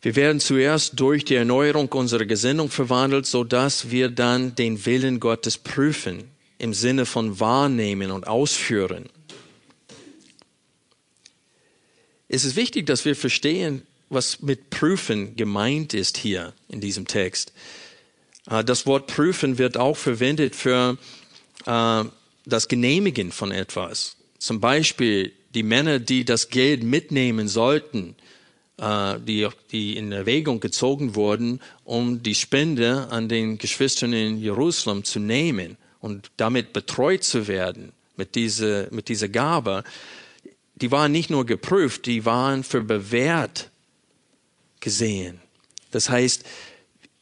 Wir 0.00 0.16
werden 0.16 0.40
zuerst 0.40 0.98
durch 0.98 1.24
die 1.24 1.34
Erneuerung 1.34 1.88
unserer 1.88 2.24
Gesinnung 2.24 2.70
verwandelt, 2.70 3.26
so 3.26 3.44
dass 3.44 3.90
wir 3.90 4.08
dann 4.08 4.54
den 4.54 4.86
Willen 4.86 5.18
Gottes 5.20 5.58
prüfen, 5.58 6.30
im 6.58 6.74
Sinne 6.74 7.06
von 7.06 7.40
wahrnehmen 7.40 8.10
und 8.10 8.26
ausführen. 8.26 9.08
Es 12.28 12.44
ist 12.44 12.56
wichtig, 12.56 12.86
dass 12.86 13.04
wir 13.04 13.16
verstehen, 13.16 13.82
was 14.10 14.42
mit 14.42 14.70
prüfen 14.70 15.36
gemeint 15.36 15.94
ist 15.94 16.18
hier 16.18 16.52
in 16.68 16.80
diesem 16.80 17.06
Text. 17.06 17.52
Äh, 18.50 18.64
das 18.64 18.86
Wort 18.86 19.06
prüfen 19.06 19.58
wird 19.58 19.76
auch 19.76 19.96
verwendet 19.96 20.54
für 20.54 20.98
äh, 21.66 22.04
das 22.44 22.68
Genehmigen 22.68 23.32
von 23.32 23.50
etwas. 23.50 24.16
Zum 24.38 24.60
Beispiel 24.60 25.32
die 25.54 25.62
Männer, 25.62 25.98
die 25.98 26.24
das 26.24 26.48
Geld 26.50 26.82
mitnehmen 26.82 27.48
sollten, 27.48 28.14
äh, 28.78 29.18
die, 29.20 29.48
die 29.72 29.96
in 29.96 30.12
Erwägung 30.12 30.60
gezogen 30.60 31.14
wurden, 31.14 31.60
um 31.84 32.22
die 32.22 32.34
Spende 32.34 33.08
an 33.10 33.28
den 33.28 33.58
Geschwistern 33.58 34.12
in 34.12 34.38
Jerusalem 34.38 35.04
zu 35.04 35.18
nehmen 35.18 35.76
und 36.00 36.30
damit 36.36 36.72
betreut 36.72 37.24
zu 37.24 37.48
werden 37.48 37.92
mit 38.16 38.34
dieser, 38.34 38.92
mit 38.92 39.08
dieser 39.08 39.28
Gabe. 39.28 39.84
Die 40.76 40.90
waren 40.90 41.12
nicht 41.12 41.30
nur 41.30 41.46
geprüft, 41.46 42.06
die 42.06 42.24
waren 42.24 42.64
für 42.64 42.82
bewährt 42.82 43.70
gesehen. 44.80 45.40
Das 45.90 46.08
heißt, 46.10 46.44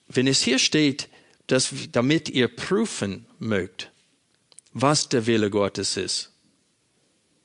wenn 0.08 0.26
es 0.26 0.42
hier 0.42 0.58
steht, 0.58 1.08
dass, 1.46 1.72
damit 1.92 2.28
ihr 2.28 2.48
prüfen 2.48 3.26
mögt, 3.38 3.90
was 4.72 5.08
der 5.08 5.26
Wille 5.26 5.50
Gottes 5.50 5.96
ist, 5.96 6.32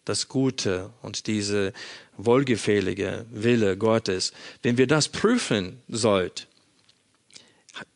das 0.06 0.28
Gute 0.28 0.92
und 1.02 1.28
diese 1.28 1.74
wohlgefällige 2.18 3.26
Wille 3.32 3.78
Gottes, 3.78 4.34
wenn 4.64 4.78
wir 4.78 4.88
das 4.88 5.10
prüfen 5.10 5.82
sollt, 5.88 6.48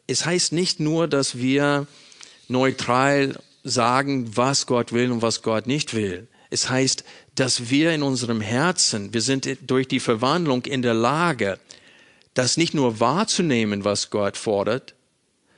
es 0.08 0.26
heißt 0.26 0.54
nicht 0.54 0.80
nur, 0.80 1.08
dass 1.08 1.38
wir 1.38 1.88
neutral 2.48 3.36
sagen, 3.64 4.38
was 4.38 4.66
Gott 4.68 4.94
will 4.94 5.12
und 5.12 5.22
was 5.22 5.42
Gott 5.42 5.68
nicht 5.68 5.94
will. 5.94 6.28
Es 6.50 6.70
heißt, 6.70 7.04
dass 7.36 7.70
wir 7.70 7.92
in 7.92 8.04
unserem 8.04 8.42
Herzen, 8.42 9.14
wir 9.14 9.22
sind 9.22 9.48
durch 9.68 9.88
die 9.88 10.00
Verwandlung 10.00 10.66
in 10.66 10.82
der 10.82 10.94
Lage, 10.94 11.60
das 12.34 12.58
nicht 12.58 12.74
nur 12.74 13.00
wahrzunehmen, 13.00 13.84
was 13.84 14.10
Gott 14.10 14.38
fordert, 14.38 14.96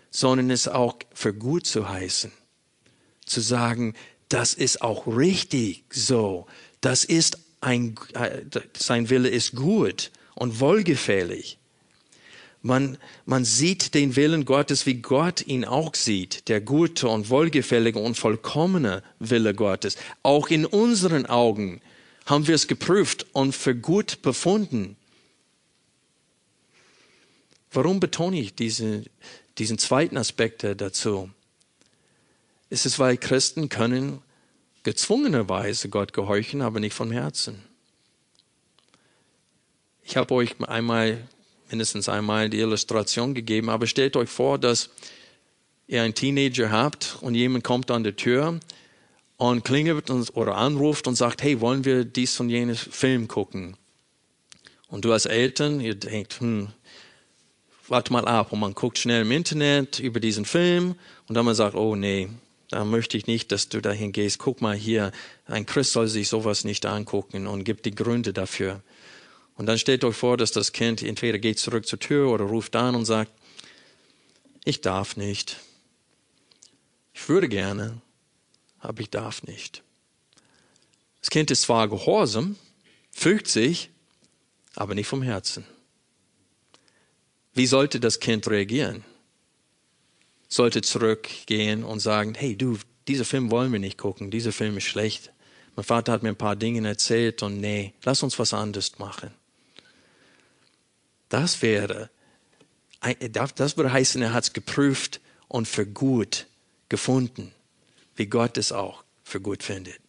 sondern 0.10 0.50
es 0.50 0.68
auch 0.68 0.98
für 1.14 1.34
gut 1.34 1.66
zu 1.68 1.90
heißen. 1.90 2.32
Zu 3.26 3.42
sagen, 3.42 3.94
das 4.30 4.54
ist 4.54 4.82
auch 4.82 5.06
richtig 5.08 5.84
so. 5.90 6.48
Das 6.82 7.04
ist 7.04 7.38
ein, 7.62 7.96
äh, 8.14 8.42
sein 8.78 9.10
Wille 9.10 9.30
ist 9.30 9.56
gut 9.56 10.12
und 10.36 10.60
wohlgefällig. 10.60 11.57
Man, 12.62 12.98
man 13.26 13.46
sieht 13.46 13.94
den 13.94 14.16
Willen 14.16 14.46
Gottes, 14.46 14.86
wie 14.86 14.96
Gott 14.96 15.46
ihn 15.46 15.64
auch 15.64 15.96
sieht, 15.96 16.48
der 16.50 16.60
gute 16.60 17.08
und 17.08 17.30
wohlgefällige 17.30 18.00
und 18.00 18.18
vollkommene 18.18 19.04
Wille 19.20 19.54
Gottes. 19.54 19.98
Auch 20.24 20.50
in 20.50 20.66
unseren 20.66 21.26
Augen 21.26 21.82
haben 22.26 22.48
wir 22.48 22.56
es 22.56 22.68
geprüft 22.68 23.28
und 23.34 23.54
für 23.54 23.76
gut 23.76 24.22
befunden. 24.22 24.98
Warum 27.72 28.00
betone 28.00 28.40
ich 28.40 28.56
diese, 28.56 29.04
diesen 29.58 29.78
zweiten 29.78 30.18
Aspekt 30.18 30.64
dazu? 30.64 31.30
Es 32.70 32.86
ist, 32.86 33.00
weil 33.00 33.18
Christen 33.18 33.70
können 33.70 34.22
gezwungenerweise 34.84 35.90
Gott 35.90 36.14
gehorchen, 36.14 36.62
aber 36.62 36.80
nicht 36.80 36.94
von 36.94 37.12
Herzen. 37.12 37.62
Ich 40.04 40.16
habe 40.18 40.34
euch 40.34 40.56
einmal, 40.62 41.28
mindestens 41.70 42.10
einmal 42.10 42.50
die 42.50 42.60
Illustration 42.60 43.34
gegeben, 43.34 43.70
aber 43.70 43.88
stellt 43.88 44.16
euch 44.16 44.30
vor, 44.30 44.58
dass 44.58 44.90
ihr 45.88 46.02
einen 46.04 46.14
Teenager 46.14 46.72
habt 46.72 47.18
und 47.22 47.36
jemand 47.36 47.64
kommt 47.64 47.92
an 47.92 48.04
die 48.04 48.14
Tür 48.14 48.60
und 49.38 49.64
klingelt 49.64 50.10
oder 50.36 50.56
anruft 50.56 51.08
und 51.08 51.16
sagt, 51.16 51.44
hey, 51.44 51.62
wollen 51.62 51.86
wir 51.86 52.04
dies 52.06 52.40
und 52.40 52.50
jenes 52.50 52.80
Film 52.80 53.28
gucken? 53.28 53.78
Und 54.88 55.06
du 55.06 55.12
als 55.12 55.26
Eltern, 55.26 55.80
ihr 55.80 55.96
denkt, 55.96 56.40
hm, 56.40 56.70
warte 57.88 58.12
mal 58.12 58.26
ab 58.26 58.52
und 58.52 58.60
man 58.60 58.74
guckt 58.74 58.98
schnell 58.98 59.22
im 59.22 59.32
Internet 59.32 60.00
über 60.00 60.20
diesen 60.20 60.46
Film 60.46 60.96
und 61.28 61.36
dann 61.36 61.46
man 61.46 61.56
sagt, 61.56 61.76
oh 61.76 61.96
nee, 61.96 62.30
da 62.70 62.84
möchte 62.84 63.18
ich 63.18 63.28
nicht, 63.28 63.52
dass 63.52 63.70
du 63.70 63.82
dahin 63.82 64.12
gehst. 64.12 64.40
Guck 64.40 64.62
mal 64.62 64.76
hier, 64.76 65.12
ein 65.46 65.66
Christ 65.66 65.94
soll 65.94 66.08
sich 66.08 66.28
sowas 66.28 66.64
nicht 66.66 66.86
angucken 66.86 67.48
und 67.48 67.64
gibt 67.64 67.86
die 67.86 67.96
Gründe 67.96 68.34
dafür. 68.34 68.82
Und 69.58 69.66
dann 69.66 69.80
stellt 69.80 70.04
euch 70.04 70.16
vor, 70.16 70.38
dass 70.38 70.52
das 70.52 70.72
Kind 70.72 71.02
entweder 71.02 71.40
geht 71.40 71.60
zurück 71.60 71.88
zur 71.88 72.00
Tür 72.00 72.30
oder 72.30 72.46
ruft 72.46 72.76
an 72.76 72.96
und 72.96 73.06
sagt, 73.06 73.32
ich 74.64 74.82
darf 74.82 75.18
nicht. 75.18 75.58
Ich 77.14 77.28
würde 77.28 77.50
gerne, 77.50 78.02
aber 78.80 79.02
ich 79.02 79.10
darf 79.10 79.44
nicht. 79.44 79.82
Das 81.22 81.32
Kind 81.32 81.50
ist 81.50 81.64
zwar 81.64 81.90
gehorsam, 81.90 82.56
fügt 83.12 83.48
sich, 83.48 83.90
aber 84.76 84.94
nicht 84.94 85.08
vom 85.08 85.24
Herzen. 85.24 85.66
Wie 87.54 87.66
sollte 87.66 88.00
das 88.00 88.20
Kind 88.20 88.48
reagieren? 88.48 89.04
Sollte 90.48 90.82
zurückgehen 90.84 91.84
und 91.84 92.00
sagen, 92.00 92.36
hey 92.36 92.56
du, 92.56 92.78
dieser 93.08 93.26
Film 93.26 93.50
wollen 93.50 93.72
wir 93.72 93.80
nicht 93.80 93.98
gucken, 93.98 94.30
dieser 94.30 94.52
Film 94.52 94.78
ist 94.78 94.84
schlecht. 94.84 95.32
Mein 95.76 95.84
Vater 95.84 96.12
hat 96.12 96.22
mir 96.22 96.30
ein 96.30 96.36
paar 96.36 96.56
Dinge 96.56 96.88
erzählt 96.88 97.42
und 97.42 97.60
nee, 97.60 97.94
lass 98.04 98.22
uns 98.22 98.38
was 98.38 98.54
anderes 98.54 99.00
machen. 99.00 99.32
Das 101.30 101.62
wäre, 101.62 102.10
das 103.56 103.78
würde 103.78 103.92
heißen, 103.92 104.22
er 104.22 104.34
hat 104.34 104.46
es 104.46 104.54
geprüft 104.54 105.20
und 105.48 105.68
für 105.68 105.86
gut 105.86 106.48
gefunden, 106.90 107.52
wie 108.16 108.28
Gott 108.28 108.58
es 108.58 108.72
auch 108.72 109.04
für 109.24 109.42
gut 109.42 109.64
findet. 109.64 110.00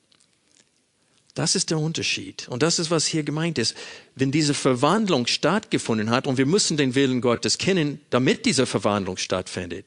Das 1.35 1.55
ist 1.55 1.71
der 1.71 1.79
Unterschied. 1.79 2.49
Und 2.49 2.65
das 2.65 2.81
ist, 2.81 2.91
was 2.91 3.07
hier 3.07 3.23
gemeint 3.23 3.59
ist. 3.59 3.77
Wenn 4.17 4.33
diese 4.33 4.55
Verwandlung 4.55 5.29
stattgefunden 5.29 6.11
hat, 6.11 6.27
und 6.27 6.37
wir 6.37 6.47
müssen 6.47 6.77
den 6.77 6.97
Willen 6.97 7.21
Gottes 7.21 7.59
kennen, 7.59 8.01
damit 8.11 8.45
diese 8.45 8.67
Verwandlung 8.67 9.19
stattfindet. 9.19 9.87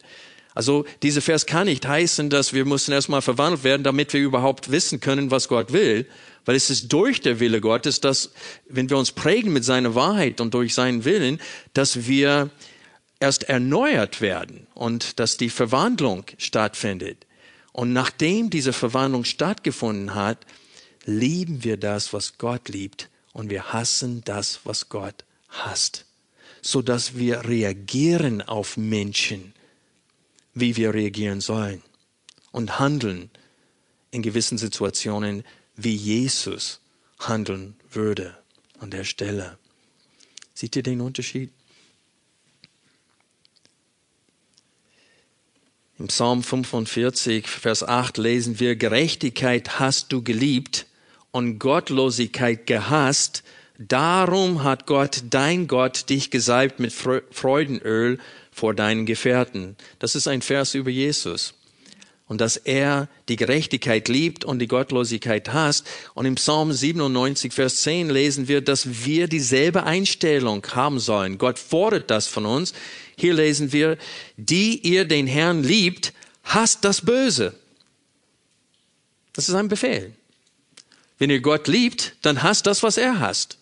Also 0.53 0.85
dieser 1.01 1.21
Vers 1.21 1.45
kann 1.45 1.67
nicht 1.67 1.87
heißen, 1.87 2.29
dass 2.29 2.53
wir 2.53 2.65
müssen 2.65 2.91
erstmal 2.91 3.21
verwandelt 3.21 3.63
werden, 3.63 3.83
damit 3.83 4.13
wir 4.13 4.21
überhaupt 4.21 4.71
wissen 4.71 4.99
können, 4.99 5.31
was 5.31 5.47
Gott 5.47 5.71
will. 5.71 6.07
Weil 6.45 6.55
es 6.55 6.69
ist 6.69 6.91
durch 6.91 7.21
der 7.21 7.39
Wille 7.39 7.61
Gottes, 7.61 8.01
dass, 8.01 8.31
wenn 8.67 8.89
wir 8.89 8.97
uns 8.97 9.11
prägen 9.11 9.53
mit 9.53 9.63
seiner 9.63 9.95
Wahrheit 9.95 10.41
und 10.41 10.53
durch 10.53 10.73
seinen 10.73 11.05
Willen, 11.05 11.39
dass 11.73 12.07
wir 12.07 12.49
erst 13.19 13.43
erneuert 13.43 14.19
werden 14.19 14.67
und 14.73 15.19
dass 15.19 15.37
die 15.37 15.49
Verwandlung 15.49 16.25
stattfindet. 16.37 17.25
Und 17.71 17.93
nachdem 17.93 18.49
diese 18.49 18.73
Verwandlung 18.73 19.23
stattgefunden 19.23 20.15
hat, 20.15 20.39
lieben 21.05 21.63
wir 21.63 21.77
das, 21.77 22.11
was 22.13 22.37
Gott 22.37 22.67
liebt, 22.67 23.09
und 23.33 23.49
wir 23.49 23.71
hassen 23.71 24.23
das, 24.25 24.59
was 24.65 24.89
Gott 24.89 25.23
hasst, 25.47 26.05
so 26.61 26.81
dass 26.81 27.15
wir 27.15 27.45
reagieren 27.45 28.41
auf 28.41 28.75
Menschen, 28.75 29.53
wie 30.53 30.75
wir 30.75 30.93
reagieren 30.93 31.41
sollen 31.41 31.81
und 32.51 32.79
handeln 32.79 33.29
in 34.11 34.21
gewissen 34.21 34.57
Situationen, 34.57 35.43
wie 35.75 35.95
Jesus 35.95 36.81
handeln 37.19 37.75
würde 37.89 38.37
an 38.79 38.91
der 38.91 39.03
Stelle. 39.03 39.57
Seht 40.53 40.75
ihr 40.75 40.83
den 40.83 41.01
Unterschied? 41.01 41.51
Im 45.97 46.07
Psalm 46.07 46.41
45, 46.41 47.47
Vers 47.47 47.83
8 47.83 48.17
lesen 48.17 48.59
wir, 48.59 48.75
Gerechtigkeit 48.75 49.79
hast 49.79 50.11
du 50.11 50.23
geliebt 50.23 50.87
und 51.29 51.59
Gottlosigkeit 51.59 52.65
gehasst, 52.65 53.43
darum 53.77 54.63
hat 54.63 54.87
Gott, 54.87 55.23
dein 55.29 55.67
Gott, 55.67 56.09
dich 56.09 56.31
gesalbt 56.31 56.79
mit 56.79 56.91
Freudenöl 56.91 58.19
vor 58.51 58.73
deinen 58.73 59.05
Gefährten. 59.05 59.75
Das 59.99 60.15
ist 60.15 60.27
ein 60.27 60.41
Vers 60.41 60.75
über 60.75 60.89
Jesus. 60.89 61.53
und 62.31 62.39
dass 62.39 62.55
er 62.55 63.09
die 63.27 63.35
Gerechtigkeit 63.35 64.07
liebt 64.07 64.45
und 64.45 64.59
die 64.59 64.67
Gottlosigkeit 64.69 65.51
hasst. 65.51 65.85
Und 66.13 66.25
im 66.25 66.35
Psalm 66.35 66.71
97, 66.71 67.51
Vers 67.51 67.81
10 67.81 68.09
lesen 68.09 68.47
wir, 68.47 68.61
dass 68.61 69.05
wir 69.05 69.27
dieselbe 69.27 69.83
Einstellung 69.83 70.65
haben 70.73 71.01
sollen. 71.01 71.37
Gott 71.37 71.59
fordert 71.59 72.09
das 72.09 72.27
von 72.27 72.45
uns. 72.45 72.73
Hier 73.17 73.33
lesen 73.33 73.73
wir, 73.73 73.97
die 74.37 74.79
ihr 74.79 75.03
den 75.03 75.27
Herrn 75.27 75.61
liebt, 75.61 76.13
hasst 76.45 76.85
das 76.85 77.01
Böse. 77.01 77.53
Das 79.33 79.49
ist 79.49 79.55
ein 79.55 79.67
Befehl. 79.67 80.13
Wenn 81.17 81.31
ihr 81.31 81.41
Gott 81.41 81.67
liebt, 81.67 82.15
dann 82.21 82.43
hasst 82.43 82.65
das, 82.65 82.81
was 82.81 82.95
er 82.95 83.19
hasst. 83.19 83.57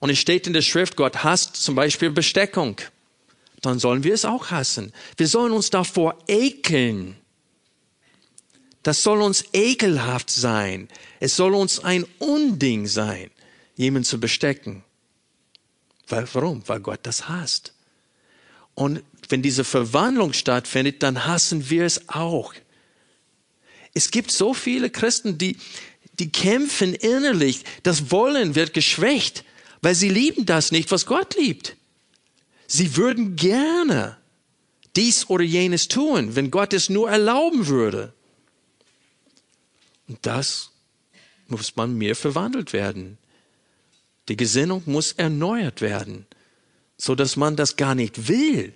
Und 0.00 0.10
es 0.10 0.18
steht 0.18 0.46
in 0.46 0.52
der 0.52 0.60
Schrift, 0.60 0.96
Gott 0.96 1.24
hasst 1.24 1.56
zum 1.56 1.76
Beispiel 1.76 2.10
Besteckung. 2.10 2.76
Dann 3.62 3.78
sollen 3.78 4.04
wir 4.04 4.12
es 4.12 4.24
auch 4.24 4.50
hassen. 4.50 4.92
Wir 5.16 5.28
sollen 5.28 5.52
uns 5.52 5.70
davor 5.70 6.18
ekeln. 6.28 7.16
Das 8.82 9.04
soll 9.04 9.22
uns 9.22 9.44
ekelhaft 9.52 10.30
sein. 10.30 10.88
Es 11.20 11.36
soll 11.36 11.54
uns 11.54 11.78
ein 11.78 12.04
Unding 12.18 12.88
sein, 12.88 13.30
jemanden 13.76 14.04
zu 14.04 14.18
bestecken. 14.18 14.82
Warum? 16.08 16.62
Weil 16.66 16.80
Gott 16.80 17.00
das 17.04 17.28
hasst. 17.28 17.72
Und 18.74 19.02
wenn 19.28 19.42
diese 19.42 19.64
Verwandlung 19.64 20.32
stattfindet, 20.32 21.02
dann 21.02 21.24
hassen 21.24 21.70
wir 21.70 21.84
es 21.84 22.08
auch. 22.08 22.54
Es 23.94 24.10
gibt 24.10 24.32
so 24.32 24.54
viele 24.54 24.90
Christen, 24.90 25.38
die, 25.38 25.56
die 26.18 26.32
kämpfen 26.32 26.94
innerlich. 26.94 27.64
Das 27.82 28.10
Wollen 28.10 28.56
wird 28.56 28.74
geschwächt, 28.74 29.44
weil 29.82 29.94
sie 29.94 30.08
lieben 30.08 30.46
das 30.46 30.72
nicht, 30.72 30.90
was 30.90 31.06
Gott 31.06 31.36
liebt. 31.36 31.76
Sie 32.74 32.96
würden 32.96 33.36
gerne 33.36 34.16
dies 34.96 35.28
oder 35.28 35.44
jenes 35.44 35.88
tun, 35.88 36.36
wenn 36.36 36.50
Gott 36.50 36.72
es 36.72 36.88
nur 36.88 37.10
erlauben 37.10 37.66
würde. 37.66 38.14
Und 40.08 40.24
das 40.24 40.70
muss 41.48 41.76
man 41.76 41.98
mehr 41.98 42.16
verwandelt 42.16 42.72
werden. 42.72 43.18
Die 44.30 44.38
Gesinnung 44.38 44.82
muss 44.86 45.12
erneuert 45.12 45.82
werden, 45.82 46.24
so 46.96 47.14
dass 47.14 47.36
man 47.36 47.56
das 47.56 47.76
gar 47.76 47.94
nicht 47.94 48.26
will, 48.26 48.72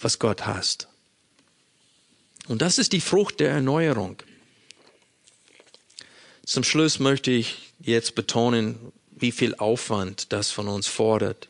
was 0.00 0.18
Gott 0.18 0.44
hasst. 0.44 0.88
Und 2.48 2.62
das 2.62 2.78
ist 2.78 2.92
die 2.92 3.00
Frucht 3.00 3.38
der 3.38 3.50
Erneuerung. 3.50 4.20
Zum 6.44 6.64
Schluss 6.64 6.98
möchte 6.98 7.30
ich 7.30 7.72
jetzt 7.78 8.16
betonen, 8.16 8.90
wie 9.12 9.30
viel 9.30 9.54
Aufwand 9.54 10.32
das 10.32 10.50
von 10.50 10.66
uns 10.66 10.88
fordert. 10.88 11.48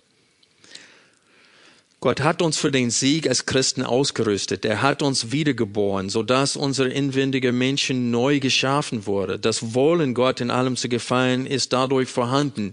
Gott 2.00 2.20
hat 2.20 2.42
uns 2.42 2.56
für 2.56 2.70
den 2.70 2.90
Sieg 2.90 3.28
als 3.28 3.44
Christen 3.44 3.82
ausgerüstet. 3.82 4.64
Er 4.64 4.82
hat 4.82 5.02
uns 5.02 5.32
wiedergeboren, 5.32 6.10
sodass 6.10 6.54
unser 6.54 6.88
inwendiger 6.88 7.50
Menschen 7.50 8.12
neu 8.12 8.38
geschaffen 8.38 9.04
wurde. 9.06 9.36
Das 9.36 9.74
Wollen, 9.74 10.14
Gott 10.14 10.40
in 10.40 10.52
allem 10.52 10.76
zu 10.76 10.88
gefallen, 10.88 11.44
ist 11.44 11.72
dadurch 11.72 12.08
vorhanden. 12.08 12.72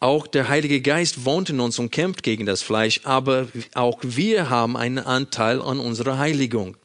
Auch 0.00 0.26
der 0.26 0.48
Heilige 0.48 0.80
Geist 0.80 1.24
wohnt 1.24 1.50
in 1.50 1.60
uns 1.60 1.78
und 1.78 1.92
kämpft 1.92 2.24
gegen 2.24 2.46
das 2.46 2.62
Fleisch, 2.62 3.02
aber 3.04 3.46
auch 3.74 4.00
wir 4.02 4.50
haben 4.50 4.76
einen 4.76 4.98
Anteil 4.98 5.62
an 5.62 5.78
unserer 5.78 6.18
Heiligung. 6.18 6.76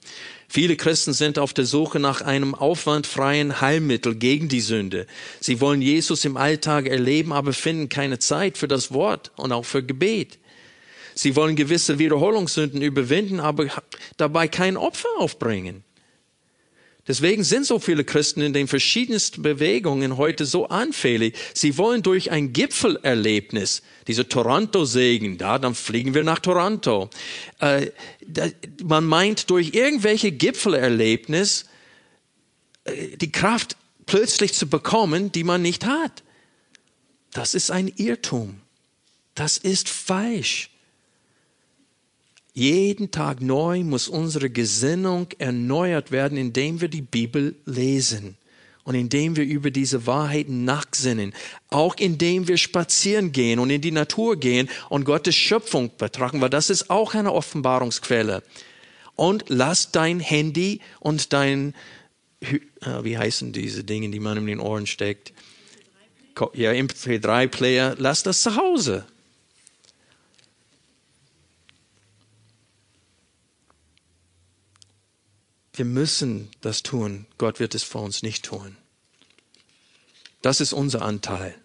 Viele 0.47 0.75
Christen 0.75 1.13
sind 1.13 1.39
auf 1.39 1.53
der 1.53 1.65
Suche 1.65 1.99
nach 1.99 2.21
einem 2.21 2.53
aufwandfreien 2.53 3.61
Heilmittel 3.61 4.13
gegen 4.13 4.47
die 4.47 4.61
Sünde. 4.61 5.07
Sie 5.39 5.59
wollen 5.59 5.81
Jesus 5.81 6.23
im 6.23 6.37
Alltag 6.37 6.85
erleben, 6.85 7.33
aber 7.33 7.51
finden 7.51 7.89
keine 7.89 8.19
Zeit 8.19 8.59
für 8.59 8.67
das 8.67 8.91
Wort 8.93 9.31
und 9.37 9.51
auch 9.51 9.65
für 9.65 9.81
Gebet. 9.81 10.37
Sie 11.21 11.35
wollen 11.35 11.57
gewisse 11.57 11.99
Wiederholungssünden 11.99 12.81
überwinden, 12.81 13.41
aber 13.41 13.67
dabei 14.15 14.47
kein 14.47 14.77
Opfer 14.77 15.09
aufbringen. 15.17 15.83
Deswegen 17.09 17.43
sind 17.43 17.65
so 17.65 17.77
viele 17.77 18.05
Christen 18.05 18.39
in 18.39 18.53
den 18.53 18.69
verschiedensten 18.69 19.41
Bewegungen 19.41 20.15
heute 20.15 20.45
so 20.45 20.69
anfällig. 20.69 21.35
Sie 21.53 21.77
wollen 21.77 22.03
durch 22.03 22.31
ein 22.31 22.53
Gipfelerlebnis, 22.53 23.81
diese 24.07 24.29
Toronto-Segen, 24.29 25.37
da, 25.37 25.59
dann 25.59 25.75
fliegen 25.75 26.13
wir 26.13 26.23
nach 26.23 26.39
Toronto. 26.39 27.09
Äh, 27.59 27.87
da, 28.25 28.47
man 28.81 29.05
meint 29.05 29.49
durch 29.49 29.73
irgendwelche 29.73 30.31
Gipfelerlebnis 30.31 31.65
äh, 32.85 33.17
die 33.17 33.31
Kraft 33.33 33.75
plötzlich 34.05 34.53
zu 34.53 34.69
bekommen, 34.69 35.33
die 35.33 35.43
man 35.43 35.61
nicht 35.61 35.85
hat. 35.85 36.23
Das 37.33 37.55
ist 37.55 37.71
ein 37.71 37.89
Irrtum. 37.97 38.61
Das 39.35 39.57
ist 39.57 39.89
falsch. 39.89 40.69
Jeden 42.59 43.09
Tag 43.09 43.39
neu 43.39 43.85
muss 43.85 44.09
unsere 44.09 44.49
Gesinnung 44.49 45.27
erneuert 45.37 46.11
werden, 46.11 46.37
indem 46.37 46.81
wir 46.81 46.89
die 46.89 47.01
Bibel 47.01 47.55
lesen 47.65 48.35
und 48.83 48.95
indem 48.95 49.37
wir 49.37 49.45
über 49.45 49.71
diese 49.71 50.05
Wahrheiten 50.05 50.65
nachsinnen, 50.65 51.33
auch 51.69 51.95
indem 51.95 52.49
wir 52.49 52.57
spazieren 52.57 53.31
gehen 53.31 53.59
und 53.59 53.69
in 53.69 53.79
die 53.79 53.93
Natur 53.93 54.35
gehen 54.35 54.67
und 54.89 55.05
Gottes 55.05 55.35
Schöpfung 55.35 55.91
betrachten, 55.97 56.41
weil 56.41 56.49
das 56.49 56.69
ist 56.69 56.89
auch 56.89 57.13
eine 57.13 57.31
Offenbarungsquelle. 57.31 58.43
Und 59.15 59.45
lass 59.47 59.93
dein 59.93 60.19
Handy 60.19 60.81
und 60.99 61.31
dein, 61.31 61.73
äh, 62.41 62.59
wie 63.03 63.17
heißen 63.17 63.53
diese 63.53 63.85
Dinge, 63.85 64.09
die 64.09 64.19
man 64.19 64.37
in 64.37 64.47
den 64.47 64.59
Ohren 64.59 64.85
steckt? 64.85 65.31
Ja, 66.55 66.71
MP3-Player, 66.71 67.95
lass 67.99 68.23
das 68.23 68.41
zu 68.41 68.57
Hause. 68.57 69.05
Wir 75.79 75.85
müssen 75.85 76.49
das 76.59 76.83
tun. 76.83 77.25
Gott 77.37 77.61
wird 77.61 77.73
es 77.73 77.83
vor 77.83 78.01
uns 78.01 78.21
nicht 78.21 78.43
tun. 78.43 78.75
Das 80.41 80.59
ist 80.59 80.73
unser 80.73 81.03
Anteil. 81.03 81.55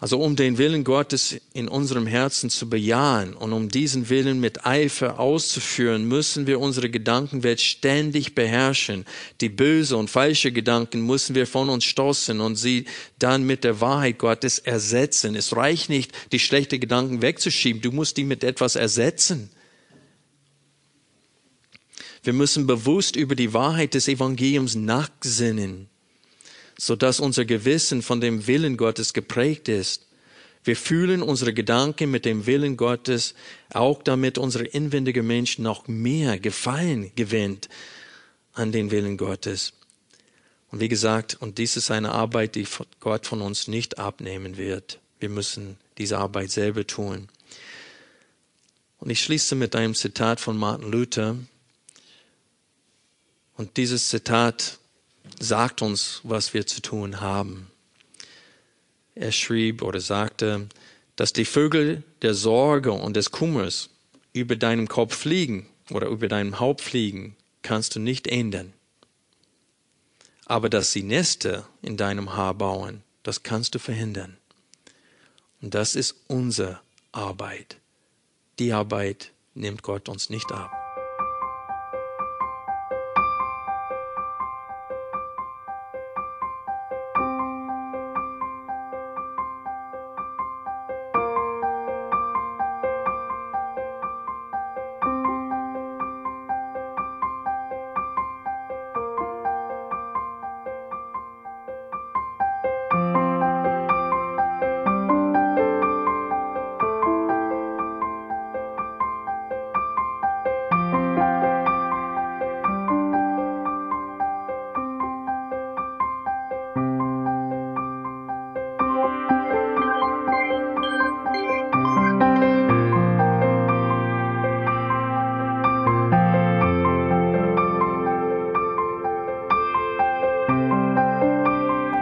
Also 0.00 0.20
um 0.20 0.34
den 0.34 0.58
Willen 0.58 0.82
Gottes 0.82 1.36
in 1.52 1.68
unserem 1.68 2.08
Herzen 2.08 2.50
zu 2.50 2.68
bejahen 2.68 3.34
und 3.34 3.52
um 3.52 3.68
diesen 3.68 4.08
Willen 4.08 4.40
mit 4.40 4.66
Eifer 4.66 5.20
auszuführen, 5.20 6.08
müssen 6.08 6.48
wir 6.48 6.58
unsere 6.58 6.90
Gedankenwelt 6.90 7.60
ständig 7.60 8.34
beherrschen. 8.34 9.04
Die 9.40 9.48
böse 9.48 9.96
und 9.96 10.10
falsche 10.10 10.50
Gedanken 10.50 11.06
müssen 11.06 11.36
wir 11.36 11.46
von 11.46 11.68
uns 11.68 11.84
stoßen 11.84 12.40
und 12.40 12.56
sie 12.56 12.86
dann 13.20 13.44
mit 13.44 13.62
der 13.62 13.80
Wahrheit 13.80 14.18
Gottes 14.18 14.58
ersetzen. 14.58 15.36
Es 15.36 15.54
reicht 15.54 15.88
nicht, 15.88 16.10
die 16.32 16.40
schlechten 16.40 16.80
Gedanken 16.80 17.22
wegzuschieben. 17.22 17.80
Du 17.80 17.92
musst 17.92 18.16
die 18.16 18.24
mit 18.24 18.42
etwas 18.42 18.74
ersetzen. 18.74 19.50
Wir 22.28 22.34
müssen 22.34 22.66
bewusst 22.66 23.16
über 23.16 23.34
die 23.34 23.54
Wahrheit 23.54 23.94
des 23.94 24.06
Evangeliums 24.06 24.74
nachsinnen, 24.74 25.88
sodass 26.76 27.20
unser 27.20 27.46
Gewissen 27.46 28.02
von 28.02 28.20
dem 28.20 28.46
Willen 28.46 28.76
Gottes 28.76 29.14
geprägt 29.14 29.66
ist. 29.70 30.06
Wir 30.62 30.76
fühlen 30.76 31.22
unsere 31.22 31.54
Gedanken 31.54 32.10
mit 32.10 32.26
dem 32.26 32.44
Willen 32.44 32.76
Gottes, 32.76 33.34
auch 33.72 34.02
damit 34.02 34.36
unser 34.36 34.74
inwendiger 34.74 35.22
Mensch 35.22 35.58
noch 35.58 35.88
mehr 35.88 36.38
Gefallen 36.38 37.12
gewinnt 37.16 37.70
an 38.52 38.72
den 38.72 38.90
Willen 38.90 39.16
Gottes. 39.16 39.72
Und 40.70 40.80
wie 40.80 40.88
gesagt, 40.90 41.38
und 41.40 41.56
dies 41.56 41.78
ist 41.78 41.90
eine 41.90 42.12
Arbeit, 42.12 42.56
die 42.56 42.66
Gott 43.00 43.26
von 43.26 43.40
uns 43.40 43.68
nicht 43.68 43.98
abnehmen 43.98 44.58
wird. 44.58 44.98
Wir 45.18 45.30
müssen 45.30 45.78
diese 45.96 46.18
Arbeit 46.18 46.50
selber 46.50 46.86
tun. 46.86 47.30
Und 48.98 49.08
ich 49.08 49.22
schließe 49.22 49.54
mit 49.54 49.74
einem 49.74 49.94
Zitat 49.94 50.40
von 50.40 50.58
Martin 50.58 50.92
Luther, 50.92 51.34
und 53.58 53.76
dieses 53.76 54.08
Zitat 54.08 54.78
sagt 55.40 55.82
uns, 55.82 56.20
was 56.22 56.54
wir 56.54 56.66
zu 56.66 56.80
tun 56.80 57.20
haben. 57.20 57.70
Er 59.14 59.32
schrieb 59.32 59.82
oder 59.82 60.00
sagte, 60.00 60.68
dass 61.16 61.32
die 61.32 61.44
Vögel 61.44 62.04
der 62.22 62.34
Sorge 62.34 62.92
und 62.92 63.16
des 63.16 63.32
Kummers 63.32 63.90
über 64.32 64.54
deinem 64.54 64.86
Kopf 64.86 65.16
fliegen 65.16 65.68
oder 65.90 66.06
über 66.06 66.28
deinem 66.28 66.60
Haupt 66.60 66.80
fliegen, 66.80 67.36
kannst 67.62 67.96
du 67.96 68.00
nicht 68.00 68.28
ändern. 68.28 68.72
Aber 70.46 70.70
dass 70.70 70.92
sie 70.92 71.02
Nester 71.02 71.68
in 71.82 71.96
deinem 71.96 72.36
Haar 72.36 72.54
bauen, 72.54 73.02
das 73.24 73.42
kannst 73.42 73.74
du 73.74 73.80
verhindern. 73.80 74.36
Und 75.60 75.74
das 75.74 75.96
ist 75.96 76.14
unsere 76.28 76.80
Arbeit. 77.10 77.76
Die 78.60 78.72
Arbeit 78.72 79.32
nimmt 79.54 79.82
Gott 79.82 80.08
uns 80.08 80.30
nicht 80.30 80.52
ab. 80.52 80.77